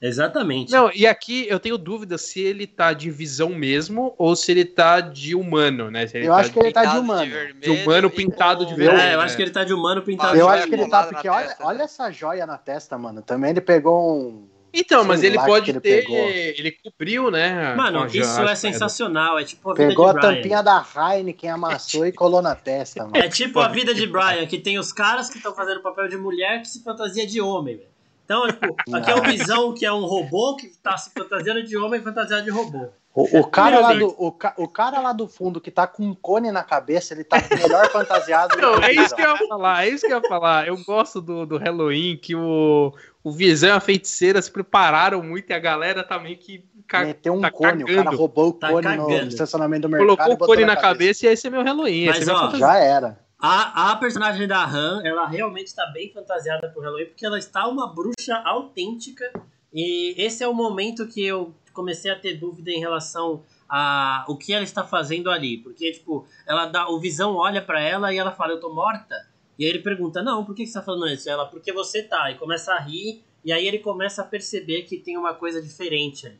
[0.07, 0.71] Exatamente.
[0.71, 4.63] Não, e aqui eu tenho dúvida se ele tá de visão mesmo ou se ele
[4.65, 6.05] tá de humano, né?
[6.07, 7.31] Se ele Eu tá acho que ele tá de humano.
[7.31, 8.99] vermelho De humano pintado com- de vermelho.
[9.01, 9.23] É, eu né?
[9.25, 10.91] acho que ele tá de humano pintado Eu de acho que ele vermelho.
[10.91, 11.65] tá, porque olha, testa.
[11.65, 13.21] olha essa joia na testa, mano.
[13.21, 14.47] Também ele pegou um.
[14.77, 16.01] Então, mas ele pode ele ter.
[16.03, 16.17] pegou.
[16.17, 17.73] Ele cobriu, né?
[17.75, 18.59] Mano, a isso é pedras.
[18.59, 19.39] sensacional.
[19.39, 20.35] É tipo a vida Pegou de a Brian.
[20.35, 23.15] tampinha da Heineken, amassou e colou na testa, mano.
[23.15, 26.17] É tipo a vida de Brian, que tem os caras que estão fazendo papel de
[26.17, 27.94] mulher que se fantasia de homem, velho.
[28.25, 31.77] Então, tipo, aqui é o Visão, que é um robô que tá se fantasiando de
[31.77, 32.87] homem e fantasiado de robô.
[33.13, 36.03] O, o cara lá do, o, ca- o cara lá do fundo que tá com
[36.03, 39.21] um cone na cabeça, ele tá melhor fantasiado do Não, que o é isso que
[39.21, 40.67] eu ia falar, é isso que eu ia falar.
[40.67, 42.91] Eu gosto do, do Halloween, que o,
[43.23, 47.05] o Visão e a feiticeira se prepararam muito e a galera tá meio que ca-
[47.05, 48.17] Meteu um tá cone, o cara cagando.
[48.17, 49.07] roubou o Tá cone cagando.
[49.21, 50.07] no estacionamento do mercado.
[50.17, 52.07] Colocou o cone na cabeça e esse é meu Halloween.
[52.07, 52.55] Mas, esse é meu ó.
[52.57, 53.23] Já era.
[53.47, 57.67] A, a personagem da Han, ela realmente está bem fantasiada pro Halloween, porque ela está
[57.67, 59.31] uma bruxa autêntica.
[59.71, 64.35] E esse é o momento que eu comecei a ter dúvida em relação a o
[64.35, 65.59] que ela está fazendo ali.
[65.59, 69.15] Porque, tipo, ela dá, o Visão olha pra ela e ela fala, eu tô morta?
[69.59, 71.29] E aí ele pergunta, não, por que você tá falando isso?
[71.29, 72.31] Ela, porque você tá.
[72.31, 76.25] E começa a rir, e aí ele começa a perceber que tem uma coisa diferente
[76.25, 76.39] ali.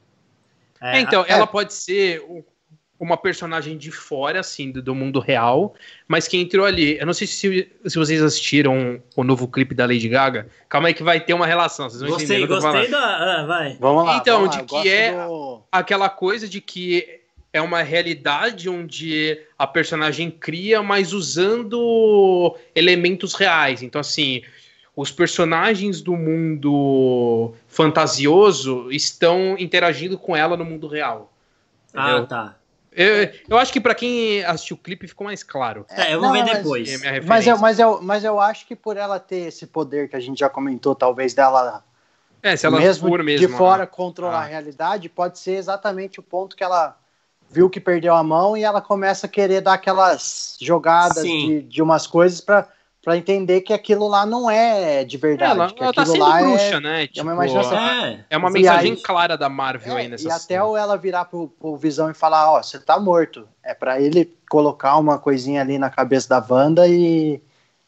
[0.82, 1.34] É, então, é.
[1.34, 2.26] ela pode ser
[3.00, 5.76] uma personagem de fora, assim, do, do mundo real,
[6.08, 6.98] mas que entrou ali.
[6.98, 10.48] Eu não sei se, se vocês assistiram o novo clipe da Lady Gaga.
[10.70, 12.90] Calma aí que vai ter uma relação, vocês vão Gostei, entender gostei falando.
[12.92, 13.42] da.
[13.42, 13.78] Ah, vai.
[13.80, 14.18] Vamos lá.
[14.18, 14.62] Então, vamos lá.
[14.62, 17.20] de que é- do- Aquela coisa de que
[17.52, 23.82] é uma realidade onde a personagem cria, mas usando elementos reais.
[23.84, 24.42] Então, assim,
[24.96, 31.32] os personagens do mundo fantasioso estão interagindo com ela no mundo real.
[31.94, 32.28] Ah, Entendeu?
[32.28, 32.56] tá.
[32.96, 35.86] Eu, eu acho que pra quem assistiu o clipe ficou mais claro.
[35.90, 36.88] É, eu vou Não, ver mas- depois.
[36.90, 37.52] É Mas referência.
[37.52, 40.40] eu, mas, eu, mas eu acho que por ela ter esse poder que a gente
[40.40, 41.84] já comentou, talvez dela
[42.42, 43.46] É, se ela mesmo, for mesmo.
[43.48, 43.86] de fora né?
[43.88, 44.44] controlar Ah.
[44.44, 46.98] a realidade, pode ser exatamente o ponto que ela
[47.50, 51.82] viu que perdeu a mão e ela começa a querer dar aquelas jogadas de, de
[51.82, 52.68] umas coisas pra
[53.06, 56.20] para entender que aquilo lá não é de É, verdade, ela, que ela tá sendo
[56.26, 57.06] lá bruxa, é, né?
[57.08, 57.78] Tipo, uma imaginação.
[57.78, 58.26] É.
[58.32, 60.66] é uma mensagem aí- clara da Marvel aí é, nessa e até cena.
[60.66, 63.48] o ela virar pro, pro Visão e falar, ó, você tá morto.
[63.64, 67.40] É pra ele colocar uma coisinha ali na cabeça da Wanda e,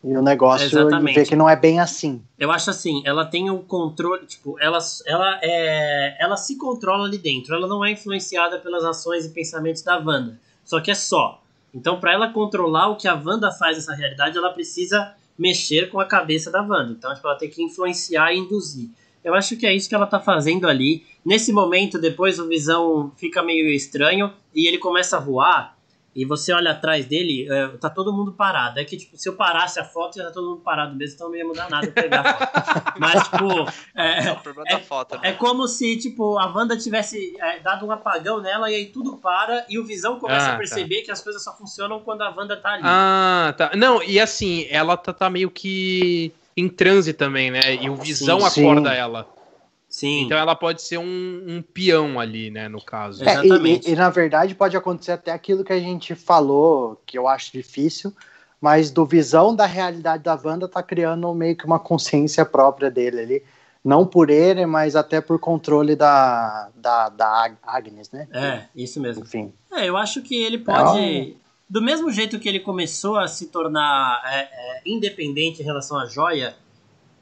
[0.04, 2.22] e o negócio e ver que não é bem assim.
[2.38, 4.78] Eu acho assim, ela tem o controle, tipo, ela,
[5.08, 9.82] ela, é, ela se controla ali dentro, ela não é influenciada pelas ações e pensamentos
[9.82, 11.42] da Wanda, só que é só.
[11.78, 16.00] Então, para ela controlar o que a Wanda faz nessa realidade, ela precisa mexer com
[16.00, 16.94] a cabeça da Wanda.
[16.98, 18.90] Então, tipo, ela tem que influenciar e induzir.
[19.24, 21.06] Eu acho que é isso que ela tá fazendo ali.
[21.24, 25.77] Nesse momento, depois o Visão fica meio estranho e ele começa a voar.
[26.16, 28.80] E você olha atrás dele, é, tá todo mundo parado.
[28.80, 31.30] É que, tipo, se eu parasse a foto, já tá todo mundo parado mesmo, então
[31.30, 32.94] não ia mudar nada pegar a foto.
[33.00, 35.34] Mas, tipo, É é, problema da foto, é né?
[35.34, 39.64] como se, tipo, a Wanda tivesse é, dado um apagão nela e aí tudo para
[39.70, 40.58] e o Visão começa Ah, a tá.
[40.58, 42.84] perceber que as coisas só funcionam quando a Wanda tá ali.
[42.84, 43.72] Ah, tá.
[43.76, 47.76] Não, e assim, ela tá, tá meio que em transe também, né?
[47.80, 48.64] E o Visão Sim.
[48.64, 48.96] acorda Sim.
[48.98, 49.37] ela.
[49.98, 50.26] Sim.
[50.26, 53.28] Então ela pode ser um, um peão ali, né, no caso.
[53.28, 53.32] É.
[53.32, 53.90] Exatamente.
[53.90, 57.52] e, e, na verdade pode acontecer até aquilo que a gente falou, que eu acho
[57.52, 58.14] difícil,
[58.62, 63.20] mas do visão da realidade da Wanda tá criando meio que uma consciência própria dele
[63.20, 63.44] ali.
[63.84, 68.28] Não por ele, mas até por controle da, da, da Agnes, né?
[68.32, 69.24] É, isso mesmo.
[69.24, 69.52] Enfim.
[69.72, 71.38] É, eu acho que ele pode.
[71.68, 76.06] Do mesmo jeito que ele começou a se tornar é, é, independente em relação à
[76.06, 76.56] joia,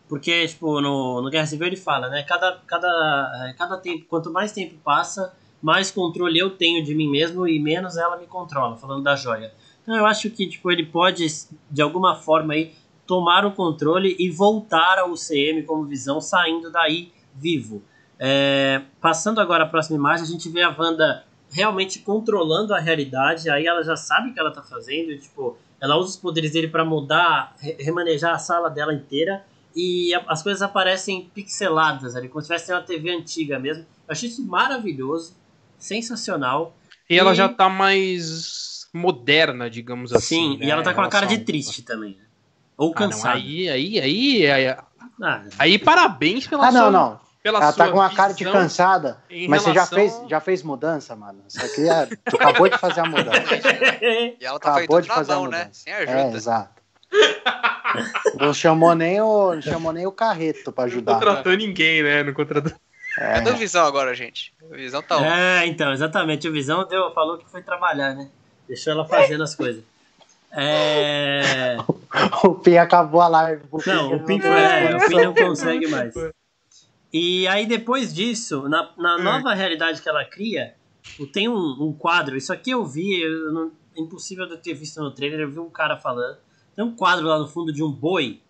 [0.07, 2.23] porque, tipo, no, no Guerra Civil ele fala, né?
[2.23, 7.09] Cada, cada, é, cada tempo, quanto mais tempo passa, mais controle eu tenho de mim
[7.09, 9.51] mesmo e menos ela me controla, falando da joia.
[9.81, 11.25] Então eu acho que, tipo, ele pode,
[11.71, 12.73] de alguma forma aí,
[13.05, 17.83] tomar o controle e voltar ao CM como visão, saindo daí vivo.
[18.19, 23.49] É, passando agora a próxima imagem, a gente vê a Wanda realmente controlando a realidade,
[23.49, 26.67] aí ela já sabe o que ela tá fazendo, tipo, ela usa os poderes dele
[26.67, 29.45] para mudar, remanejar a sala dela inteira,
[29.75, 33.83] e a, as coisas aparecem pixeladas ali, como se tivesse uma TV antiga mesmo.
[34.07, 35.35] Eu achei isso maravilhoso,
[35.77, 36.75] sensacional.
[37.09, 37.19] E, e...
[37.19, 40.53] ela já tá mais moderna, digamos assim.
[40.53, 40.65] Sim, né?
[40.67, 42.17] e ela tá com a cara de triste também.
[42.77, 43.35] Ou cansada.
[43.35, 44.77] Ah, não, aí, aí, aí, aí,
[45.21, 46.81] ah, aí, parabéns pela ah, sua...
[46.81, 47.25] não, não.
[47.41, 49.65] Pela ela tá com uma cara de cansada, mas relação...
[49.65, 51.43] você já fez, já fez mudança, mano?
[51.47, 53.39] Isso aqui é, tu acabou de fazer a mudança.
[54.01, 55.57] e ela tá acabou de fazer mão, a né?
[55.57, 55.65] mudança.
[55.65, 55.69] né?
[55.71, 56.19] Sem ajuda.
[56.19, 56.81] É, exato.
[58.39, 61.13] Não chamou nem o, não chamou nem o carreto pra ajudar.
[61.13, 61.57] Não contratou né?
[61.59, 62.23] ninguém, né?
[62.23, 62.73] Não contratou.
[63.17, 63.35] É.
[63.35, 64.53] Cadê o Visão agora, gente?
[64.61, 65.27] O Visão tá onde?
[65.27, 66.47] É, então, exatamente.
[66.47, 68.29] O Visão deu, falou que foi trabalhar, né?
[68.67, 69.83] Deixou ela fazendo as coisas.
[70.51, 71.77] É...
[72.43, 73.63] o Pin acabou a live.
[73.85, 76.13] Não, o Pin, foi, é, o Pin não consegue mais.
[77.13, 79.23] E aí, depois disso, na, na hum.
[79.23, 80.75] nova realidade que ela cria,
[81.31, 82.35] tem um, um quadro.
[82.35, 85.39] Isso aqui eu vi, eu não, é impossível de ter visto no trailer.
[85.39, 86.37] Eu vi um cara falando.
[86.75, 88.41] Tem um quadro lá no fundo de um boi.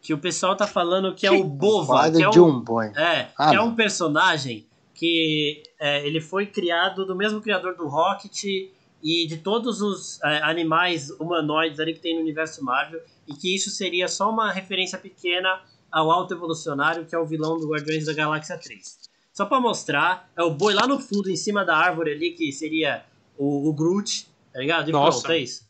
[0.00, 2.10] Que o pessoal tá falando que é o Bova.
[2.10, 2.92] Que é de um boi.
[2.96, 7.88] É, ah, que é um personagem que é, ele foi criado do mesmo criador do
[7.88, 13.00] Rocket e de todos os é, animais humanoides ali que tem no universo Marvel.
[13.26, 17.58] E que isso seria só uma referência pequena ao Alto Evolucionário, que é o vilão
[17.58, 18.98] do Guardiões da Galáxia 3.
[19.32, 22.50] Só para mostrar, é o boi lá no fundo, em cima da árvore ali, que
[22.52, 23.04] seria
[23.36, 24.88] o, o Groot, tá ligado?
[24.88, 25.20] E Nossa.
[25.20, 25.65] pronto, é isso.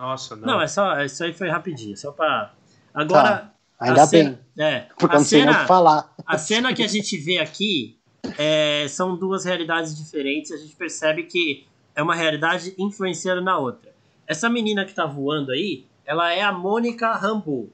[0.00, 0.46] Nossa, não.
[0.46, 2.54] Não, é só, isso aí foi rapidinho, só pra...
[2.92, 3.28] Agora...
[3.28, 3.54] Tá.
[3.80, 4.66] Ainda cena, bem.
[4.66, 6.14] É, porque a não sei cena, nem falar.
[6.26, 7.98] A cena que a gente vê aqui
[8.36, 10.52] é, são duas realidades diferentes.
[10.52, 13.90] A gente percebe que é uma realidade influenciando na outra.
[14.26, 17.70] Essa menina que tá voando aí, ela é a Mônica Rambeau,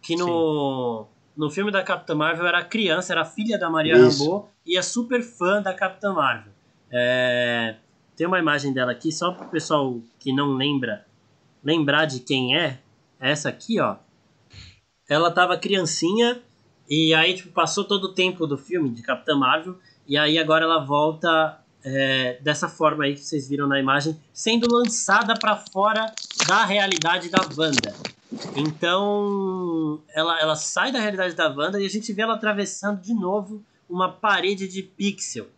[0.00, 1.06] que no,
[1.36, 4.22] no filme da Capitã Marvel era criança, era filha da Maria Isso.
[4.22, 6.52] Rambeau e é super fã da Capitã Marvel.
[6.92, 7.74] É,
[8.16, 11.04] tem uma imagem dela aqui, só para o pessoal que não lembra
[11.62, 12.80] lembrar de quem é.
[13.18, 13.96] Essa aqui, ó.
[15.08, 16.40] Ela tava criancinha
[16.88, 20.64] e aí tipo, passou todo o tempo do filme de Capitã Marvel e aí agora
[20.64, 26.12] ela volta é, dessa forma aí que vocês viram na imagem, sendo lançada para fora
[26.46, 27.94] da realidade da Wanda.
[28.56, 33.14] Então, ela, ela sai da realidade da Wanda e a gente vê ela atravessando de
[33.14, 35.48] novo uma parede de pixel,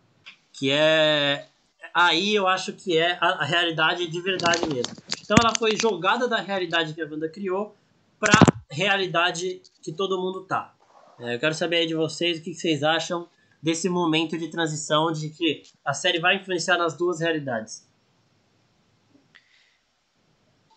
[0.51, 1.47] que é
[1.93, 4.93] aí eu acho que é a, a realidade de verdade mesmo.
[5.21, 7.75] Então ela foi jogada da realidade que a Wanda criou
[8.19, 8.33] para
[8.69, 10.73] realidade que todo mundo tá.
[11.19, 13.27] É, eu quero saber aí de vocês o que vocês acham
[13.61, 17.87] desse momento de transição de que a série vai influenciar nas duas realidades.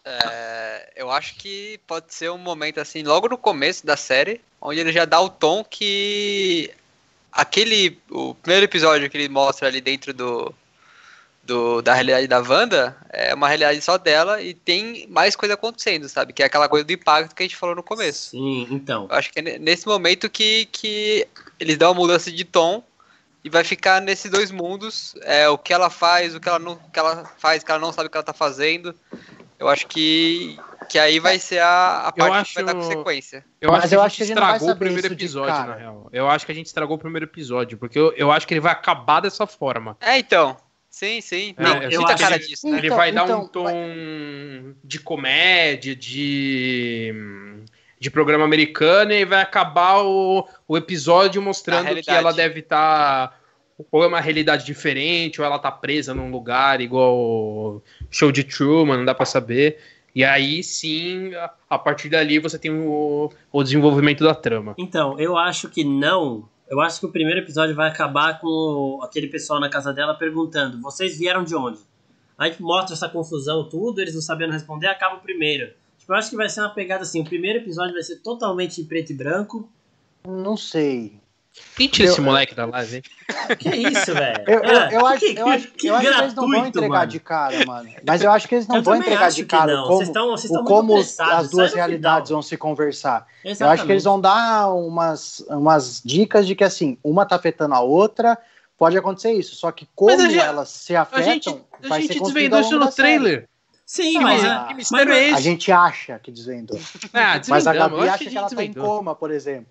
[0.05, 4.79] É, eu acho que pode ser um momento assim, logo no começo da série, onde
[4.79, 6.73] ele já dá o tom que
[7.33, 10.55] aquele o primeiro episódio que ele mostra ali dentro do,
[11.47, 16.09] do da realidade da Wanda é uma realidade só dela e tem mais coisa acontecendo,
[16.09, 16.33] sabe?
[16.33, 18.31] Que é aquela coisa do impacto que a gente falou no começo.
[18.31, 19.07] Sim, então.
[19.09, 21.27] Eu acho que é nesse momento que, que
[21.59, 22.83] eles dão uma mudança de tom
[23.43, 26.73] e vai ficar nesses dois mundos, é o que ela faz, o que ela não,
[26.73, 28.93] o que ela faz, que ela não sabe o que ela tá fazendo.
[29.59, 30.59] Eu acho que,
[30.89, 33.45] que aí vai ser a, a parte acho, que vai dar consequência.
[33.61, 36.09] Eu Mas acho eu que a gente estragou o primeiro episódio, na real.
[36.13, 38.61] Eu acho que a gente estragou o primeiro episódio, porque eu, eu acho que ele
[38.61, 39.97] vai acabar dessa forma.
[40.01, 40.57] É, então.
[40.97, 41.55] Sim, sim.
[41.59, 42.79] É, não, eu cara disso, né?
[42.79, 44.75] Ele então, vai dar então, um tom vai...
[44.83, 47.13] de comédia, de
[48.01, 53.39] de programa americano e vai acabar o, o episódio mostrando que ela deve estar tá,
[53.93, 58.97] ou é uma realidade diferente, ou ela tá presa num lugar igual show de Truman,
[58.97, 59.79] não dá para saber.
[60.15, 61.33] E aí sim,
[61.69, 64.75] a partir dali você tem o, o desenvolvimento da trama.
[64.79, 66.49] Então, eu acho que não.
[66.69, 70.81] Eu acho que o primeiro episódio vai acabar com aquele pessoal na casa dela perguntando:
[70.81, 71.79] vocês vieram de onde?
[72.37, 75.73] Aí mostra essa confusão, tudo, eles não sabendo responder, acaba o primeiro.
[75.97, 78.81] Tipo, eu acho que vai ser uma pegada assim: o primeiro episódio vai ser totalmente
[78.81, 79.69] em preto e branco.
[80.27, 81.21] Não sei.
[81.77, 83.03] Quem tira esse Eu- moleque da live, hein?
[83.59, 84.45] Que isso, velho?
[84.47, 86.67] Eu, eu, É, eu acho, que, eu acho, que eu acho que eles não vão
[86.67, 87.07] entregar mano.
[87.11, 87.91] de cara, mano.
[88.07, 89.83] Mas eu acho que eles não Eu vão entregar de cara não.
[89.85, 93.27] como, Vocês estão- vocês o estão muito como as duas realidades vão se conversar.
[93.45, 93.75] Eu Exatamente.
[93.81, 97.81] acho que eles vão dar umas, umas dicas de que, assim, uma tá afetando a
[97.81, 98.39] outra,
[98.79, 99.55] pode acontecer isso.
[99.55, 102.61] Só que como a gente- elas se A afetam, gente, a vai gente ser desvendou
[102.61, 103.19] isso no da série.
[103.19, 103.49] trailer.
[103.85, 105.43] Sim, Não, mas, é- Que mas, é A esse?
[105.43, 106.77] gente acha que desvendou.
[107.15, 109.15] Ah, Mas a Gabi eu acho acha que que a ela gente tá em coma,
[109.15, 109.67] por exemplo.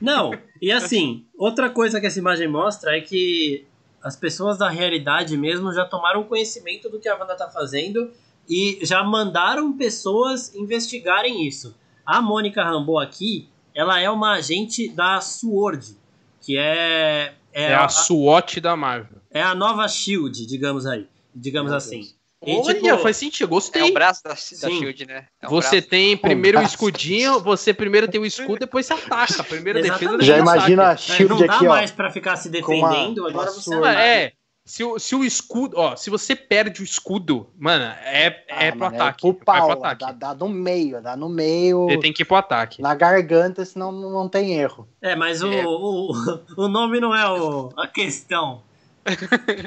[0.00, 3.66] Não, e assim, outra coisa que essa imagem mostra é que
[4.02, 8.10] as pessoas da realidade mesmo já tomaram conhecimento do que a Wanda tá fazendo
[8.48, 11.76] e já mandaram pessoas investigarem isso.
[12.04, 15.96] A Mônica Rambeau aqui, ela é uma agente da SWORD,
[16.40, 19.20] que é é, É a, a SWAT da Marvel.
[19.30, 22.00] é a nova SHIELD, digamos aí, digamos Meu assim.
[22.00, 22.19] Deus.
[22.46, 23.82] E, Olha, tipo, faz sentido, É gostei.
[23.90, 24.36] o braço da, da.
[24.36, 25.26] Shield, né?
[25.42, 25.88] É Você braço.
[25.90, 29.44] tem primeiro o escudinho, você primeiro tem o escudo, depois você ataca.
[29.44, 30.22] Primeiro defesa.
[30.22, 31.12] Já imagina a ataque.
[31.12, 31.68] é, Shield não dá aqui, ó.
[31.68, 34.00] mais pra ficar se defendendo, agora você ataca.
[34.00, 34.32] É,
[34.64, 38.70] se o, se o escudo, ó, se você perde o escudo, mano, é, é Ah,
[38.70, 39.20] pro mano, ataque.
[39.20, 40.04] pro vai pau, pro ataque.
[40.06, 42.80] Dá, dá no meio, dá no meio, Você tem que ir pro ataque.
[42.80, 44.88] na garganta, senão não não tem erro.
[45.02, 45.62] É, mas o, É.
[45.66, 46.12] o,
[46.56, 48.62] o nome não é o, a questão.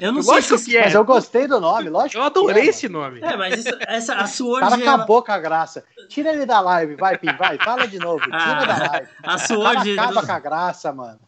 [0.02, 0.66] Eu não sei Lógico se...
[0.66, 0.84] que é.
[0.86, 2.18] Mas eu gostei do nome, lógico.
[2.18, 3.20] Eu que adorei é, esse nome.
[3.22, 4.60] É, mas isso, essa, a O Sword...
[4.70, 5.84] cara ela- acabou com a graça.
[6.08, 8.24] Tira ele da live, vai, Pim, vai, fala de novo.
[8.24, 9.08] Tira Ah, da live.
[9.18, 11.20] A O cara Sword, acaba do- com a graça, mano.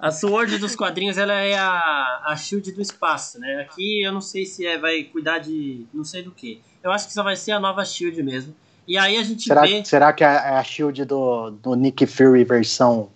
[0.00, 3.66] a Sword dos quadrinhos, ela é a, a Shield do espaço, né?
[3.68, 6.62] Aqui eu não sei se é, vai cuidar de não sei do que.
[6.82, 8.54] Eu acho que só vai ser a nova Shield mesmo.
[8.88, 9.84] E aí a gente Será, vê...
[9.84, 13.10] será que é é a shield do, do Nick Fury versão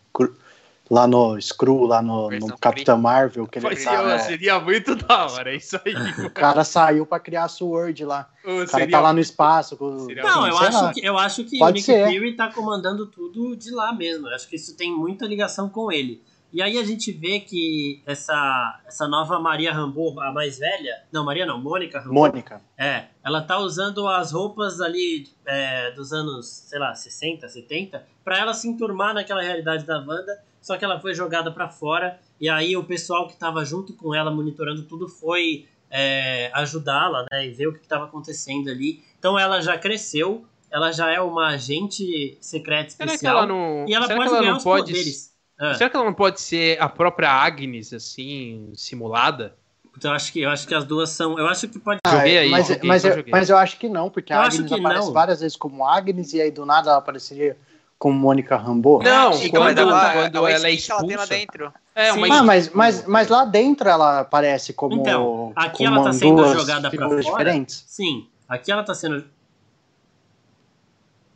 [0.90, 4.18] lá no Screw, lá no, no Capitão Marvel, que ele Mas tá, seria, né?
[4.18, 5.94] seria muito da hora, é isso aí.
[6.26, 8.28] O cara saiu pra criar a Sword lá.
[8.44, 9.76] O cara seria- tá lá no espaço.
[9.76, 12.06] Com, Não, eu acho, que, eu acho que o Nick ser.
[12.06, 14.28] Fury tá comandando tudo de lá mesmo.
[14.28, 16.22] Eu acho que isso tem muita ligação com ele.
[16.52, 21.02] E aí a gente vê que essa, essa nova Maria Rambeau, a mais velha...
[21.12, 22.14] Não, Maria não, Mônica Rambeau.
[22.14, 22.62] Mônica.
[22.78, 28.38] É, ela tá usando as roupas ali é, dos anos, sei lá, 60, 70, pra
[28.38, 32.48] ela se enturmar naquela realidade da Wanda, só que ela foi jogada pra fora, e
[32.48, 37.52] aí o pessoal que tava junto com ela, monitorando tudo, foi é, ajudá-la, né, e
[37.52, 39.00] ver o que tava acontecendo ali.
[39.16, 44.08] Então ela já cresceu, ela já é uma agente secreta especial, ela não, e ela
[44.08, 45.36] será pode ela ganhar não os pode, poderes.
[45.56, 49.56] Ah, Será que ela não pode ser a própria Agnes, assim, simulada?
[49.96, 51.38] então eu acho, que, eu acho que as duas são...
[51.38, 52.00] Eu acho que pode...
[52.06, 53.30] Joguei aí, mas, joguei, mas, eu, joguei.
[53.30, 55.12] mas eu acho que não, porque Eu a acho Agnes que aparece não.
[55.12, 57.56] várias vezes como Agnes e aí do nada ela apareceria
[57.98, 59.02] como Mônica Rambeau.
[59.02, 61.26] Não, quando, mas ela, quando o ela é que ela tem lá expulsa.
[61.34, 61.72] dentro.
[61.94, 64.94] É, uma Ah, mas, mas, mas lá dentro ela aparece como.
[65.00, 67.22] Então, aqui como ela tá sendo jogada pra fora.
[67.22, 67.84] diferentes.
[67.88, 69.24] Sim, aqui ela tá sendo...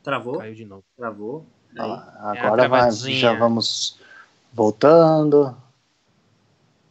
[0.02, 0.38] Travou?
[0.38, 0.84] Caiu de novo.
[0.96, 1.46] Travou.
[1.78, 3.18] Ah, É Agora vai, travadinha.
[3.20, 3.98] já vamos
[4.52, 5.56] voltando.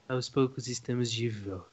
[0.07, 1.65] Aos poucos estamos de volta.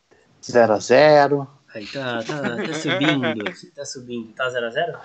[0.44, 3.44] 0 a 0 Aí tá, tá, tá subindo.
[3.74, 4.32] Tá subindo.
[4.32, 4.98] Tá 0x0?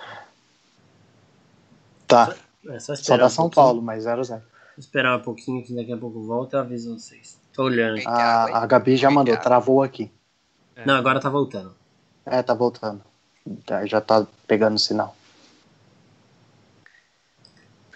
[2.07, 2.35] Tá,
[2.70, 3.50] É só só dá um São.
[3.50, 4.42] Paulo, mas 0 a 0
[4.78, 7.40] Esperar um pouquinho que daqui a pouco volta eu aviso vocês.
[7.54, 7.98] Tô olhando.
[7.98, 8.08] aqui.
[8.08, 10.10] a, a Gabi já mandou, travou aqui.
[10.86, 11.76] Não, agora tá voltando.
[12.26, 13.02] É, tá voltando.
[13.86, 15.16] Já tá pegando sinal.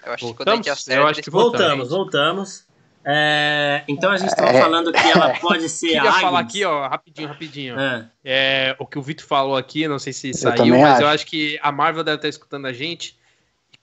[0.06, 0.68] Eu acho que a Voltamos?
[0.68, 2.66] acerta, Eu acho que Voltamos, voltamos.
[3.08, 4.62] É, então a gente tava É.
[4.62, 6.22] falando que ela pode ser Queria a Agnes.
[6.22, 7.80] falar aqui, ó, rapidinho, rapidinho.
[7.80, 8.10] É.
[8.24, 11.02] É, o que o Vitor falou aqui, não sei se saiu, mas acho.
[11.02, 13.18] eu acho que a Marvel deve estar escutando a gente.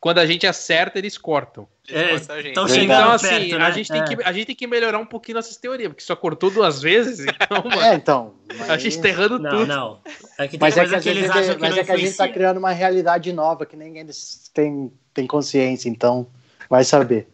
[0.03, 1.69] Quando a gente acerta, eles cortam.
[1.89, 2.51] eles É, cortam a gente.
[2.51, 3.65] então Então, assim, perto, né?
[3.65, 4.05] a, gente tem É.
[4.05, 7.21] que, a gente tem que melhorar um pouquinho nossas teorias, porque só cortou duas vezes,
[7.41, 8.35] então, mano, É, então.
[8.69, 9.67] a gente tá mas- errando Não, tudo.
[9.67, 10.01] não.
[10.37, 11.85] É que tem Mas é que, coisa às que eles vezes, acham que mas é
[11.85, 16.27] que a gente tá criando uma realidade nova que eles têm, têm consciência, então
[16.69, 17.29] vai saber.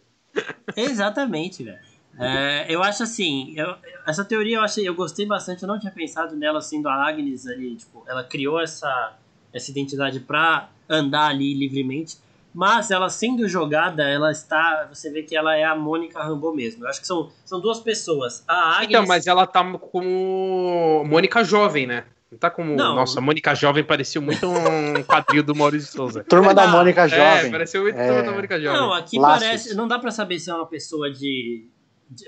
[0.77, 1.79] Exatamente, velho.
[2.19, 3.75] É, eu acho assim, eu-
[4.05, 7.47] essa teoria eu achei, eu gostei bastante, eu não tinha pensado nela sendo a Agnes
[7.47, 9.13] ali, tipo, ela criou essa,
[9.53, 12.17] essa identidade pra andar ali livremente,
[12.53, 16.83] mas ela sendo jogada, ela está, você vê que ela é a Mônica Rambeau mesmo.
[16.83, 18.43] Eu acho que são, são duas pessoas.
[18.47, 22.05] A Agnes, Então, mas ela tá como Mônica Jovem, né?
[22.31, 22.75] Não tá como.
[22.75, 22.93] Não.
[22.95, 26.23] Nossa, Mônica Jovem pareceu muito um quadril do Maurício Souza.
[26.23, 27.51] Turma da Mônica É, Jovem.
[27.51, 28.07] pareceu muito É.
[28.07, 28.79] turma da Mônica Jovem.
[28.79, 29.43] não, aqui Laços.
[29.43, 31.67] parece, não dá pra saber se é uma pessoa de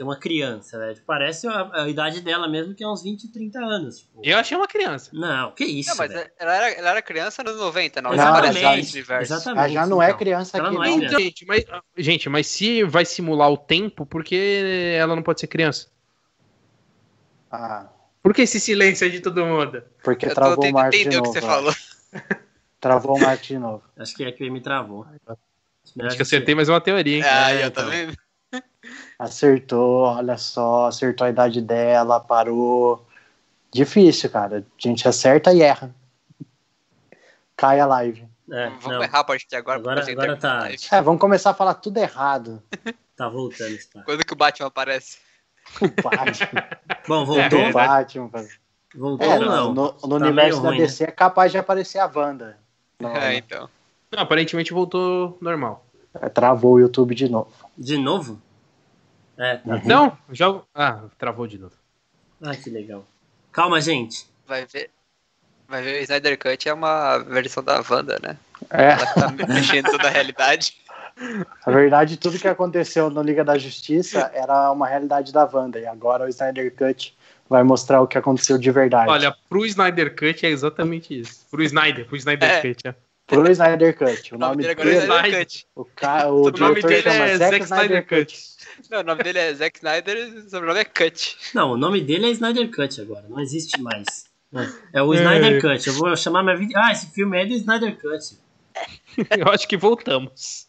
[0.02, 1.02] uma criança, velho.
[1.06, 4.00] Parece a, a idade dela mesmo, que é uns 20, 30 anos.
[4.00, 4.22] Tipo.
[4.24, 5.10] Eu achei uma criança.
[5.14, 6.30] Não, que isso, Não, mas velho.
[6.40, 8.14] ela era, ela era criança nos 90, não?
[8.14, 9.34] Exatamente, Ela universo.
[9.34, 9.60] exatamente.
[9.60, 10.18] Ela já não é então.
[10.20, 10.96] criança Ela aqui, não é não.
[10.98, 11.14] criança.
[11.16, 11.66] Então, gente, mas,
[11.98, 15.88] gente, mas se vai simular o tempo, por que ela não pode ser criança?
[17.52, 17.90] Ah,
[18.24, 19.84] Por que esse silêncio aí de todo mundo?
[20.04, 21.34] porque Eu travou o tentando Mark de entender o novo.
[21.34, 21.50] que você ó.
[21.50, 21.74] falou.
[22.80, 23.84] Travou o Mark de novo.
[23.98, 25.06] Acho que é que me travou.
[26.04, 27.24] Acho que acertei mais uma teoria, hein?
[27.24, 27.90] Ah, É, eu então.
[27.90, 28.16] vendo.
[29.26, 33.06] Acertou, olha só, acertou a idade dela, parou.
[33.72, 34.66] Difícil, cara.
[34.68, 35.94] A gente acerta e erra.
[37.56, 38.28] Cai a live.
[38.52, 39.78] É, Vamos não, errar a partir de agora.
[39.78, 40.68] Agora- agora tá.
[40.92, 42.64] É, vamos começar a falar tudo errado.
[43.16, 44.02] tá voltando, está.
[44.02, 45.20] Quando que o Batman aparece?
[45.80, 46.68] O Batman.
[47.08, 47.60] Bom, o voltou?
[47.60, 48.30] É, Batman.
[48.30, 48.48] cara.
[48.96, 49.74] Voltou É, ou não?
[49.74, 50.86] no, no Tá universo da ruim, né?
[50.88, 52.58] DC é capaz de aparecer a Wanda.
[53.00, 53.70] Não, É, então.
[54.12, 55.86] Não, aparentemente voltou normal.
[56.20, 57.52] é, Travou o YouTube de novo.
[57.78, 58.42] De novo?
[59.42, 59.74] É, tá.
[59.74, 59.82] Uhum.
[59.86, 60.62] Não, já.
[60.76, 61.74] Ah, travou de novo.
[62.44, 63.04] Ah, que legal.
[63.52, 64.28] Calma, gente.
[64.48, 64.92] Vai ver.
[65.68, 68.38] Vai ver o Snyder Cut é uma versão da Wanda, né?
[68.70, 70.76] É, Ela tá mexendo toda a realidade.
[71.66, 75.80] na verdade, tudo que aconteceu no Liga da Justiça era uma realidade da Wanda.
[75.80, 77.18] E agora o Snyder Cut
[77.50, 79.10] vai mostrar o que aconteceu de verdade.
[79.10, 81.48] Olha, pro Snyder Cut é exatamente isso.
[81.50, 82.62] Pro Snyder, pro Snyder É.
[82.62, 82.88] Cut.
[82.88, 82.96] É.
[83.26, 84.34] Pro Snyder Cut.
[84.34, 85.46] O O nome nome dele agora é dele, Snyder Snyder.
[85.46, 85.68] Cut.
[85.76, 86.28] o, ca...
[86.28, 88.51] o, O nome dele chama é Zack Zack Snyder Cut.
[88.90, 91.38] Não, o nome dele é Zack Snyder e o sobrenome é Cut.
[91.54, 94.26] Não, o nome dele é Snyder Cut agora, não existe mais.
[94.94, 95.62] É, o Snyder É.
[95.62, 95.88] Cut.
[95.88, 96.74] Eu vou chamar minha vida.
[96.76, 98.38] Ah, esse filme é do Snyder Cut.
[99.38, 100.68] Eu acho que voltamos.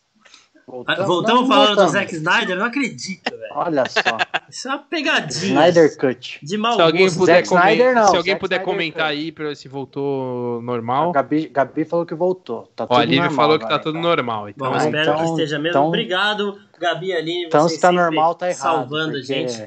[0.72, 1.92] Ah, Voltamos, Voltamos não, falando voltamos.
[1.92, 2.50] do Zack Snyder?
[2.50, 3.52] Eu não acredito, velho.
[3.54, 4.00] Olha só.
[4.48, 5.52] Isso é uma pegadinha.
[5.68, 6.38] Snyder Cut.
[6.42, 9.08] De mau Se alguém puder, Zack Snyder comentar, não, se alguém Zack puder Snyder comentar
[9.10, 9.18] Cut.
[9.18, 11.12] aí pra se voltou A normal.
[11.12, 12.72] Gabi, Gabi falou que voltou.
[12.74, 14.08] Tá Ó, a tudo Lívia normal falou que tá tudo então.
[14.10, 14.48] normal.
[14.48, 15.68] Então, Bom, Ah, espero que então- esteja mesmo.
[15.68, 17.44] então- Obrigado, Gabi e Aline.
[17.46, 18.58] Então, se tá normal, tá errado.
[18.62, 19.60] Salvando a gente.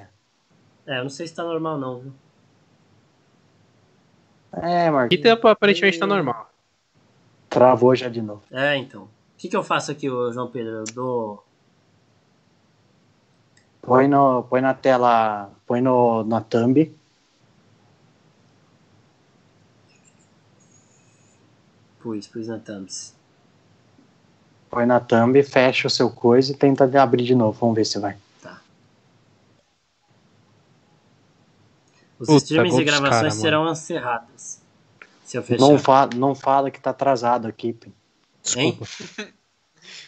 [0.88, 2.14] É, eu não sei se tá normal, não, viu?
[4.53, 5.26] É, Marquinhos.
[5.26, 6.49] aqui tá- aparentemente tá normal.
[7.49, 8.41] Travou já de novo.
[8.52, 9.07] É, então.
[9.36, 10.72] O que, que eu faço aqui, João Pedro?
[10.72, 11.45] Eu dou.
[13.82, 16.95] Põe, no, põe na tela, põe no, na thumb.
[21.99, 23.14] Pus, pus na thumbs.
[24.70, 27.60] Põe na thumb, fecha o seu coisa e tenta abrir de novo.
[27.60, 28.18] Vamos ver se vai.
[32.20, 33.41] Os Puta, streamings e gravações cara, mano.
[33.41, 34.62] serão encerradas.
[35.24, 35.62] Se eu fechar.
[35.62, 37.74] Não, fa não fala que tá atrasado aqui.
[37.74, 37.94] Pim.
[38.45, 38.85] Desculpa.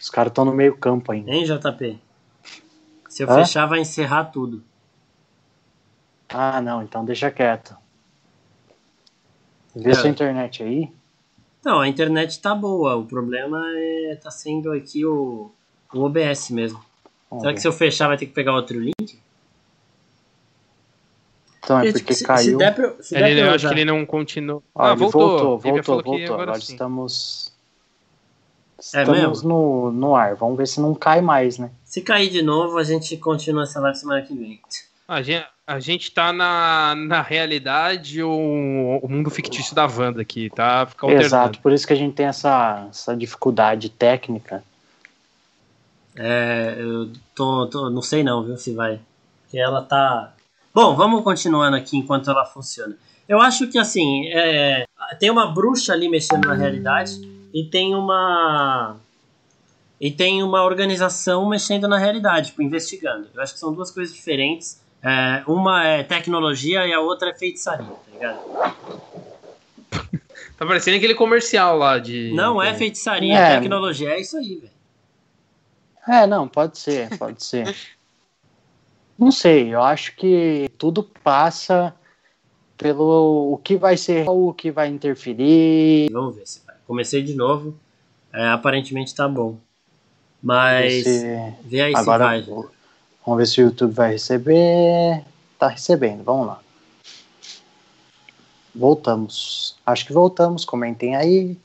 [0.00, 1.30] Os caras estão no meio campo ainda.
[1.30, 1.98] Hein, JP?
[3.08, 3.34] Se eu Hã?
[3.44, 4.62] fechar, vai encerrar tudo.
[6.28, 7.76] Ah, não, então deixa quieto.
[9.74, 9.94] Vê É.
[9.94, 10.90] sua internet aí.
[11.64, 12.96] Não, a internet tá boa.
[12.96, 15.50] O problema é tá sendo aqui o,
[15.92, 16.82] o OBS mesmo.
[17.30, 17.54] Vamos Será ver.
[17.56, 19.18] que se eu fechar vai ter que pegar outro link?
[21.62, 22.52] Então é porque se, caiu.
[22.52, 24.62] se der pra, eu- se der Ele, pra eu eu acho que ele não continuou.
[24.74, 25.20] Ah, ele voltou.
[25.28, 26.24] voltou, voltou, voltou.
[26.34, 26.76] agora Agora sim.
[28.78, 29.08] Estamos.
[29.08, 29.48] É Estamos mesmo?
[29.48, 30.34] no, no ar.
[30.36, 31.70] Vamos ver se não cai mais, né?
[31.84, 34.60] Se cair de novo, a gente continua essa live semana que vem.
[35.06, 38.38] A gente, a gente tá na, na realidade ou
[39.02, 40.86] o mundo fictício da Wanda aqui, tá?
[40.86, 41.06] Fica.
[41.12, 44.62] Exato, por isso que a gente tem essa, essa dificuldade técnica.
[46.16, 49.00] É, eu tô, tô- não sei não, viu, se vai.
[49.42, 50.32] Porque ela tá.
[50.74, 52.96] Bom, vamos continuando aqui enquanto ela funciona.
[53.28, 54.84] Eu acho que assim, é,
[55.18, 57.20] tem uma bruxa ali mexendo na realidade
[57.52, 58.96] e tem uma
[60.00, 63.28] e tem uma organização mexendo na realidade, tipo, investigando.
[63.34, 64.80] Eu acho que são duas coisas diferentes.
[65.02, 68.40] É, uma é tecnologia e a outra é feitiçaria, tá ligado?
[70.58, 72.32] Tá parecendo aquele comercial lá de.
[72.34, 73.52] Não é feitiçaria, É.
[73.52, 74.72] é tecnologia, é isso aí, velho.
[76.08, 77.76] É, não, pode ser, pode ser.
[79.16, 81.94] Não sei, eu acho que tudo passa
[82.76, 86.10] pelo o que vai ser, o que vai interferir.
[86.10, 86.67] Vamos ver se.
[86.88, 87.78] Comecei de novo.
[88.32, 89.58] É, aparentemente tá bom.
[90.42, 92.64] Mas se- vê aí agora se vai.
[93.24, 95.22] vamos ver se o YouTube vai receber.
[95.58, 96.60] Tá recebendo, vamos lá.
[98.74, 99.76] Voltamos.
[99.84, 101.58] Acho que voltamos, comentem aí.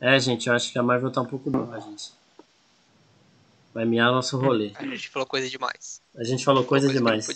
[0.00, 2.12] É, gente, eu acho que a Marvel tá um pouco boa, gente.
[3.72, 4.72] Vai miar nosso rolê.
[4.76, 6.00] A gente falou coisa demais.
[6.16, 7.26] A gente falou coisa que não demais.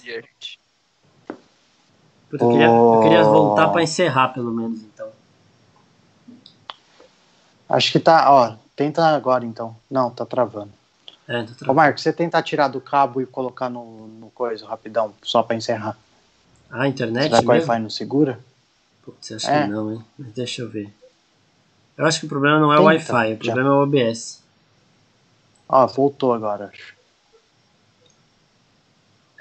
[2.32, 5.08] Eu, queria, eu queria voltar pra encerrar, pelo menos, então.
[7.68, 9.76] Acho que tá, ó, tenta agora então.
[9.90, 10.72] Não, tá travando.
[11.26, 11.74] É, tô Ô tra...
[11.74, 15.96] Marco, você tentar tirar do cabo e colocar no, no coisa rapidão, só pra encerrar.
[16.70, 17.50] Ah, a internet Será que o?
[17.50, 18.38] Wi-Fi não segura?
[19.02, 19.62] Putz, acho É.
[19.64, 20.04] que não, hein?
[20.18, 20.92] Mas deixa eu ver.
[21.96, 23.52] Eu acho que o problema não é o Tenta, Wi-Fi, o já.
[23.52, 24.42] problema é o OBS.
[25.68, 26.94] Ó, voltou agora, acho.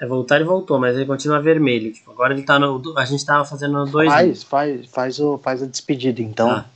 [0.00, 1.92] É voltar e voltou, mas ele continua vermelho.
[1.92, 2.96] Tipo, agora ele tá no.
[2.96, 6.48] A gente tava fazendo 2 Faz, faz, faz, o, faz a despedida então.
[6.48, 6.66] Tá.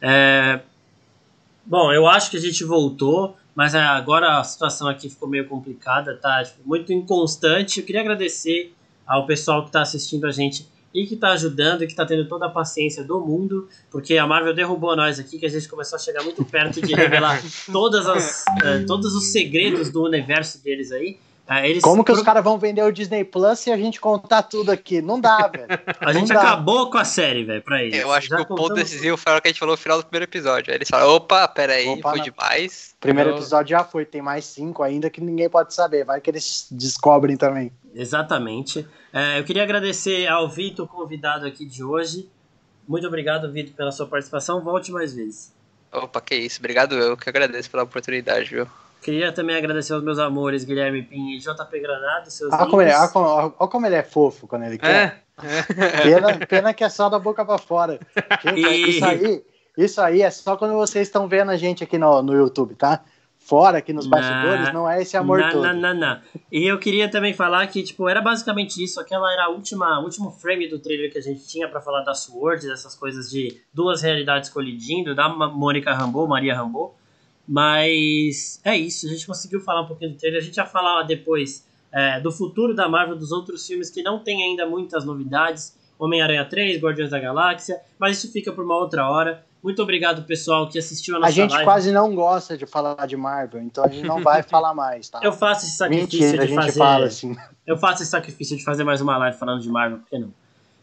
[0.00, 0.60] É,
[1.64, 5.46] Bom, eu acho que a gente voltou, mas é, agora a situação aqui ficou meio
[5.46, 6.42] complicada, tá?
[6.42, 7.80] Tipo, muito inconstante.
[7.80, 8.74] Eu queria agradecer
[9.06, 12.26] ao pessoal que está assistindo a gente e que está ajudando e que está tendo
[12.28, 15.96] toda a paciência do mundo, porque a Marvel derrubou nós aqui, que a gente começou
[15.96, 17.40] a chegar muito perto de revelar
[17.72, 21.18] todas as, uh, todos os segredos do universo deles aí.
[21.52, 22.20] Uh, eles Como que pro...
[22.20, 25.02] os caras vão vender o Disney Plus se a gente contar tudo aqui?
[25.02, 25.66] Não dá, velho.
[26.00, 26.40] A gente dá.
[26.40, 28.00] acabou com a série, velho, pra eles.
[28.00, 28.68] Eu acho Já que o contamos...
[28.68, 30.70] ponto decisivo foi o que a gente falou no final do primeiro episódio.
[30.70, 32.24] Aí eles falaram, opa, peraí, opa, foi não.
[32.24, 32.94] demais.
[32.98, 33.36] Primeiro eu...
[33.36, 36.04] episódio já foi, tem mais cinco ainda que ninguém pode saber.
[36.04, 37.70] Vai que eles descobrem também.
[37.94, 38.88] Exatamente.
[39.12, 42.30] É, eu queria agradecer ao Vitor, convidado aqui de hoje.
[42.88, 44.62] Muito obrigado, Vitor, pela sua participação.
[44.62, 45.52] Volte mais vezes.
[45.92, 46.60] Opa, que isso.
[46.60, 48.66] Obrigado eu que agradeço pela oportunidade, viu?
[49.02, 52.92] Queria também agradecer aos meus amores, Guilherme Pin e JP Granado, seus olha como, ele,
[52.92, 55.24] olha, como, olha como ele é fofo quando ele quer.
[55.42, 56.02] É, é.
[56.02, 57.98] Pena, pena que é só da boca para fora.
[58.54, 58.90] E...
[58.90, 59.44] Isso, aí,
[59.76, 63.02] isso aí é só quando vocês estão vendo a gente aqui no, no YouTube, tá?
[63.44, 65.62] fora aqui nos bastidores, não é esse amor não, todo.
[65.64, 66.20] Não, não, não.
[66.50, 69.00] E eu queria também falar que, tipo, era basicamente isso.
[69.00, 72.14] Aquela era a última, último frame do trailer que a gente tinha para falar da
[72.14, 76.96] Sword, dessas coisas de duas realidades colidindo, da Mônica Rambeau, Maria Rambeau.
[77.46, 80.40] Mas é isso, a gente conseguiu falar um pouquinho do trailer.
[80.40, 84.18] A gente já falar depois é, do futuro da Marvel, dos outros filmes que não
[84.18, 85.76] tem ainda muitas novidades.
[85.98, 89.44] Homem-Aranha 3, Guardiões da Galáxia, mas isso fica por uma outra hora.
[89.62, 91.64] Muito obrigado, pessoal, que assistiu a nossa A gente live.
[91.64, 95.20] quase não gosta de falar de Marvel, então a gente não vai falar mais, tá?
[95.22, 97.04] Eu faço esse sacrifício Mentira, de fazer.
[97.04, 97.36] Assim.
[97.64, 100.34] Eu faço esse sacrifício de fazer mais uma live falando de Marvel, por que não?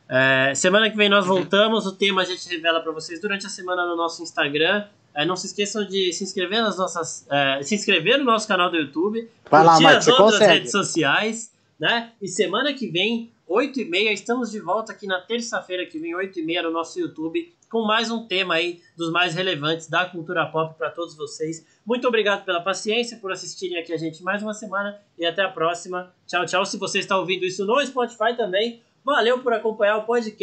[0.08, 1.86] É, semana que vem nós voltamos.
[1.86, 4.86] O tema a gente revela para vocês durante a semana no nosso Instagram.
[5.16, 7.26] É, não se esqueçam de se inscrever nas nossas.
[7.30, 9.30] É, se inscrever no nosso canal do YouTube.
[9.50, 10.54] Vai lá, Marcos, as outras consegue.
[10.54, 11.52] redes sociais.
[11.80, 12.12] Né?
[12.22, 16.72] E semana que vem, 8h30, estamos de volta aqui na terça-feira que vem, 8h30, no
[16.72, 21.16] nosso YouTube, com mais um tema aí dos mais relevantes da cultura pop para todos
[21.16, 21.66] vocês.
[21.86, 25.50] Muito obrigado pela paciência, por assistirem aqui a gente mais uma semana e até a
[25.50, 26.14] próxima.
[26.28, 26.66] Tchau, tchau.
[26.66, 30.40] Se você está ouvindo isso no Spotify também, valeu por acompanhar o podcast.